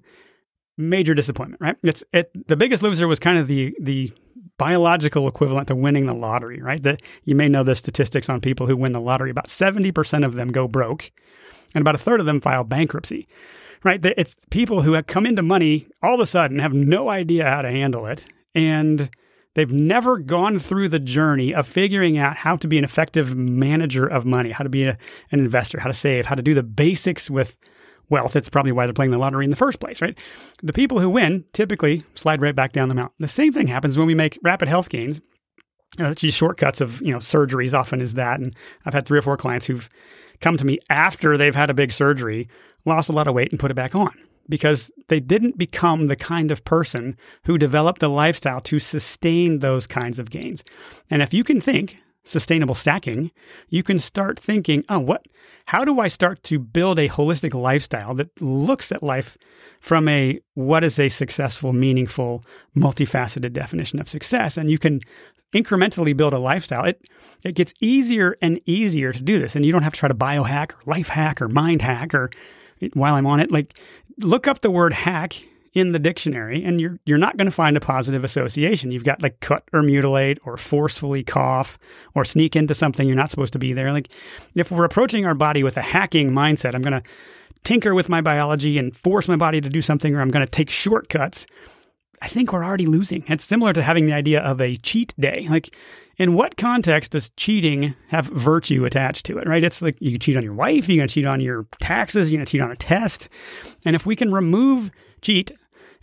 major 0.76 1.14
disappointment 1.14 1.60
right? 1.60 1.76
It's 1.82 2.02
it 2.12 2.30
the 2.48 2.56
biggest 2.56 2.82
loser 2.82 3.06
was 3.06 3.18
kind 3.18 3.38
of 3.38 3.46
the 3.46 3.74
the 3.80 4.12
biological 4.58 5.26
equivalent 5.26 5.68
to 5.68 5.74
winning 5.74 6.06
the 6.06 6.14
lottery 6.14 6.60
right? 6.60 6.82
That 6.82 7.02
you 7.24 7.34
may 7.34 7.48
know 7.48 7.62
the 7.62 7.74
statistics 7.74 8.28
on 8.28 8.40
people 8.40 8.66
who 8.66 8.76
win 8.76 8.92
the 8.92 9.00
lottery. 9.00 9.30
About 9.30 9.46
70% 9.46 10.24
of 10.24 10.34
them 10.34 10.52
go 10.52 10.68
broke 10.68 11.10
and 11.74 11.82
about 11.82 11.94
a 11.94 11.98
third 11.98 12.20
of 12.20 12.26
them 12.26 12.40
file 12.40 12.64
bankruptcy 12.64 13.28
right? 13.82 14.04
It's 14.04 14.36
people 14.50 14.82
who 14.82 14.92
have 14.92 15.06
come 15.06 15.26
into 15.26 15.42
money 15.42 15.88
all 16.02 16.14
of 16.14 16.20
a 16.20 16.26
sudden 16.26 16.58
have 16.58 16.74
no 16.74 17.08
idea 17.08 17.44
how 17.44 17.62
to 17.62 17.70
handle 17.70 18.06
it 18.06 18.26
and 18.54 19.10
They've 19.60 19.70
never 19.70 20.16
gone 20.16 20.58
through 20.58 20.88
the 20.88 20.98
journey 20.98 21.54
of 21.54 21.66
figuring 21.66 22.16
out 22.16 22.34
how 22.34 22.56
to 22.56 22.66
be 22.66 22.78
an 22.78 22.84
effective 22.84 23.36
manager 23.36 24.06
of 24.06 24.24
money, 24.24 24.52
how 24.52 24.64
to 24.64 24.70
be 24.70 24.84
a, 24.84 24.96
an 25.32 25.38
investor, 25.38 25.78
how 25.78 25.88
to 25.88 25.92
save, 25.92 26.24
how 26.24 26.34
to 26.34 26.40
do 26.40 26.54
the 26.54 26.62
basics 26.62 27.28
with 27.28 27.58
wealth. 28.08 28.36
It's 28.36 28.48
probably 28.48 28.72
why 28.72 28.86
they're 28.86 28.94
playing 28.94 29.10
the 29.10 29.18
lottery 29.18 29.44
in 29.44 29.50
the 29.50 29.56
first 29.56 29.78
place, 29.78 30.00
right? 30.00 30.18
The 30.62 30.72
people 30.72 30.98
who 30.98 31.10
win 31.10 31.44
typically 31.52 32.04
slide 32.14 32.40
right 32.40 32.56
back 32.56 32.72
down 32.72 32.88
the 32.88 32.94
mountain. 32.94 33.16
The 33.18 33.28
same 33.28 33.52
thing 33.52 33.66
happens 33.66 33.98
when 33.98 34.06
we 34.06 34.14
make 34.14 34.38
rapid 34.42 34.66
health 34.66 34.88
gains. 34.88 35.20
Uh, 35.98 36.14
these 36.18 36.32
shortcuts 36.32 36.80
of 36.80 37.02
you 37.02 37.12
know 37.12 37.18
surgeries 37.18 37.78
often 37.78 38.00
is 38.00 38.14
that, 38.14 38.40
and 38.40 38.56
I've 38.86 38.94
had 38.94 39.04
three 39.04 39.18
or 39.18 39.22
four 39.22 39.36
clients 39.36 39.66
who've 39.66 39.90
come 40.40 40.56
to 40.56 40.64
me 40.64 40.78
after 40.88 41.36
they've 41.36 41.54
had 41.54 41.68
a 41.68 41.74
big 41.74 41.92
surgery, 41.92 42.48
lost 42.86 43.10
a 43.10 43.12
lot 43.12 43.28
of 43.28 43.34
weight, 43.34 43.50
and 43.50 43.60
put 43.60 43.70
it 43.70 43.74
back 43.74 43.94
on 43.94 44.14
because 44.50 44.90
they 45.08 45.20
didn't 45.20 45.56
become 45.56 46.06
the 46.06 46.16
kind 46.16 46.50
of 46.50 46.64
person 46.64 47.16
who 47.44 47.56
developed 47.56 48.00
the 48.00 48.08
lifestyle 48.08 48.60
to 48.62 48.78
sustain 48.78 49.60
those 49.60 49.86
kinds 49.86 50.18
of 50.18 50.30
gains. 50.30 50.62
And 51.08 51.22
if 51.22 51.32
you 51.32 51.44
can 51.44 51.60
think 51.60 52.02
sustainable 52.24 52.74
stacking, 52.74 53.30
you 53.68 53.82
can 53.82 53.98
start 53.98 54.38
thinking, 54.38 54.84
oh, 54.88 54.98
what 54.98 55.26
how 55.66 55.84
do 55.84 56.00
I 56.00 56.08
start 56.08 56.42
to 56.44 56.58
build 56.58 56.98
a 56.98 57.08
holistic 57.08 57.54
lifestyle 57.54 58.14
that 58.14 58.42
looks 58.42 58.90
at 58.90 59.02
life 59.02 59.38
from 59.80 60.08
a 60.08 60.40
what 60.54 60.82
is 60.82 60.98
a 60.98 61.08
successful, 61.08 61.72
meaningful, 61.72 62.44
multifaceted 62.76 63.52
definition 63.52 64.00
of 64.00 64.08
success? 64.08 64.56
And 64.56 64.70
you 64.70 64.78
can 64.78 65.00
incrementally 65.54 66.16
build 66.16 66.32
a 66.32 66.38
lifestyle. 66.38 66.84
It 66.84 67.00
it 67.44 67.54
gets 67.54 67.72
easier 67.80 68.36
and 68.42 68.60
easier 68.66 69.12
to 69.12 69.22
do 69.22 69.38
this. 69.38 69.56
And 69.56 69.64
you 69.64 69.72
don't 69.72 69.82
have 69.82 69.92
to 69.92 70.00
try 70.00 70.08
to 70.08 70.14
biohack 70.14 70.72
or 70.72 70.78
life 70.86 71.08
hack 71.08 71.40
or 71.40 71.48
mind 71.48 71.82
hack 71.82 72.14
or 72.14 72.30
while 72.94 73.14
I'm 73.14 73.26
on 73.26 73.40
it, 73.40 73.50
like 73.50 73.78
look 74.18 74.46
up 74.46 74.60
the 74.60 74.70
word 74.70 74.92
hack 74.92 75.44
in 75.72 75.92
the 75.92 75.98
dictionary 75.98 76.64
and 76.64 76.80
you're 76.80 76.98
you're 77.04 77.18
not 77.18 77.36
going 77.36 77.46
to 77.46 77.52
find 77.52 77.76
a 77.76 77.80
positive 77.80 78.24
association. 78.24 78.90
You've 78.90 79.04
got 79.04 79.22
like 79.22 79.40
cut 79.40 79.62
or 79.72 79.82
mutilate 79.82 80.38
or 80.44 80.56
forcefully 80.56 81.22
cough 81.22 81.78
or 82.14 82.24
sneak 82.24 82.56
into 82.56 82.74
something 82.74 83.06
you're 83.06 83.16
not 83.16 83.30
supposed 83.30 83.52
to 83.52 83.58
be 83.58 83.72
there. 83.72 83.92
Like 83.92 84.08
if 84.54 84.70
we're 84.70 84.84
approaching 84.84 85.26
our 85.26 85.34
body 85.34 85.62
with 85.62 85.76
a 85.76 85.82
hacking 85.82 86.30
mindset, 86.30 86.74
I'm 86.74 86.82
going 86.82 87.00
to 87.00 87.08
tinker 87.62 87.94
with 87.94 88.08
my 88.08 88.20
biology 88.20 88.78
and 88.78 88.96
force 88.96 89.28
my 89.28 89.36
body 89.36 89.60
to 89.60 89.68
do 89.68 89.82
something 89.82 90.14
or 90.14 90.20
I'm 90.20 90.30
going 90.30 90.44
to 90.44 90.50
take 90.50 90.70
shortcuts. 90.70 91.46
I 92.22 92.28
think 92.28 92.52
we're 92.52 92.64
already 92.64 92.86
losing. 92.86 93.24
It's 93.28 93.44
similar 93.44 93.72
to 93.72 93.82
having 93.82 94.06
the 94.06 94.12
idea 94.12 94.40
of 94.40 94.60
a 94.60 94.76
cheat 94.76 95.14
day. 95.18 95.46
Like 95.48 95.74
in 96.18 96.34
what 96.34 96.56
context 96.56 97.12
does 97.12 97.30
cheating 97.30 97.94
have 98.08 98.26
virtue 98.26 98.84
attached 98.84 99.24
to 99.26 99.38
it, 99.38 99.48
right? 99.48 99.64
It's 99.64 99.80
like 99.80 99.96
you 100.00 100.18
cheat 100.18 100.36
on 100.36 100.42
your 100.42 100.52
wife, 100.52 100.88
you're 100.88 100.98
going 100.98 101.08
to 101.08 101.14
cheat 101.14 101.24
on 101.24 101.40
your 101.40 101.66
taxes, 101.80 102.30
you're 102.30 102.38
going 102.38 102.46
to 102.46 102.50
cheat 102.50 102.60
on 102.60 102.70
a 102.70 102.76
test. 102.76 103.28
And 103.84 103.96
if 103.96 104.04
we 104.04 104.16
can 104.16 104.32
remove 104.32 104.90
cheat 105.22 105.50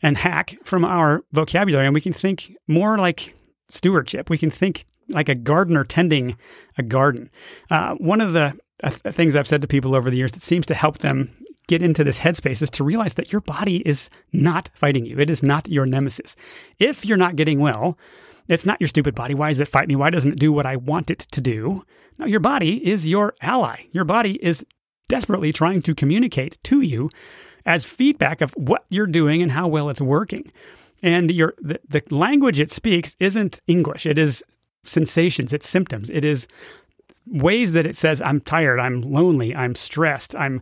and 0.02 0.18
hack 0.18 0.58
from 0.64 0.84
our 0.84 1.24
vocabulary 1.34 1.86
and 1.86 1.94
we 1.94 2.02
can 2.02 2.14
think 2.14 2.56
more 2.68 2.98
like 2.98 3.36
stewardship, 3.70 4.30
we 4.30 4.40
can 4.40 4.50
think 4.50 4.86
like 5.10 5.30
a 5.30 5.36
gardener 5.36 5.84
tending 5.84 6.36
a 6.78 6.84
garden. 6.84 7.30
Uh, 7.70 7.94
one 7.96 8.22
of 8.22 8.34
the 8.34 8.58
uh, 8.84 8.90
things 8.90 9.36
I've 9.36 9.48
said 9.48 9.62
to 9.62 9.68
people 9.68 9.96
over 9.96 10.10
the 10.10 10.18
years 10.18 10.32
that 10.34 10.42
seems 10.42 10.66
to 10.68 10.74
help 10.74 11.00
them 11.00 11.32
get 11.68 11.82
into 11.82 12.04
this 12.04 12.20
headspace 12.20 12.62
is 12.62 12.72
to 12.72 12.84
realize 12.84 13.16
that 13.16 13.32
your 13.32 13.42
body 13.42 13.78
is 13.88 14.10
not 14.34 14.70
fighting 14.74 15.06
you. 15.06 15.20
It 15.20 15.30
is 15.30 15.44
not 15.44 15.68
your 15.68 15.86
nemesis. 15.86 16.36
If 16.80 17.06
you're 17.06 17.18
not 17.18 17.36
getting 17.36 17.60
well, 17.60 17.98
it's 18.48 18.66
not 18.66 18.80
your 18.80 18.88
stupid 18.88 19.16
body. 19.16 19.34
Why 19.34 19.50
does 19.50 19.60
it 19.60 19.68
fight 19.68 19.88
me? 19.88 19.96
Why 19.96 20.10
doesn't 20.10 20.34
it 20.34 20.40
do 20.40 20.52
what 20.52 20.66
I 20.66 20.78
want 20.78 21.10
it 21.10 21.20
to 21.20 21.42
do? 21.42 21.84
No, 22.18 22.26
your 22.26 22.40
body 22.40 22.88
is 22.88 23.08
your 23.08 23.34
ally. 23.42 23.84
Your 23.92 24.06
body 24.06 24.40
is 24.44 24.66
desperately 25.10 25.52
trying 25.52 25.82
to 25.84 25.96
communicate 25.96 26.58
to 26.64 26.82
you 26.82 27.10
as 27.66 27.86
feedback 27.86 28.42
of 28.42 28.52
what 28.52 28.86
you're 28.90 29.08
doing 29.08 29.42
and 29.42 29.52
how 29.52 29.68
well 29.68 29.90
it's 29.90 30.02
working. 30.02 30.52
And 31.04 31.30
your 31.30 31.54
the, 31.60 31.80
the 31.88 32.02
language 32.10 32.60
it 32.60 32.72
speaks 32.72 33.16
isn't 33.20 33.62
English. 33.68 34.06
It 34.06 34.18
is 34.18 34.44
sensations, 34.84 35.54
it's 35.54 35.68
symptoms. 35.68 36.10
It 36.10 36.26
is 36.26 36.48
ways 37.28 37.74
that 37.74 37.86
it 37.86 37.96
says 37.96 38.22
I'm 38.22 38.40
tired, 38.40 38.80
I'm 38.80 39.02
lonely, 39.02 39.54
I'm 39.54 39.76
stressed, 39.76 40.36
I'm 40.36 40.62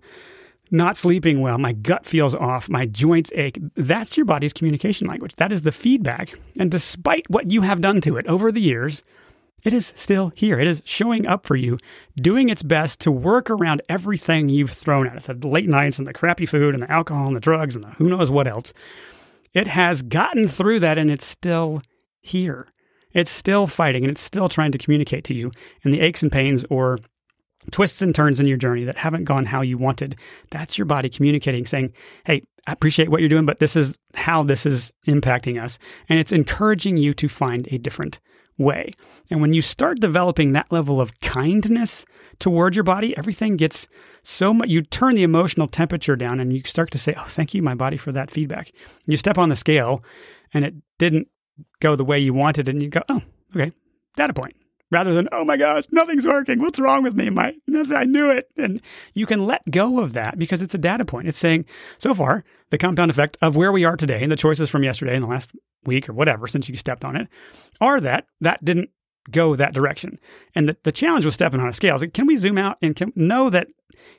not 0.72 0.98
sleeping 0.98 1.42
well, 1.42 1.58
my 1.58 1.74
gut 1.74 2.06
feels 2.06 2.36
off, 2.36 2.70
my 2.70 2.86
joints 2.86 3.32
ache. 3.36 3.60
That's 3.76 4.18
your 4.18 4.26
body's 4.26 4.54
communication 4.54 5.08
language. 5.08 5.36
That 5.36 5.52
is 5.52 5.62
the 5.62 5.72
feedback. 5.72 6.38
And 6.60 6.72
despite 6.72 7.30
what 7.30 7.52
you 7.52 7.62
have 7.62 7.82
done 7.82 8.02
to 8.02 8.18
it 8.18 8.28
over 8.28 8.52
the 8.52 8.62
years, 8.62 9.04
it 9.64 9.74
is 9.74 9.94
still 9.96 10.32
here. 10.36 10.60
It 10.60 10.68
is 10.68 10.84
showing 10.86 11.26
up 11.26 11.46
for 11.46 11.56
you, 11.56 11.80
doing 12.16 12.50
its 12.50 12.62
best 12.62 13.02
to 13.02 13.12
work 13.12 13.50
around 13.50 13.82
everything 13.90 14.48
you've 14.48 14.70
thrown 14.70 15.08
at 15.08 15.28
it 15.28 15.42
the 15.42 15.48
late 15.48 15.68
nights 15.68 15.98
and 15.98 16.08
the 16.08 16.14
crappy 16.14 16.46
food 16.46 16.76
and 16.76 16.84
the 16.84 16.92
alcohol 16.92 17.28
and 17.28 17.36
the 17.36 17.42
drugs 17.42 17.76
and 17.76 17.84
the 17.84 17.90
who 17.92 18.08
knows 18.08 18.30
what 18.30 18.48
else. 18.48 18.74
It 19.54 19.68
has 19.68 20.04
gotten 20.04 20.48
through 20.48 20.82
that 20.82 20.98
and 21.00 21.10
it's 21.10 21.26
still 21.26 21.82
here. 22.22 22.68
It's 23.14 23.32
still 23.32 23.66
fighting 23.66 24.04
and 24.04 24.12
it's 24.12 24.22
still 24.22 24.50
trying 24.50 24.72
to 24.74 24.78
communicate 24.78 25.24
to 25.26 25.34
you. 25.34 25.52
And 25.84 25.92
the 25.92 26.02
aches 26.02 26.22
and 26.22 26.32
pains 26.32 26.64
or 26.70 27.00
twists 27.72 28.02
and 28.02 28.14
turns 28.14 28.40
in 28.40 28.48
your 28.48 28.58
journey 28.58 28.84
that 28.84 28.98
haven't 28.98 29.26
gone 29.26 29.46
how 29.46 29.62
you 29.62 29.78
wanted, 29.78 30.18
that's 30.52 30.78
your 30.78 30.86
body 30.86 31.10
communicating, 31.10 31.66
saying, 31.66 31.94
Hey, 32.26 32.44
I 32.68 32.72
appreciate 32.72 33.10
what 33.10 33.20
you're 33.20 33.30
doing, 33.30 33.46
but 33.46 33.60
this 33.60 33.76
is 33.76 33.98
how 34.16 34.44
this 34.44 34.66
is 34.66 34.92
impacting 35.08 35.62
us. 35.62 35.78
And 36.10 36.20
it's 36.20 36.32
encouraging 36.32 36.98
you 36.98 37.14
to 37.14 37.28
find 37.28 37.68
a 37.72 37.78
different 37.78 38.20
way. 38.58 38.94
And 39.30 39.42
when 39.42 39.54
you 39.54 39.62
start 39.62 40.00
developing 40.00 40.52
that 40.52 40.72
level 40.72 41.00
of 41.00 41.20
kindness 41.20 42.06
toward 42.40 42.76
your 42.76 42.84
body, 42.84 43.16
everything 43.18 43.58
gets 43.58 43.88
so 44.24 44.54
much, 44.54 44.70
you 44.70 44.82
turn 44.82 45.16
the 45.16 45.24
emotional 45.24 45.68
temperature 45.68 46.16
down 46.16 46.40
and 46.40 46.54
you 46.54 46.62
start 46.66 46.92
to 46.92 46.98
say, 46.98 47.14
Oh, 47.18 47.26
thank 47.28 47.54
you, 47.54 47.62
my 47.62 47.76
body, 47.76 47.98
for 47.98 48.12
that 48.12 48.32
feedback. 48.32 48.72
You 49.06 49.18
step 49.18 49.38
on 49.38 49.50
the 49.50 49.56
scale 49.56 50.04
and 50.54 50.66
it 50.66 50.74
didn't 50.98 51.28
go 51.80 51.96
the 51.96 52.04
way 52.04 52.20
you 52.20 52.34
wanted, 52.34 52.68
and 52.68 52.82
you 52.82 52.90
go, 52.90 53.02
Oh, 53.10 53.22
okay, 53.56 53.72
data 54.16 54.34
point 54.34 54.56
rather 54.92 55.14
than, 55.14 55.28
oh 55.32 55.44
my 55.44 55.58
gosh, 55.58 55.86
nothing's 55.92 56.26
working. 56.26 56.60
What's 56.60 56.80
wrong 56.80 57.04
with 57.04 57.16
me? 57.16 57.30
My, 57.30 57.54
I 57.94 58.06
knew 58.06 58.30
it. 58.30 58.50
And 58.58 58.82
you 59.14 59.26
can 59.26 59.46
let 59.46 59.70
go 59.70 60.00
of 60.00 60.14
that 60.14 60.38
because 60.38 60.62
it's 60.62 60.74
a 60.74 60.80
data 60.80 61.06
point. 61.06 61.28
It's 61.28 61.38
saying, 61.38 61.66
so 61.98 62.14
far, 62.14 62.44
the 62.70 62.78
compound 62.78 63.12
effect 63.12 63.38
of 63.42 63.56
where 63.56 63.72
we 63.72 63.86
are 63.86 63.98
today 63.98 64.22
and 64.22 64.32
the 64.32 64.38
choices 64.38 64.70
from 64.70 64.84
yesterday 64.84 65.16
and 65.16 65.24
the 65.24 65.28
last 65.28 65.52
week 65.86 66.10
or 66.10 66.14
whatever 66.14 66.48
since 66.48 66.70
you 66.70 66.76
stepped 66.76 67.06
on 67.06 67.16
it 67.16 67.28
are 67.80 68.00
that 68.00 68.28
that 68.42 68.64
didn't 68.64 68.90
go 69.32 69.56
that 69.56 69.74
direction. 69.74 70.20
And 70.54 70.70
the, 70.70 70.78
the 70.84 70.92
challenge 70.92 71.26
with 71.26 71.34
stepping 71.34 71.60
on 71.60 71.68
a 71.68 71.74
scale 71.74 71.96
is 71.96 72.02
like, 72.02 72.14
can 72.14 72.28
we 72.28 72.38
zoom 72.38 72.58
out 72.58 72.78
and 72.82 72.96
can, 72.96 73.12
know 73.16 73.50
that 73.50 73.68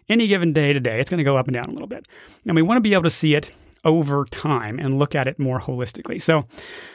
any 0.09 0.27
given 0.27 0.53
day 0.53 0.73
to 0.73 0.81
day, 0.81 1.01
it's 1.01 1.11
going 1.11 1.19
to 1.19 1.25
go 1.25 1.37
up 1.37 1.47
and 1.47 1.55
down 1.55 1.67
a 1.67 1.73
little 1.73 1.87
bit. 1.87 2.07
And 2.45 2.57
we 2.57 2.63
want 2.63 2.79
to 2.79 2.83
be 2.83 2.93
able 2.93 3.05
to 3.05 3.11
see 3.11 3.35
it 3.35 3.53
over 3.87 4.25
time 4.27 4.79
and 4.79 4.99
look 4.99 5.15
at 5.15 5.29
it 5.29 5.39
more 5.39 5.61
holistically. 5.61 6.21
So, 6.21 6.45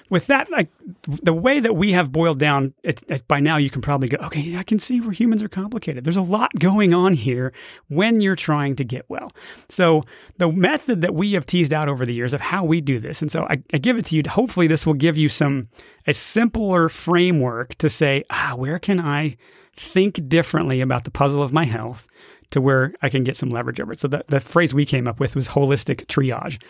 with 0.09 0.27
that, 0.27 0.51
like 0.51 0.69
the 1.07 1.33
way 1.33 1.61
that 1.61 1.73
we 1.73 1.93
have 1.93 2.11
boiled 2.11 2.37
down, 2.37 2.73
it, 2.83 3.01
it, 3.07 3.25
by 3.29 3.39
now 3.39 3.55
you 3.55 3.69
can 3.69 3.81
probably 3.81 4.09
go, 4.09 4.17
okay, 4.25 4.57
I 4.57 4.63
can 4.63 4.77
see 4.77 4.99
where 4.99 5.13
humans 5.13 5.41
are 5.41 5.47
complicated. 5.47 6.03
There's 6.03 6.17
a 6.17 6.21
lot 6.21 6.51
going 6.59 6.93
on 6.93 7.13
here 7.13 7.53
when 7.87 8.19
you're 8.19 8.35
trying 8.35 8.75
to 8.75 8.83
get 8.83 9.09
well. 9.09 9.31
So, 9.69 10.03
the 10.37 10.51
method 10.51 11.01
that 11.01 11.15
we 11.15 11.31
have 11.31 11.45
teased 11.45 11.71
out 11.71 11.87
over 11.87 12.05
the 12.05 12.13
years 12.13 12.33
of 12.33 12.41
how 12.41 12.65
we 12.65 12.81
do 12.81 12.99
this, 12.99 13.21
and 13.21 13.31
so 13.31 13.47
I, 13.49 13.63
I 13.73 13.77
give 13.77 13.97
it 13.97 14.05
to 14.07 14.15
you. 14.17 14.23
Hopefully, 14.27 14.67
this 14.67 14.85
will 14.85 14.93
give 14.93 15.17
you 15.17 15.29
some 15.29 15.69
a 16.05 16.13
simpler 16.13 16.89
framework 16.89 17.75
to 17.75 17.89
say, 17.89 18.23
ah, 18.29 18.53
where 18.57 18.79
can 18.79 18.99
I 18.99 19.37
think 19.77 20.27
differently 20.27 20.81
about 20.81 21.05
the 21.05 21.11
puzzle 21.11 21.41
of 21.41 21.53
my 21.53 21.63
health 21.63 22.07
to 22.51 22.61
where 22.61 22.93
I 23.01 23.09
can 23.09 23.23
get 23.23 23.35
some 23.35 23.49
leverage 23.49 23.79
over 23.79 23.93
it. 23.93 23.99
So 23.99 24.07
the, 24.07 24.23
the 24.27 24.39
phrase 24.39 24.73
we 24.73 24.85
came 24.85 25.07
up 25.07 25.19
with 25.19 25.35
was 25.35 25.49
holistic 25.49 26.05
triage. 26.05 26.61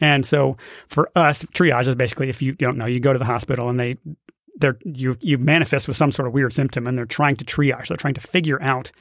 And 0.00 0.24
so 0.24 0.56
for 0.88 1.10
us, 1.16 1.44
triage 1.44 1.88
is 1.88 1.94
basically 1.94 2.28
if 2.28 2.40
you 2.40 2.52
don't 2.52 2.76
know, 2.76 2.86
you 2.86 3.00
go 3.00 3.12
to 3.12 3.18
the 3.18 3.24
hospital 3.24 3.68
and 3.68 3.80
they 3.80 3.96
they're 4.56 4.78
you 4.84 5.16
you 5.20 5.38
manifest 5.38 5.88
with 5.88 5.96
some 5.96 6.12
sort 6.12 6.28
of 6.28 6.34
weird 6.34 6.52
symptom 6.52 6.86
and 6.86 6.96
they're 6.96 7.06
trying 7.06 7.36
to 7.36 7.44
triage. 7.44 7.88
They're 7.88 7.96
trying 7.96 8.14
to 8.14 8.20
figure 8.20 8.60
out 8.62 8.92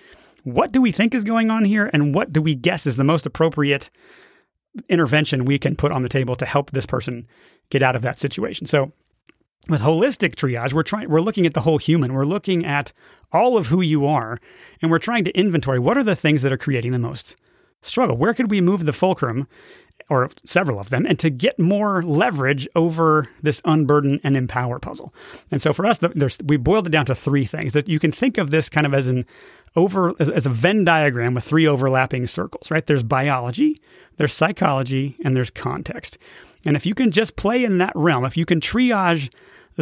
what 0.44 0.72
do 0.72 0.82
we 0.82 0.92
think 0.92 1.14
is 1.14 1.24
going 1.24 1.52
on 1.52 1.66
here 1.66 1.90
and 1.92 2.16
what 2.16 2.32
do 2.32 2.42
we 2.42 2.56
guess 2.56 2.86
is 2.86 2.96
the 2.96 3.04
most 3.04 3.26
appropriate 3.26 3.90
intervention 4.88 5.46
we 5.46 5.60
can 5.60 5.76
put 5.76 5.92
on 5.92 6.04
the 6.04 6.10
table 6.10 6.36
to 6.36 6.46
help 6.46 6.72
this 6.72 6.86
person 6.86 7.28
get 7.70 7.84
out 7.84 7.96
of 7.96 8.02
that 8.02 8.20
situation. 8.20 8.66
So 8.66 8.92
with 9.68 9.82
holistic 9.82 10.36
triage, 10.36 10.74
we're 10.74 10.84
trying 10.84 11.10
we're 11.10 11.22
looking 11.22 11.46
at 11.46 11.54
the 11.54 11.62
whole 11.62 11.78
human. 11.78 12.14
We're 12.14 12.26
looking 12.26 12.66
at 12.66 12.94
all 13.32 13.58
of 13.58 13.68
who 13.68 13.82
you 13.82 14.06
are, 14.06 14.40
and 14.82 14.90
we're 14.90 15.00
trying 15.00 15.26
to 15.26 15.32
inventory 15.38 15.80
what 15.80 15.98
are 15.98 16.04
the 16.04 16.16
things 16.16 16.42
that 16.42 16.52
are 16.52 16.58
creating 16.58 16.92
the 16.92 17.00
most 17.00 17.36
struggle. 17.82 18.18
Where 18.18 18.34
could 18.34 18.52
we 18.52 18.62
move 18.62 18.86
the 18.86 18.94
fulcrum, 18.94 19.48
or 20.10 20.30
several 20.44 20.80
of 20.80 20.90
them, 20.90 21.06
and 21.06 21.20
to 21.20 21.30
get 21.30 21.60
more 21.60 22.02
leverage 22.02 22.68
over 22.76 23.30
this 23.44 23.62
unburden 23.66 24.20
and 24.24 24.36
empower 24.36 24.80
puzzle? 24.80 25.14
And 25.52 25.62
so 25.62 25.72
for 25.72 25.86
us, 25.86 26.00
we 26.44 26.58
boiled 26.58 26.88
it 26.88 26.92
down 26.92 27.06
to 27.06 27.16
three 27.16 27.46
things 27.46 27.74
that 27.74 27.88
you 27.88 28.00
can 28.00 28.12
think 28.12 28.38
of 28.38 28.50
this 28.50 28.70
kind 28.70 28.88
of 28.88 28.94
as 28.94 29.08
an 29.08 29.26
over 29.76 30.14
as 30.20 30.46
a 30.46 30.50
Venn 30.50 30.84
diagram 30.84 31.34
with 31.34 31.44
three 31.44 31.68
overlapping 31.68 32.28
circles. 32.28 32.72
Right? 32.72 32.86
There's 32.86 33.04
biology, 33.04 33.76
there's 34.18 34.34
psychology, 34.34 35.16
and 35.24 35.36
there's 35.36 35.50
context. 35.50 36.18
And 36.66 36.76
if 36.76 36.86
you 36.86 36.94
can 36.94 37.12
just 37.12 37.36
play 37.36 37.64
in 37.64 37.78
that 37.78 37.94
realm, 37.96 38.26
if 38.26 38.36
you 38.36 38.46
can 38.46 38.60
triage 38.60 39.30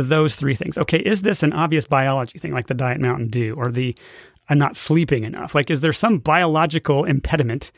those 0.04 0.36
three 0.36 0.56
things. 0.56 0.78
Okay, 0.78 1.00
is 1.00 1.24
this 1.24 1.44
an 1.44 1.54
obvious 1.54 1.86
biology 1.86 2.38
thing 2.38 2.54
like 2.54 2.68
the 2.68 2.74
Diet 2.74 3.02
Mountain 3.02 3.30
Dew 3.30 3.56
or 3.58 3.72
the 3.72 3.96
I'm 4.50 4.60
not 4.60 4.78
sleeping 4.78 5.24
enough? 5.24 5.56
Like, 5.56 5.70
is 5.70 5.82
there 5.82 5.94
some 5.94 6.20
biological 6.20 7.04
impediment 7.04 7.72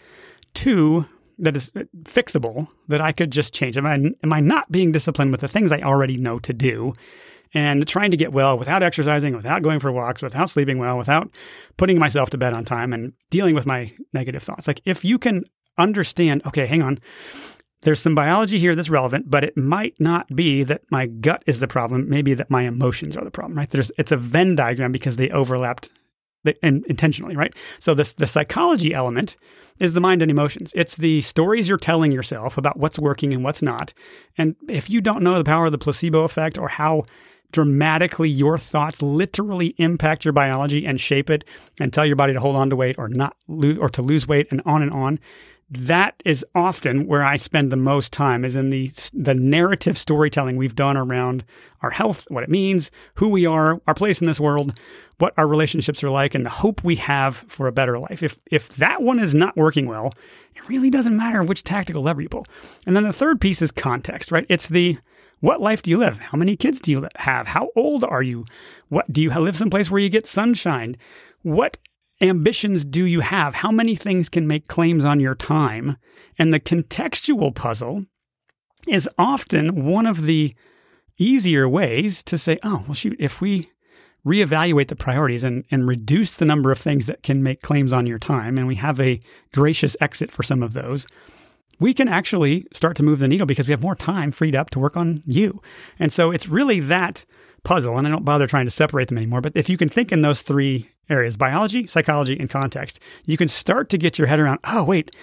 to 0.55 1.05
that 1.39 1.55
is 1.55 1.71
uh, 1.75 1.83
fixable 2.03 2.67
that 2.89 3.01
I 3.01 3.11
could 3.11 3.31
just 3.31 3.53
change? 3.53 3.77
Am 3.77 3.85
I 3.85 3.95
am 3.95 4.33
I 4.33 4.39
not 4.39 4.71
being 4.71 4.91
disciplined 4.91 5.31
with 5.31 5.41
the 5.41 5.47
things 5.47 5.71
I 5.71 5.81
already 5.81 6.17
know 6.17 6.39
to 6.39 6.53
do? 6.53 6.93
And 7.53 7.87
trying 7.87 8.11
to 8.11 8.17
get 8.17 8.33
well 8.33 8.57
without 8.57 8.83
exercising, 8.83 9.35
without 9.35 9.63
going 9.63 9.79
for 9.79 9.91
walks, 9.91 10.21
without 10.21 10.49
sleeping 10.49 10.77
well, 10.77 10.97
without 10.97 11.35
putting 11.77 11.97
myself 11.97 12.29
to 12.29 12.37
bed 12.37 12.53
on 12.53 12.65
time 12.65 12.93
and 12.93 13.13
dealing 13.29 13.55
with 13.55 13.65
my 13.65 13.91
negative 14.13 14.43
thoughts. 14.43 14.67
Like 14.67 14.81
if 14.85 15.03
you 15.03 15.17
can 15.17 15.43
understand, 15.77 16.41
okay, 16.45 16.65
hang 16.65 16.81
on, 16.81 16.99
there's 17.81 18.01
some 18.01 18.15
biology 18.15 18.59
here 18.59 18.75
that's 18.75 18.89
relevant, 18.89 19.29
but 19.29 19.43
it 19.43 19.55
might 19.55 19.95
not 19.99 20.27
be 20.35 20.63
that 20.63 20.81
my 20.91 21.07
gut 21.07 21.43
is 21.47 21.59
the 21.59 21.67
problem. 21.67 22.09
Maybe 22.09 22.33
that 22.33 22.49
my 22.49 22.63
emotions 22.63 23.15
are 23.15 23.23
the 23.23 23.31
problem, 23.31 23.57
right? 23.57 23.69
There's 23.69 23.91
it's 23.97 24.11
a 24.11 24.17
Venn 24.17 24.55
diagram 24.55 24.91
because 24.91 25.15
they 25.15 25.29
overlapped 25.29 25.89
and 26.61 26.85
intentionally, 26.87 27.35
right? 27.35 27.53
So 27.79 27.93
this 27.93 28.13
the 28.13 28.27
psychology 28.27 28.93
element 28.93 29.37
is 29.79 29.93
the 29.93 30.01
mind 30.01 30.21
and 30.21 30.29
emotions. 30.29 30.73
It's 30.75 30.95
the 30.95 31.21
stories 31.21 31.69
you're 31.69 31.77
telling 31.77 32.11
yourself 32.11 32.57
about 32.57 32.77
what's 32.77 32.99
working 32.99 33.33
and 33.33 33.43
what's 33.43 33.61
not. 33.61 33.93
And 34.37 34.55
if 34.67 34.89
you 34.89 34.99
don't 34.99 35.23
know 35.23 35.37
the 35.37 35.43
power 35.45 35.67
of 35.67 35.71
the 35.71 35.77
placebo 35.77 36.23
effect 36.23 36.57
or 36.57 36.67
how 36.67 37.05
dramatically 37.51 38.29
your 38.29 38.57
thoughts 38.57 39.01
literally 39.01 39.75
impact 39.77 40.25
your 40.25 40.33
biology 40.33 40.85
and 40.85 40.99
shape 41.01 41.29
it 41.29 41.43
and 41.79 41.91
tell 41.91 42.05
your 42.05 42.15
body 42.15 42.33
to 42.33 42.39
hold 42.39 42.55
on 42.55 42.69
to 42.69 42.75
weight 42.75 42.97
or 42.97 43.09
not 43.09 43.35
lose 43.47 43.77
or 43.79 43.89
to 43.89 44.01
lose 44.01 44.27
weight 44.27 44.47
and 44.51 44.61
on 44.65 44.81
and 44.81 44.91
on, 44.91 45.19
that 45.71 46.21
is 46.25 46.43
often 46.55 47.05
where 47.05 47.23
I 47.23 47.35
spend 47.35 47.71
the 47.71 47.77
most 47.77 48.11
time 48.11 48.43
is 48.43 48.55
in 48.55 48.69
the 48.71 48.91
the 49.13 49.35
narrative 49.35 49.97
storytelling 49.97 50.57
we've 50.57 50.75
done 50.75 50.97
around 50.97 51.43
our 51.81 51.91
health, 51.91 52.25
what 52.29 52.43
it 52.43 52.49
means, 52.49 52.89
who 53.15 53.29
we 53.29 53.45
are, 53.45 53.79
our 53.85 53.93
place 53.93 54.19
in 54.19 54.27
this 54.27 54.39
world, 54.39 54.77
what 55.19 55.33
our 55.37 55.47
relationships 55.47 56.03
are 56.03 56.09
like, 56.09 56.33
and 56.33 56.45
the 56.45 56.49
hope 56.49 56.83
we 56.83 56.95
have 56.95 57.37
for 57.47 57.67
a 57.67 57.71
better 57.71 57.99
life. 57.99 58.23
If 58.23 58.39
if 58.49 58.69
that 58.77 59.03
one 59.03 59.19
is 59.19 59.35
not 59.35 59.55
working 59.55 59.85
well, 59.85 60.11
it 60.55 60.67
really 60.67 60.89
doesn't 60.89 61.15
matter 61.15 61.43
which 61.43 61.63
tactical 61.63 62.01
lever 62.01 62.21
you 62.21 62.29
pull. 62.29 62.47
And 62.87 62.95
then 62.95 63.03
the 63.03 63.13
third 63.13 63.39
piece 63.39 63.61
is 63.61 63.71
context, 63.71 64.31
right? 64.31 64.45
It's 64.49 64.67
the 64.67 64.97
what 65.41 65.61
life 65.61 65.81
do 65.81 65.91
you 65.91 65.97
live? 65.97 66.17
How 66.17 66.37
many 66.37 66.55
kids 66.55 66.81
do 66.81 66.91
you 66.91 67.07
have? 67.15 67.47
How 67.47 67.69
old 67.75 68.03
are 68.03 68.23
you? 68.23 68.45
What 68.89 69.11
do 69.11 69.21
you 69.21 69.29
live 69.29 69.57
someplace 69.57 69.89
where 69.89 70.01
you 70.01 70.09
get 70.09 70.27
sunshine? 70.27 70.97
What 71.43 71.77
ambitions 72.21 72.83
do 72.83 73.05
you 73.05 73.21
have? 73.21 73.55
How 73.55 73.71
many 73.71 73.95
things 73.95 74.29
can 74.29 74.47
make 74.47 74.67
claims 74.67 75.05
on 75.05 75.19
your 75.19 75.35
time? 75.35 75.97
And 76.37 76.53
the 76.53 76.59
contextual 76.59 77.55
puzzle 77.55 78.05
is 78.87 79.09
often 79.17 79.85
one 79.85 80.05
of 80.05 80.23
the 80.23 80.55
easier 81.17 81.67
ways 81.67 82.23
to 82.23 82.37
say, 82.37 82.59
oh, 82.63 82.83
well, 82.87 82.93
shoot, 82.93 83.15
if 83.19 83.41
we 83.41 83.69
reevaluate 84.25 84.87
the 84.87 84.95
priorities 84.95 85.43
and, 85.43 85.63
and 85.71 85.87
reduce 85.87 86.33
the 86.35 86.45
number 86.45 86.71
of 86.71 86.79
things 86.79 87.05
that 87.05 87.23
can 87.23 87.41
make 87.41 87.61
claims 87.61 87.93
on 87.93 88.05
your 88.05 88.19
time, 88.19 88.57
and 88.57 88.67
we 88.67 88.75
have 88.75 88.99
a 88.99 89.19
gracious 89.53 89.95
exit 90.01 90.31
for 90.31 90.43
some 90.43 90.61
of 90.61 90.73
those, 90.73 91.07
we 91.79 91.93
can 91.93 92.07
actually 92.07 92.67
start 92.73 92.97
to 92.97 93.03
move 93.03 93.19
the 93.19 93.27
needle 93.27 93.45
because 93.45 93.67
we 93.67 93.71
have 93.71 93.81
more 93.81 93.95
time 93.95 94.31
freed 94.31 94.55
up 94.55 94.69
to 94.71 94.79
work 94.79 94.97
on 94.97 95.23
you. 95.25 95.61
And 95.97 96.11
so 96.11 96.31
it's 96.31 96.47
really 96.47 96.79
that 96.81 97.25
puzzle, 97.63 97.97
and 97.97 98.07
I 98.07 98.09
don't 98.09 98.25
bother 98.25 98.47
trying 98.47 98.65
to 98.65 98.71
separate 98.71 99.07
them 99.07 99.17
anymore. 99.17 99.41
But 99.41 99.53
if 99.55 99.69
you 99.69 99.77
can 99.77 99.89
think 99.89 100.11
in 100.11 100.21
those 100.21 100.41
three 100.41 100.89
areas 101.09 101.37
biology, 101.37 101.87
psychology, 101.87 102.37
and 102.39 102.49
context 102.49 102.99
you 103.25 103.35
can 103.37 103.47
start 103.47 103.89
to 103.89 103.97
get 103.97 104.17
your 104.17 104.27
head 104.27 104.39
around 104.39 104.59
oh, 104.65 104.83
wait, 104.83 105.15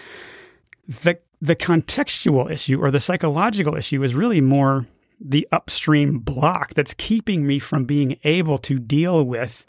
the, 0.88 1.18
the 1.40 1.56
contextual 1.56 2.50
issue 2.50 2.80
or 2.80 2.90
the 2.90 3.00
psychological 3.00 3.76
issue 3.76 4.02
is 4.02 4.14
really 4.14 4.40
more 4.40 4.86
the 5.20 5.48
upstream 5.52 6.18
block 6.18 6.74
that's 6.74 6.94
keeping 6.94 7.46
me 7.46 7.58
from 7.58 7.84
being 7.84 8.18
able 8.24 8.58
to 8.58 8.78
deal 8.78 9.24
with 9.24 9.64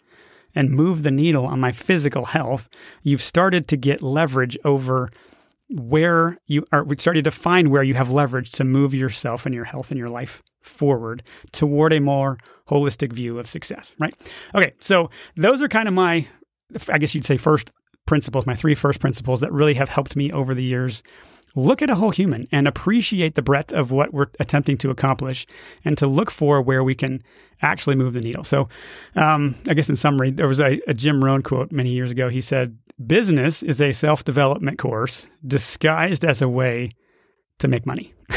and 0.54 0.72
move 0.72 1.04
the 1.04 1.12
needle 1.12 1.46
on 1.46 1.60
my 1.60 1.72
physical 1.72 2.26
health. 2.26 2.68
You've 3.04 3.22
started 3.22 3.68
to 3.68 3.78
get 3.78 4.02
leverage 4.02 4.58
over 4.66 5.10
where 5.70 6.38
you 6.46 6.66
are 6.72 6.84
we 6.84 6.96
started 6.98 7.24
to 7.26 7.32
find 7.32 7.70
where 7.70 7.84
you 7.84 7.94
have 7.94 8.10
leverage 8.10 8.52
to 8.52 8.64
move 8.64 8.94
yourself 8.94 9.46
and 9.46 9.54
your 9.54 9.66
health 9.66 9.92
and 9.92 9.98
your 9.98 10.08
life 10.08 10.42
forward 10.62 11.24
toward 11.52 11.94
a 11.94 12.00
more 12.00 12.38
holistic 12.70 13.14
view 13.14 13.40
of 13.40 13.48
success, 13.48 13.96
right? 14.00 14.16
Okay, 14.54 14.74
so 14.80 15.10
those 15.36 15.62
are 15.62 15.68
kind 15.68 15.88
of 15.88 15.94
my, 15.94 16.28
I 16.90 16.98
guess 16.98 17.16
you'd 17.16 17.26
say, 17.26 17.38
first 17.38 17.72
principles, 18.06 18.46
my 18.46 18.56
three 18.56 18.76
first 18.76 19.00
principles 19.00 19.40
that 19.42 19.52
really 19.52 19.74
have 19.76 19.90
helped 19.90 20.16
me 20.16 20.32
over 20.32 20.54
the 20.54 20.64
years 20.64 21.04
look 21.58 21.82
at 21.82 21.90
a 21.90 21.96
whole 21.96 22.12
human 22.12 22.48
and 22.52 22.68
appreciate 22.68 23.36
the 23.36 23.42
breadth 23.42 23.74
of 23.74 23.92
what 23.92 24.14
we're 24.14 24.28
attempting 24.40 24.78
to 24.78 24.90
accomplish 24.90 25.46
and 25.84 25.98
to 25.98 26.08
look 26.08 26.32
for 26.32 26.62
where 26.62 26.84
we 26.84 26.96
can 26.96 27.22
actually 27.62 27.96
move 27.96 28.14
the 28.14 28.22
needle. 28.22 28.44
So, 28.44 28.70
um, 29.16 29.56
I 29.68 29.74
guess 29.74 29.90
in 29.90 29.96
summary, 29.96 30.32
there 30.32 30.48
was 30.48 30.60
a, 30.60 30.80
a 30.88 30.94
Jim 30.94 31.24
Rohn 31.24 31.42
quote 31.42 31.72
many 31.72 31.90
years 31.90 32.12
ago. 32.12 32.30
He 32.30 32.42
said, 32.42 32.78
Business 33.06 33.62
is 33.62 33.82
a 33.82 33.92
self 33.92 34.24
development 34.24 34.80
course 34.80 35.28
disguised 35.46 36.24
as 36.24 36.42
a 36.42 36.50
way 36.50 36.92
to 37.60 37.68
make 37.68 37.86
money. 37.86 38.14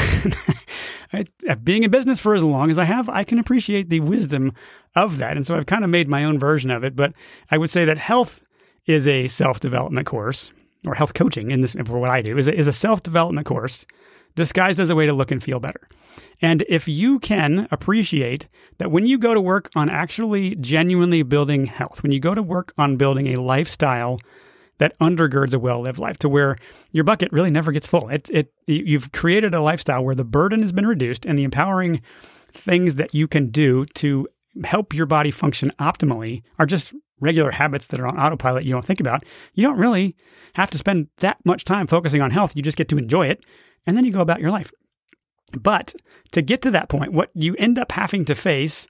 I, 1.13 1.25
being 1.63 1.83
in 1.83 1.91
business 1.91 2.19
for 2.19 2.35
as 2.35 2.43
long 2.43 2.69
as 2.71 2.77
I 2.77 2.85
have, 2.85 3.09
I 3.09 3.23
can 3.23 3.39
appreciate 3.39 3.89
the 3.89 3.99
wisdom 3.99 4.53
of 4.95 5.17
that. 5.17 5.35
And 5.35 5.45
so 5.45 5.55
I've 5.55 5.65
kind 5.65 5.83
of 5.83 5.89
made 5.89 6.07
my 6.07 6.23
own 6.23 6.39
version 6.39 6.71
of 6.71 6.83
it. 6.83 6.95
But 6.95 7.13
I 7.49 7.57
would 7.57 7.69
say 7.69 7.85
that 7.85 7.97
health 7.97 8.41
is 8.85 9.07
a 9.07 9.27
self 9.27 9.59
development 9.59 10.07
course, 10.07 10.51
or 10.85 10.95
health 10.95 11.13
coaching 11.13 11.51
in 11.51 11.61
this 11.61 11.73
for 11.85 11.99
what 11.99 12.09
I 12.09 12.21
do 12.21 12.37
is 12.37 12.47
a, 12.47 12.53
is 12.53 12.67
a 12.67 12.73
self 12.73 13.03
development 13.03 13.47
course 13.47 13.85
disguised 14.35 14.79
as 14.79 14.89
a 14.89 14.95
way 14.95 15.05
to 15.05 15.13
look 15.13 15.31
and 15.31 15.43
feel 15.43 15.59
better. 15.59 15.87
And 16.41 16.63
if 16.69 16.87
you 16.87 17.19
can 17.19 17.67
appreciate 17.69 18.47
that 18.77 18.91
when 18.91 19.05
you 19.05 19.17
go 19.17 19.33
to 19.33 19.41
work 19.41 19.69
on 19.75 19.89
actually 19.89 20.55
genuinely 20.55 21.21
building 21.23 21.65
health, 21.65 22.01
when 22.01 22.11
you 22.11 22.19
go 22.19 22.33
to 22.33 22.41
work 22.41 22.73
on 22.77 22.97
building 22.97 23.27
a 23.27 23.41
lifestyle 23.41 24.19
that 24.77 24.97
undergirds 24.99 25.53
a 25.53 25.59
well-lived 25.59 25.99
life 25.99 26.17
to 26.17 26.29
where 26.29 26.57
your 26.91 27.03
bucket 27.03 27.31
really 27.31 27.51
never 27.51 27.71
gets 27.71 27.85
full. 27.85 28.09
It, 28.09 28.29
it 28.31 28.51
you've 28.65 29.11
created 29.11 29.53
a 29.53 29.61
lifestyle 29.61 30.03
where 30.03 30.15
the 30.15 30.23
burden 30.23 30.61
has 30.61 30.71
been 30.71 30.87
reduced 30.87 31.25
and 31.25 31.37
the 31.37 31.43
empowering 31.43 31.99
things 32.51 32.95
that 32.95 33.13
you 33.13 33.27
can 33.27 33.51
do 33.51 33.85
to 33.85 34.27
help 34.63 34.93
your 34.93 35.05
body 35.05 35.29
function 35.29 35.71
optimally 35.79 36.43
are 36.57 36.65
just 36.65 36.93
regular 37.21 37.51
habits 37.51 37.87
that 37.87 37.99
are 37.99 38.07
on 38.07 38.19
autopilot 38.19 38.65
you 38.65 38.73
don't 38.73 38.83
think 38.83 38.99
about. 38.99 39.23
You 39.53 39.63
don't 39.63 39.77
really 39.77 40.15
have 40.55 40.71
to 40.71 40.77
spend 40.77 41.07
that 41.17 41.37
much 41.45 41.63
time 41.63 41.87
focusing 41.87 42.21
on 42.21 42.31
health. 42.31 42.53
You 42.55 42.61
just 42.61 42.77
get 42.77 42.89
to 42.89 42.97
enjoy 42.97 43.27
it 43.27 43.45
and 43.85 43.95
then 43.95 44.03
you 44.03 44.11
go 44.11 44.21
about 44.21 44.41
your 44.41 44.51
life. 44.51 44.71
But 45.59 45.95
to 46.31 46.41
get 46.41 46.61
to 46.63 46.71
that 46.71 46.89
point, 46.89 47.13
what 47.13 47.29
you 47.33 47.55
end 47.57 47.77
up 47.77 47.91
having 47.91 48.25
to 48.25 48.35
face 48.35 48.87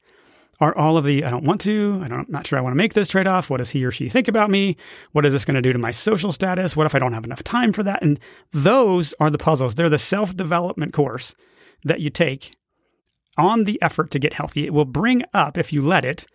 are 0.60 0.78
all 0.78 0.96
of 0.96 1.06
the 1.06 1.24
I 1.24 1.32
don't 1.32 1.44
want 1.44 1.62
to, 1.62 2.00
I 2.04 2.06
I'm 2.06 2.26
not 2.30 2.46
sure 2.46 2.58
I 2.58 2.62
want 2.62 2.74
to 2.74 2.78
make 2.78 2.94
this 2.94 3.08
trade 3.08 3.26
off. 3.26 3.50
What 3.50 3.58
does 3.58 3.72
he 3.72 3.84
or 3.84 3.92
she 3.92 4.10
think 4.10 4.28
about 4.28 4.52
me? 4.52 4.78
What 5.12 5.26
is 5.26 5.34
this 5.34 5.44
going 5.44 5.56
to 5.56 5.62
do 5.62 5.74
to 5.74 5.80
my 5.80 5.90
social 5.90 6.32
status? 6.32 6.76
What 6.76 6.86
if 6.86 6.94
I 6.94 7.00
don't 7.00 7.14
have 7.14 7.26
enough 7.26 7.44
time 7.44 7.74
for 7.74 7.82
that? 7.84 8.04
And 8.04 8.20
those 8.52 9.16
are 9.20 9.32
the 9.32 9.40
puzzles. 9.40 9.74
They're 9.76 9.90
the 9.90 9.98
self 9.98 10.36
development 10.36 10.94
course 10.94 11.34
that 11.84 12.00
you 12.00 12.12
take 12.12 12.56
on 13.38 13.64
the 13.64 13.82
effort 13.82 14.12
to 14.12 14.20
get 14.20 14.34
healthy. 14.34 14.66
It 14.66 14.74
will 14.74 14.86
bring 14.86 15.24
up, 15.34 15.58
if 15.58 15.74
you 15.74 15.82
let 15.82 16.06
it, 16.06 16.28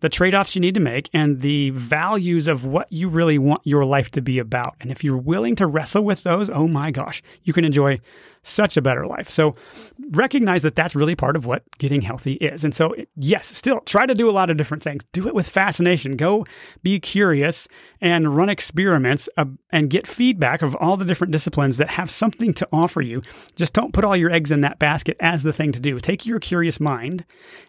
the 0.00 0.08
trade 0.08 0.34
offs 0.34 0.54
you 0.54 0.60
need 0.60 0.74
to 0.74 0.80
make 0.80 1.08
and 1.12 1.40
the 1.40 1.70
values 1.70 2.46
of 2.46 2.64
what 2.64 2.90
you 2.90 3.08
really 3.08 3.38
want 3.38 3.60
your 3.64 3.84
life 3.84 4.10
to 4.12 4.22
be 4.22 4.38
about. 4.38 4.74
And 4.80 4.90
if 4.90 5.04
you're 5.04 5.16
willing 5.16 5.56
to 5.56 5.66
wrestle 5.66 6.04
with 6.04 6.22
those, 6.22 6.50
oh 6.50 6.66
my 6.66 6.90
gosh, 6.90 7.22
you 7.44 7.52
can 7.52 7.64
enjoy 7.64 8.00
such 8.42 8.76
a 8.76 8.82
better 8.82 9.06
life. 9.06 9.28
So 9.28 9.54
recognize 10.10 10.62
that 10.62 10.74
that's 10.74 10.94
really 10.94 11.14
part 11.14 11.36
of 11.36 11.44
what 11.44 11.62
getting 11.78 12.00
healthy 12.00 12.34
is. 12.34 12.64
And 12.64 12.74
so, 12.74 12.94
yes, 13.16 13.46
still 13.46 13.80
try 13.80 14.06
to 14.06 14.14
do 14.14 14.30
a 14.30 14.32
lot 14.32 14.50
of 14.50 14.56
different 14.56 14.82
things. 14.82 15.04
Do 15.12 15.28
it 15.28 15.34
with 15.34 15.48
fascination. 15.48 16.16
Go 16.16 16.46
be 16.82 16.98
curious 17.00 17.68
and 18.00 18.34
run 18.34 18.48
experiments 18.48 19.28
uh, 19.36 19.44
and 19.70 19.90
get 19.90 20.06
feedback 20.06 20.62
of 20.62 20.74
all 20.76 20.96
the 20.96 21.04
different 21.04 21.32
disciplines 21.32 21.76
that 21.76 21.90
have 21.90 22.10
something 22.10 22.54
to 22.54 22.68
offer 22.72 23.02
you. 23.02 23.22
Just 23.56 23.74
don't 23.74 23.92
put 23.92 24.04
all 24.04 24.16
your 24.16 24.30
eggs 24.30 24.50
in 24.50 24.62
that 24.62 24.78
basket 24.78 25.16
as 25.20 25.42
the 25.42 25.52
thing 25.52 25.72
to 25.72 25.80
do. 25.80 26.00
Take 26.00 26.24
your 26.24 26.40
curious 26.40 26.80
mind 26.80 27.26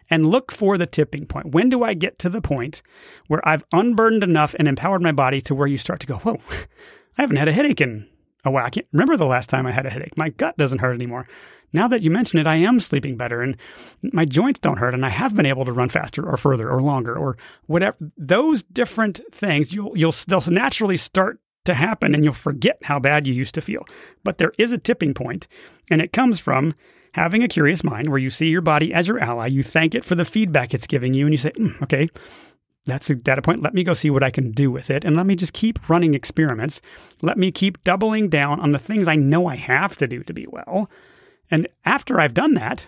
and 0.08 0.26
look 0.26 0.50
for 0.50 0.78
the 0.78 0.86
tipping 0.86 1.26
point. 1.26 1.52
When 1.52 1.68
do 1.68 1.84
I 1.84 1.94
get 1.94 2.18
to 2.20 2.30
the 2.30 2.40
point 2.40 2.82
where 3.26 3.46
I've 3.46 3.64
unburdened 3.72 4.24
enough 4.24 4.54
and 4.58 4.66
empowered 4.66 5.02
my 5.02 5.12
body 5.12 5.42
to 5.42 5.54
where 5.54 5.66
you 5.66 5.78
start 5.78 6.00
to 6.00 6.06
go, 6.06 6.16
whoa, 6.16 6.40
I 7.18 7.22
haven't 7.22 7.36
had 7.36 7.48
a 7.48 7.52
headache 7.52 7.82
in 7.82 8.08
Oh, 8.44 8.50
wow, 8.50 8.64
I 8.64 8.70
can't 8.70 8.86
remember 8.92 9.16
the 9.16 9.26
last 9.26 9.48
time 9.48 9.66
I 9.66 9.72
had 9.72 9.86
a 9.86 9.90
headache. 9.90 10.16
My 10.16 10.30
gut 10.30 10.56
doesn't 10.56 10.80
hurt 10.80 10.94
anymore. 10.94 11.26
Now 11.72 11.88
that 11.88 12.02
you 12.02 12.10
mention 12.10 12.38
it, 12.38 12.46
I 12.46 12.56
am 12.56 12.80
sleeping 12.80 13.16
better 13.16 13.40
and 13.40 13.56
my 14.12 14.24
joints 14.24 14.60
don't 14.60 14.78
hurt 14.78 14.94
and 14.94 15.06
I 15.06 15.08
have 15.08 15.34
been 15.34 15.46
able 15.46 15.64
to 15.64 15.72
run 15.72 15.88
faster 15.88 16.28
or 16.28 16.36
further 16.36 16.70
or 16.70 16.82
longer 16.82 17.16
or 17.16 17.36
whatever. 17.66 17.96
Those 18.18 18.62
different 18.62 19.20
things, 19.32 19.72
you'll, 19.72 19.96
you'll, 19.96 20.14
they'll 20.26 20.42
naturally 20.48 20.96
start 20.96 21.38
to 21.64 21.74
happen 21.74 22.14
and 22.14 22.24
you'll 22.24 22.34
forget 22.34 22.78
how 22.82 22.98
bad 22.98 23.26
you 23.26 23.32
used 23.32 23.54
to 23.54 23.60
feel. 23.60 23.86
But 24.24 24.38
there 24.38 24.52
is 24.58 24.72
a 24.72 24.78
tipping 24.78 25.14
point 25.14 25.48
and 25.90 26.02
it 26.02 26.12
comes 26.12 26.38
from 26.38 26.74
having 27.14 27.42
a 27.42 27.48
curious 27.48 27.84
mind 27.84 28.08
where 28.08 28.18
you 28.18 28.30
see 28.30 28.48
your 28.48 28.62
body 28.62 28.92
as 28.92 29.06
your 29.06 29.20
ally, 29.20 29.46
you 29.46 29.62
thank 29.62 29.94
it 29.94 30.04
for 30.04 30.14
the 30.14 30.24
feedback 30.24 30.74
it's 30.74 30.86
giving 30.86 31.14
you 31.14 31.26
and 31.26 31.32
you 31.32 31.38
say, 31.38 31.50
mm, 31.52 31.80
okay, 31.82 32.08
that's 32.84 33.10
a 33.10 33.14
data 33.14 33.42
point. 33.42 33.62
Let 33.62 33.74
me 33.74 33.84
go 33.84 33.94
see 33.94 34.10
what 34.10 34.24
I 34.24 34.30
can 34.30 34.50
do 34.50 34.70
with 34.70 34.90
it. 34.90 35.04
And 35.04 35.16
let 35.16 35.26
me 35.26 35.36
just 35.36 35.52
keep 35.52 35.88
running 35.88 36.14
experiments. 36.14 36.80
Let 37.20 37.38
me 37.38 37.52
keep 37.52 37.82
doubling 37.84 38.28
down 38.28 38.58
on 38.58 38.72
the 38.72 38.78
things 38.78 39.06
I 39.06 39.16
know 39.16 39.46
I 39.46 39.56
have 39.56 39.96
to 39.98 40.08
do 40.08 40.22
to 40.24 40.32
be 40.32 40.46
well. 40.48 40.90
And 41.50 41.68
after 41.84 42.18
I've 42.18 42.34
done 42.34 42.54
that, 42.54 42.86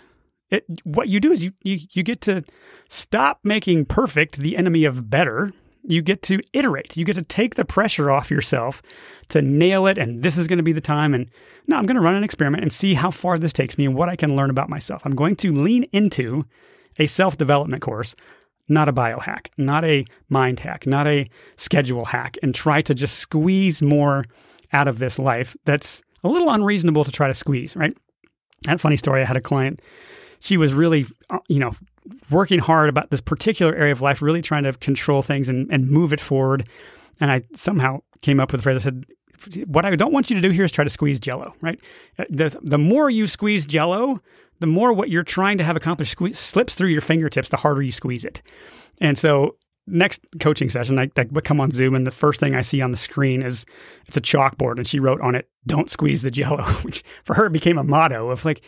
it, 0.50 0.64
what 0.84 1.08
you 1.08 1.20
do 1.20 1.30
is 1.30 1.44
you, 1.44 1.52
you, 1.62 1.78
you 1.92 2.02
get 2.02 2.20
to 2.22 2.44
stop 2.88 3.40
making 3.44 3.84
perfect 3.84 4.38
the 4.38 4.56
enemy 4.56 4.84
of 4.84 5.10
better. 5.10 5.52
You 5.82 6.02
get 6.02 6.22
to 6.22 6.40
iterate. 6.52 6.96
You 6.96 7.04
get 7.04 7.16
to 7.16 7.22
take 7.22 7.54
the 7.54 7.64
pressure 7.64 8.10
off 8.10 8.30
yourself 8.30 8.82
to 9.28 9.42
nail 9.42 9.86
it. 9.86 9.98
And 9.98 10.22
this 10.22 10.36
is 10.36 10.48
going 10.48 10.56
to 10.56 10.62
be 10.62 10.72
the 10.72 10.80
time. 10.80 11.14
And 11.14 11.30
now 11.66 11.78
I'm 11.78 11.86
going 11.86 11.96
to 11.96 12.02
run 12.02 12.14
an 12.14 12.24
experiment 12.24 12.62
and 12.62 12.72
see 12.72 12.94
how 12.94 13.10
far 13.10 13.38
this 13.38 13.52
takes 13.52 13.78
me 13.78 13.84
and 13.86 13.94
what 13.94 14.08
I 14.08 14.16
can 14.16 14.34
learn 14.34 14.50
about 14.50 14.68
myself. 14.68 15.02
I'm 15.04 15.14
going 15.14 15.36
to 15.36 15.52
lean 15.52 15.84
into 15.92 16.46
a 16.98 17.06
self 17.06 17.36
development 17.36 17.82
course, 17.82 18.14
not 18.68 18.88
a 18.88 18.92
biohack, 18.92 19.48
not 19.56 19.84
a 19.84 20.04
mind 20.28 20.60
hack, 20.60 20.86
not 20.86 21.06
a 21.06 21.28
schedule 21.56 22.04
hack, 22.04 22.36
and 22.42 22.54
try 22.54 22.80
to 22.82 22.94
just 22.94 23.18
squeeze 23.18 23.82
more 23.82 24.24
out 24.72 24.88
of 24.88 24.98
this 24.98 25.18
life 25.18 25.56
that's 25.64 26.02
a 26.22 26.28
little 26.28 26.50
unreasonable 26.50 27.04
to 27.04 27.12
try 27.12 27.28
to 27.28 27.34
squeeze, 27.34 27.76
right? 27.76 27.96
That 28.62 28.80
funny 28.80 28.96
story. 28.96 29.22
I 29.22 29.26
had 29.26 29.36
a 29.36 29.42
client. 29.42 29.80
She 30.40 30.56
was 30.56 30.72
really, 30.72 31.06
uh, 31.30 31.38
you 31.48 31.58
know, 31.58 31.72
working 32.30 32.58
hard 32.58 32.88
about 32.88 33.10
this 33.10 33.20
particular 33.20 33.74
area 33.74 33.92
of 33.92 34.00
life, 34.00 34.22
really 34.22 34.42
trying 34.42 34.64
to 34.64 34.72
control 34.74 35.22
things 35.22 35.48
and, 35.48 35.70
and 35.70 35.90
move 35.90 36.12
it 36.12 36.20
forward. 36.20 36.68
And 37.20 37.30
I 37.30 37.42
somehow 37.54 38.00
came 38.22 38.40
up 38.40 38.52
with 38.52 38.60
a 38.60 38.62
phrase. 38.62 38.76
I 38.76 38.80
said, 38.80 39.04
what 39.66 39.84
I 39.84 39.94
don't 39.96 40.12
want 40.12 40.30
you 40.30 40.36
to 40.36 40.42
do 40.42 40.50
here 40.50 40.64
is 40.64 40.72
try 40.72 40.84
to 40.84 40.90
squeeze 40.90 41.20
jello, 41.20 41.54
right? 41.60 41.78
Uh, 42.18 42.24
the, 42.30 42.58
the 42.62 42.78
more 42.78 43.10
you 43.10 43.26
squeeze 43.26 43.66
jello, 43.66 44.20
the 44.60 44.66
more 44.66 44.92
what 44.92 45.10
you're 45.10 45.22
trying 45.22 45.58
to 45.58 45.64
have 45.64 45.76
accomplished 45.76 46.16
slips 46.34 46.74
through 46.74 46.88
your 46.88 47.00
fingertips, 47.00 47.48
the 47.48 47.56
harder 47.56 47.82
you 47.82 47.92
squeeze 47.92 48.24
it. 48.24 48.42
And 49.00 49.18
so, 49.18 49.56
next 49.86 50.26
coaching 50.40 50.70
session, 50.70 50.98
I, 50.98 51.10
I 51.16 51.24
come 51.24 51.60
on 51.60 51.70
Zoom, 51.70 51.94
and 51.94 52.06
the 52.06 52.10
first 52.10 52.40
thing 52.40 52.54
I 52.54 52.60
see 52.60 52.80
on 52.80 52.90
the 52.90 52.96
screen 52.96 53.42
is 53.42 53.66
it's 54.06 54.16
a 54.16 54.20
chalkboard, 54.20 54.76
and 54.76 54.86
she 54.86 55.00
wrote 55.00 55.20
on 55.20 55.34
it, 55.34 55.48
"Don't 55.66 55.90
squeeze 55.90 56.22
the 56.22 56.30
jello," 56.30 56.62
which 56.82 57.02
for 57.24 57.34
her 57.34 57.48
became 57.48 57.78
a 57.78 57.84
motto 57.84 58.30
of 58.30 58.44
like, 58.44 58.64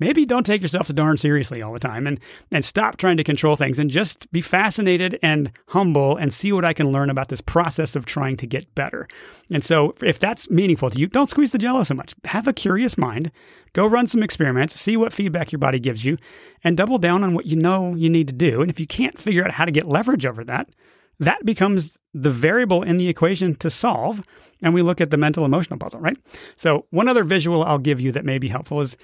maybe 0.00 0.26
don't 0.26 0.44
take 0.44 0.62
yourself 0.62 0.88
so 0.88 0.92
darn 0.92 1.16
seriously 1.16 1.62
all 1.62 1.72
the 1.72 1.78
time 1.78 2.06
and 2.06 2.18
and 2.50 2.64
stop 2.64 2.96
trying 2.96 3.16
to 3.16 3.24
control 3.24 3.54
things 3.54 3.78
and 3.78 3.90
just 3.90 4.30
be 4.32 4.40
fascinated 4.40 5.18
and 5.22 5.52
humble 5.68 6.16
and 6.16 6.32
see 6.32 6.52
what 6.52 6.64
I 6.64 6.72
can 6.72 6.90
learn 6.90 7.10
about 7.10 7.28
this 7.28 7.40
process 7.40 7.94
of 7.94 8.06
trying 8.06 8.36
to 8.38 8.46
get 8.46 8.74
better. 8.74 9.06
And 9.50 9.62
so 9.62 9.94
if 10.02 10.18
that's 10.18 10.50
meaningful 10.50 10.90
to 10.90 10.98
you, 10.98 11.06
don't 11.06 11.30
squeeze 11.30 11.52
the 11.52 11.58
jello 11.58 11.84
so 11.84 11.94
much. 11.94 12.14
Have 12.24 12.48
a 12.48 12.52
curious 12.52 12.98
mind. 12.98 13.30
Go 13.72 13.86
run 13.86 14.08
some 14.08 14.22
experiments, 14.22 14.80
see 14.80 14.96
what 14.96 15.12
feedback 15.12 15.52
your 15.52 15.60
body 15.60 15.78
gives 15.78 16.04
you, 16.04 16.18
and 16.64 16.76
double 16.76 16.98
down 16.98 17.22
on 17.22 17.34
what 17.34 17.46
you 17.46 17.56
know 17.56 17.94
you 17.94 18.10
need 18.10 18.26
to 18.26 18.32
do. 18.32 18.62
And 18.62 18.70
if 18.70 18.80
you 18.80 18.86
can't 18.86 19.18
figure 19.18 19.44
out 19.44 19.52
how 19.52 19.64
to 19.64 19.70
get 19.70 19.86
leverage 19.86 20.26
over 20.26 20.42
that, 20.44 20.68
that 21.20 21.44
becomes 21.44 21.96
the 22.12 22.30
variable 22.30 22.82
in 22.82 22.96
the 22.96 23.08
equation 23.08 23.54
to 23.56 23.70
solve. 23.70 24.22
And 24.62 24.74
we 24.74 24.82
look 24.82 25.00
at 25.00 25.10
the 25.10 25.16
mental 25.16 25.44
emotional 25.44 25.78
puzzle, 25.78 26.00
right? 26.00 26.18
So, 26.56 26.86
one 26.90 27.08
other 27.08 27.24
visual 27.24 27.62
I'll 27.62 27.78
give 27.78 28.00
you 28.00 28.12
that 28.12 28.24
may 28.24 28.38
be 28.38 28.48
helpful 28.48 28.80
is 28.80 28.96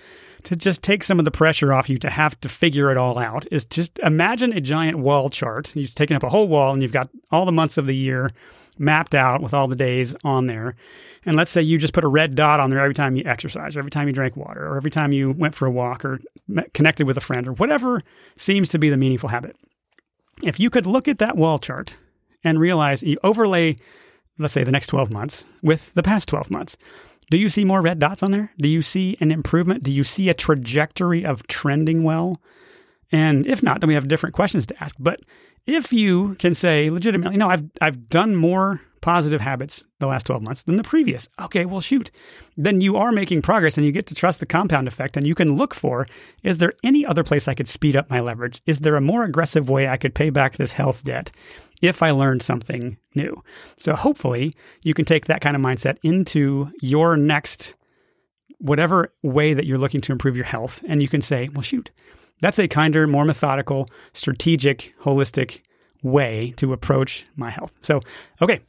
to 0.42 0.56
just 0.56 0.82
take 0.82 1.02
some 1.02 1.18
of 1.18 1.24
the 1.24 1.30
pressure 1.30 1.72
off 1.72 1.88
you 1.88 1.98
to 1.98 2.10
have 2.10 2.38
to 2.40 2.48
figure 2.48 2.90
it 2.90 2.98
all 2.98 3.18
out. 3.18 3.46
Is 3.50 3.64
just 3.64 3.98
imagine 4.00 4.52
a 4.52 4.60
giant 4.60 4.98
wall 4.98 5.30
chart. 5.30 5.74
You've 5.74 5.94
taken 5.94 6.16
up 6.16 6.22
a 6.22 6.28
whole 6.28 6.48
wall 6.48 6.72
and 6.72 6.82
you've 6.82 6.92
got 6.92 7.08
all 7.30 7.46
the 7.46 7.52
months 7.52 7.78
of 7.78 7.86
the 7.86 7.96
year 7.96 8.30
mapped 8.78 9.14
out 9.14 9.40
with 9.40 9.54
all 9.54 9.66
the 9.66 9.76
days 9.76 10.14
on 10.24 10.46
there. 10.46 10.74
And 11.24 11.36
let's 11.36 11.50
say 11.50 11.62
you 11.62 11.78
just 11.78 11.94
put 11.94 12.04
a 12.04 12.08
red 12.08 12.34
dot 12.34 12.60
on 12.60 12.68
there 12.68 12.80
every 12.80 12.94
time 12.94 13.16
you 13.16 13.24
exercise, 13.24 13.76
or 13.76 13.78
every 13.78 13.90
time 13.90 14.06
you 14.06 14.12
drank 14.12 14.36
water, 14.36 14.66
or 14.66 14.76
every 14.76 14.90
time 14.90 15.12
you 15.12 15.32
went 15.32 15.54
for 15.54 15.66
a 15.66 15.70
walk, 15.70 16.04
or 16.04 16.20
connected 16.74 17.06
with 17.06 17.16
a 17.16 17.22
friend, 17.22 17.48
or 17.48 17.52
whatever 17.52 18.02
seems 18.36 18.68
to 18.68 18.78
be 18.78 18.90
the 18.90 18.96
meaningful 18.96 19.30
habit. 19.30 19.56
If 20.42 20.60
you 20.60 20.70
could 20.70 20.86
look 20.86 21.08
at 21.08 21.18
that 21.18 21.36
wall 21.36 21.58
chart 21.58 21.96
and 22.44 22.60
realize 22.60 23.02
you 23.02 23.16
overlay, 23.22 23.76
let's 24.38 24.54
say, 24.54 24.64
the 24.64 24.72
next 24.72 24.88
12 24.88 25.10
months 25.10 25.44
with 25.62 25.92
the 25.94 26.02
past 26.02 26.28
12 26.28 26.50
months. 26.50 26.76
Do 27.30 27.38
you 27.38 27.48
see 27.48 27.64
more 27.64 27.82
red 27.82 27.98
dots 27.98 28.22
on 28.22 28.30
there? 28.30 28.52
Do 28.58 28.68
you 28.68 28.82
see 28.82 29.16
an 29.20 29.32
improvement? 29.32 29.82
Do 29.82 29.90
you 29.90 30.04
see 30.04 30.28
a 30.28 30.34
trajectory 30.34 31.24
of 31.24 31.46
trending 31.48 32.04
well? 32.04 32.40
And 33.10 33.46
if 33.46 33.62
not, 33.62 33.80
then 33.80 33.88
we 33.88 33.94
have 33.94 34.08
different 34.08 34.34
questions 34.34 34.66
to 34.66 34.82
ask. 34.82 34.94
But 34.98 35.20
if 35.66 35.92
you 35.92 36.36
can 36.36 36.54
say 36.54 36.90
legitimately, 36.90 37.36
no, 37.36 37.48
I've 37.48 37.64
I've 37.80 38.08
done 38.08 38.36
more 38.36 38.80
positive 39.00 39.40
habits 39.40 39.86
the 40.00 40.06
last 40.06 40.26
12 40.26 40.42
months 40.42 40.62
than 40.64 40.76
the 40.76 40.82
previous. 40.82 41.28
Okay, 41.40 41.64
well, 41.64 41.80
shoot. 41.80 42.10
Then 42.56 42.80
you 42.80 42.96
are 42.96 43.12
making 43.12 43.40
progress 43.40 43.76
and 43.76 43.86
you 43.86 43.92
get 43.92 44.06
to 44.06 44.14
trust 44.14 44.40
the 44.40 44.46
compound 44.46 44.88
effect. 44.88 45.16
And 45.16 45.24
you 45.24 45.34
can 45.34 45.56
look 45.56 45.74
for 45.74 46.08
is 46.42 46.58
there 46.58 46.72
any 46.82 47.06
other 47.06 47.22
place 47.22 47.46
I 47.46 47.54
could 47.54 47.68
speed 47.68 47.94
up 47.94 48.10
my 48.10 48.18
leverage? 48.18 48.62
Is 48.66 48.80
there 48.80 48.96
a 48.96 49.00
more 49.00 49.22
aggressive 49.22 49.68
way 49.70 49.86
I 49.86 49.96
could 49.96 50.14
pay 50.14 50.30
back 50.30 50.56
this 50.56 50.72
health 50.72 51.04
debt 51.04 51.30
if 51.82 52.02
I 52.02 52.10
learned 52.10 52.42
something 52.42 52.96
new? 53.14 53.42
So 53.76 53.94
hopefully 53.94 54.52
you 54.82 54.94
can 54.94 55.04
take 55.04 55.26
that 55.26 55.40
kind 55.40 55.56
of 55.56 55.62
mindset 55.62 55.98
into 56.02 56.70
your 56.80 57.16
next, 57.16 57.74
whatever 58.58 59.12
way 59.22 59.54
that 59.54 59.66
you're 59.66 59.78
looking 59.78 60.00
to 60.02 60.12
improve 60.12 60.36
your 60.36 60.46
health. 60.46 60.82
And 60.88 61.02
you 61.02 61.08
can 61.08 61.20
say, 61.20 61.48
well, 61.48 61.62
shoot. 61.62 61.90
That's 62.40 62.58
a 62.58 62.68
kinder, 62.68 63.06
more 63.06 63.24
methodical, 63.24 63.88
strategic, 64.12 64.94
holistic 65.00 65.60
way 66.02 66.52
to 66.56 66.72
approach 66.72 67.26
my 67.36 67.50
health. 67.50 67.74
So, 67.80 68.00
okay, 68.42 68.60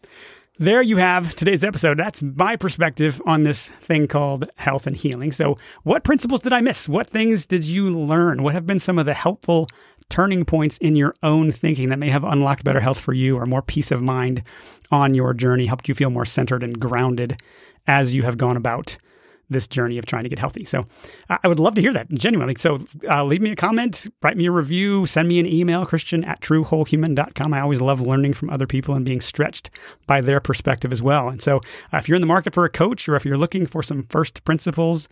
there 0.60 0.82
you 0.82 0.98
have 0.98 1.36
today's 1.36 1.64
episode. 1.64 2.00
That's 2.00 2.24
my 2.24 2.56
perspective 2.56 3.22
on 3.26 3.44
this 3.44 3.68
thing 3.68 4.08
called 4.08 4.50
health 4.56 4.88
and 4.88 4.96
healing. 4.96 5.32
So, 5.32 5.58
what 5.84 6.04
principles 6.04 6.42
did 6.42 6.54
I 6.54 6.62
miss? 6.62 6.90
What 6.90 7.08
things 7.08 7.46
did 7.46 7.64
you 7.64 7.96
learn? 7.96 8.42
What 8.42 8.54
have 8.54 8.66
been 8.66 8.80
some 8.80 8.98
of 8.98 9.06
the 9.06 9.14
helpful 9.14 9.68
turning 10.10 10.46
points 10.46 10.78
in 10.78 10.96
your 10.96 11.16
own 11.24 11.52
thinking 11.52 11.90
that 11.90 12.00
may 12.00 12.10
have 12.10 12.24
unlocked 12.24 12.64
better 12.64 12.80
health 12.80 13.00
for 13.00 13.14
you 13.14 13.38
or 13.38 13.46
more 13.46 13.62
peace 13.62 13.92
of 13.92 14.02
mind 14.02 14.44
on 14.92 15.14
your 15.14 15.34
journey, 15.34 15.66
helped 15.66 15.88
you 15.88 15.96
feel 15.96 16.10
more 16.10 16.26
centered 16.26 16.64
and 16.64 16.80
grounded 16.80 17.42
as 17.88 18.14
you 18.14 18.24
have 18.24 18.38
gone 18.38 18.58
about 18.58 18.98
this 19.50 19.68
journey 19.68 19.98
of 19.98 20.06
trying 20.06 20.24
to 20.24 20.30
get 20.30 20.40
healthy. 20.40 20.66
So 20.66 20.86
I 21.30 21.48
would 21.48 21.60
love 21.60 21.76
to 21.76 21.82
hear 21.82 21.94
that 21.94 22.10
genuinely. 22.10 22.56
So 22.58 22.80
uh, 23.10 23.24
leave 23.24 23.42
me 23.42 23.52
a 23.52 23.56
comment, 23.56 24.08
write 24.22 24.38
me 24.38 24.48
a 24.48 24.52
review, 24.52 25.06
send 25.06 25.28
me 25.28 25.40
an 25.40 25.46
email, 25.46 25.86
Christian 25.86 26.24
at 26.24 26.42
truewholehuman.com. 26.42 27.54
I 27.54 27.62
always 27.62 27.82
love 27.82 28.02
learning 28.02 28.34
from 28.34 28.50
other 28.50 28.68
people 28.68 28.96
and 28.96 29.06
being 29.06 29.22
stretched 29.22 29.70
by 30.06 30.22
their 30.22 30.40
perspective 30.40 30.92
as 30.92 31.02
well. 31.02 31.30
And 31.30 31.42
so 31.42 31.58
uh, 31.94 31.98
if 31.98 32.08
you're 32.08 32.18
in 32.18 32.22
the 32.22 32.28
market 32.28 32.54
for 32.54 32.66
a 32.66 32.70
coach 32.70 33.08
or 33.08 33.16
if 33.16 33.26
you're 33.26 33.38
looking 33.38 33.66
for 33.66 33.82
some 33.82 34.04
first 34.04 34.44
principles 34.44 35.08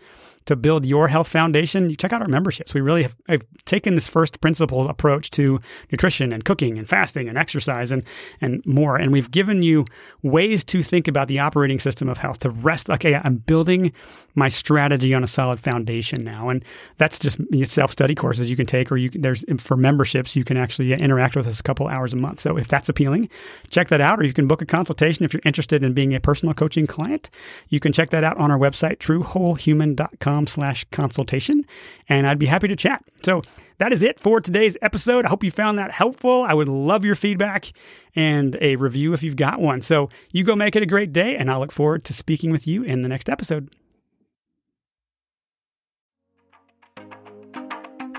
to 0.45 0.55
build 0.55 0.85
your 0.85 1.07
health 1.07 1.27
foundation, 1.27 1.89
you 1.89 1.95
check 1.95 2.13
out 2.13 2.21
our 2.21 2.27
memberships. 2.27 2.73
We 2.73 2.81
really 2.81 3.03
have, 3.03 3.15
have, 3.27 3.41
taken 3.65 3.95
this 3.95 4.07
first 4.07 4.41
principle 4.41 4.87
approach 4.87 5.31
to 5.31 5.59
nutrition 5.91 6.31
and 6.31 6.45
cooking 6.45 6.77
and 6.77 6.87
fasting 6.87 7.27
and 7.27 7.35
exercise 7.35 7.91
and, 7.91 8.03
and 8.39 8.63
more. 8.63 8.95
And 8.95 9.11
we've 9.11 9.31
given 9.31 9.63
you 9.63 9.85
ways 10.21 10.63
to 10.65 10.83
think 10.83 11.07
about 11.07 11.27
the 11.27 11.39
operating 11.39 11.79
system 11.79 12.07
of 12.07 12.19
health 12.19 12.41
to 12.41 12.51
rest. 12.51 12.91
Okay, 12.91 13.15
I'm 13.15 13.37
building 13.37 13.91
my 14.35 14.47
strategy 14.47 15.15
on 15.15 15.23
a 15.23 15.27
solid 15.27 15.59
foundation 15.59 16.23
now. 16.23 16.49
And 16.49 16.63
that's 16.97 17.17
just 17.17 17.39
self 17.65 17.91
study 17.91 18.13
courses 18.13 18.51
you 18.51 18.55
can 18.55 18.67
take, 18.67 18.91
or 18.91 18.97
you 18.97 19.09
can, 19.09 19.21
there's 19.21 19.43
for 19.57 19.75
memberships, 19.75 20.35
you 20.35 20.43
can 20.43 20.57
actually 20.57 20.93
interact 20.93 21.35
with 21.35 21.47
us 21.47 21.59
a 21.59 21.63
couple 21.63 21.87
hours 21.87 22.13
a 22.13 22.17
month. 22.17 22.39
So 22.41 22.55
if 22.55 22.67
that's 22.67 22.87
appealing, 22.87 23.29
check 23.69 23.87
that 23.87 24.01
out, 24.01 24.19
or 24.19 24.25
you 24.25 24.33
can 24.33 24.47
book 24.47 24.61
a 24.61 24.65
consultation 24.65 25.25
if 25.25 25.33
you're 25.33 25.41
interested 25.43 25.81
in 25.81 25.93
being 25.93 26.13
a 26.13 26.19
personal 26.19 26.53
coaching 26.53 26.85
client. 26.85 27.31
You 27.69 27.79
can 27.79 27.91
check 27.91 28.11
that 28.11 28.23
out 28.23 28.37
on 28.37 28.51
our 28.51 28.59
website, 28.59 28.97
truewholehuman.com 28.97 30.34
slash 30.47 30.85
consultation, 30.91 31.65
and 32.09 32.27
I'd 32.27 32.39
be 32.39 32.45
happy 32.45 32.67
to 32.67 32.75
chat. 32.75 33.03
So 33.23 33.41
that 33.77 33.91
is 33.91 34.03
it 34.03 34.19
for 34.19 34.39
today's 34.39 34.77
episode. 34.81 35.25
I 35.25 35.29
hope 35.29 35.43
you 35.43 35.51
found 35.51 35.79
that 35.79 35.91
helpful. 35.91 36.43
I 36.43 36.53
would 36.53 36.69
love 36.69 37.05
your 37.05 37.15
feedback 37.15 37.71
and 38.15 38.57
a 38.61 38.75
review 38.75 39.13
if 39.13 39.23
you've 39.23 39.35
got 39.35 39.59
one. 39.59 39.81
So 39.81 40.09
you 40.31 40.43
go 40.43 40.55
make 40.55 40.75
it 40.75 40.83
a 40.83 40.85
great 40.85 41.13
day, 41.13 41.35
and 41.35 41.49
I 41.49 41.57
look 41.57 41.71
forward 41.71 42.03
to 42.05 42.13
speaking 42.13 42.51
with 42.51 42.67
you 42.67 42.83
in 42.83 43.01
the 43.01 43.09
next 43.09 43.29
episode. 43.29 43.69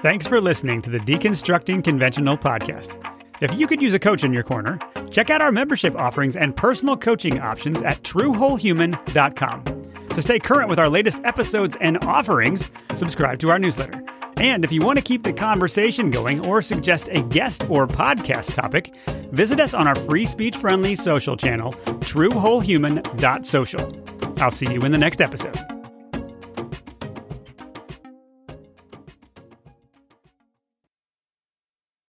Thanks 0.02 0.26
for 0.26 0.40
listening 0.40 0.82
to 0.82 0.90
the 0.90 1.00
Deconstructing 1.00 1.82
Conventional 1.82 2.36
podcast. 2.36 3.15
If 3.40 3.58
you 3.58 3.66
could 3.66 3.82
use 3.82 3.94
a 3.94 3.98
coach 3.98 4.22
in 4.24 4.32
your 4.32 4.42
corner, 4.42 4.78
check 5.10 5.30
out 5.30 5.42
our 5.42 5.52
membership 5.52 5.94
offerings 5.94 6.36
and 6.36 6.56
personal 6.56 6.96
coaching 6.96 7.38
options 7.40 7.82
at 7.82 8.02
truewholehuman.com. 8.02 9.64
To 10.08 10.22
stay 10.22 10.38
current 10.38 10.70
with 10.70 10.78
our 10.78 10.88
latest 10.88 11.20
episodes 11.24 11.76
and 11.80 12.02
offerings, 12.04 12.70
subscribe 12.94 13.38
to 13.40 13.50
our 13.50 13.58
newsletter. 13.58 14.02
And 14.38 14.64
if 14.64 14.72
you 14.72 14.80
want 14.82 14.98
to 14.98 15.02
keep 15.02 15.22
the 15.22 15.32
conversation 15.32 16.10
going 16.10 16.44
or 16.46 16.60
suggest 16.62 17.08
a 17.10 17.22
guest 17.22 17.68
or 17.70 17.86
podcast 17.86 18.54
topic, 18.54 18.94
visit 19.32 19.60
us 19.60 19.72
on 19.74 19.86
our 19.86 19.94
free 19.94 20.26
speech 20.26 20.56
friendly 20.56 20.96
social 20.96 21.36
channel, 21.36 21.72
truewholehuman.social. 21.72 24.42
I'll 24.42 24.50
see 24.50 24.72
you 24.72 24.80
in 24.80 24.92
the 24.92 24.98
next 24.98 25.20
episode. 25.20 25.75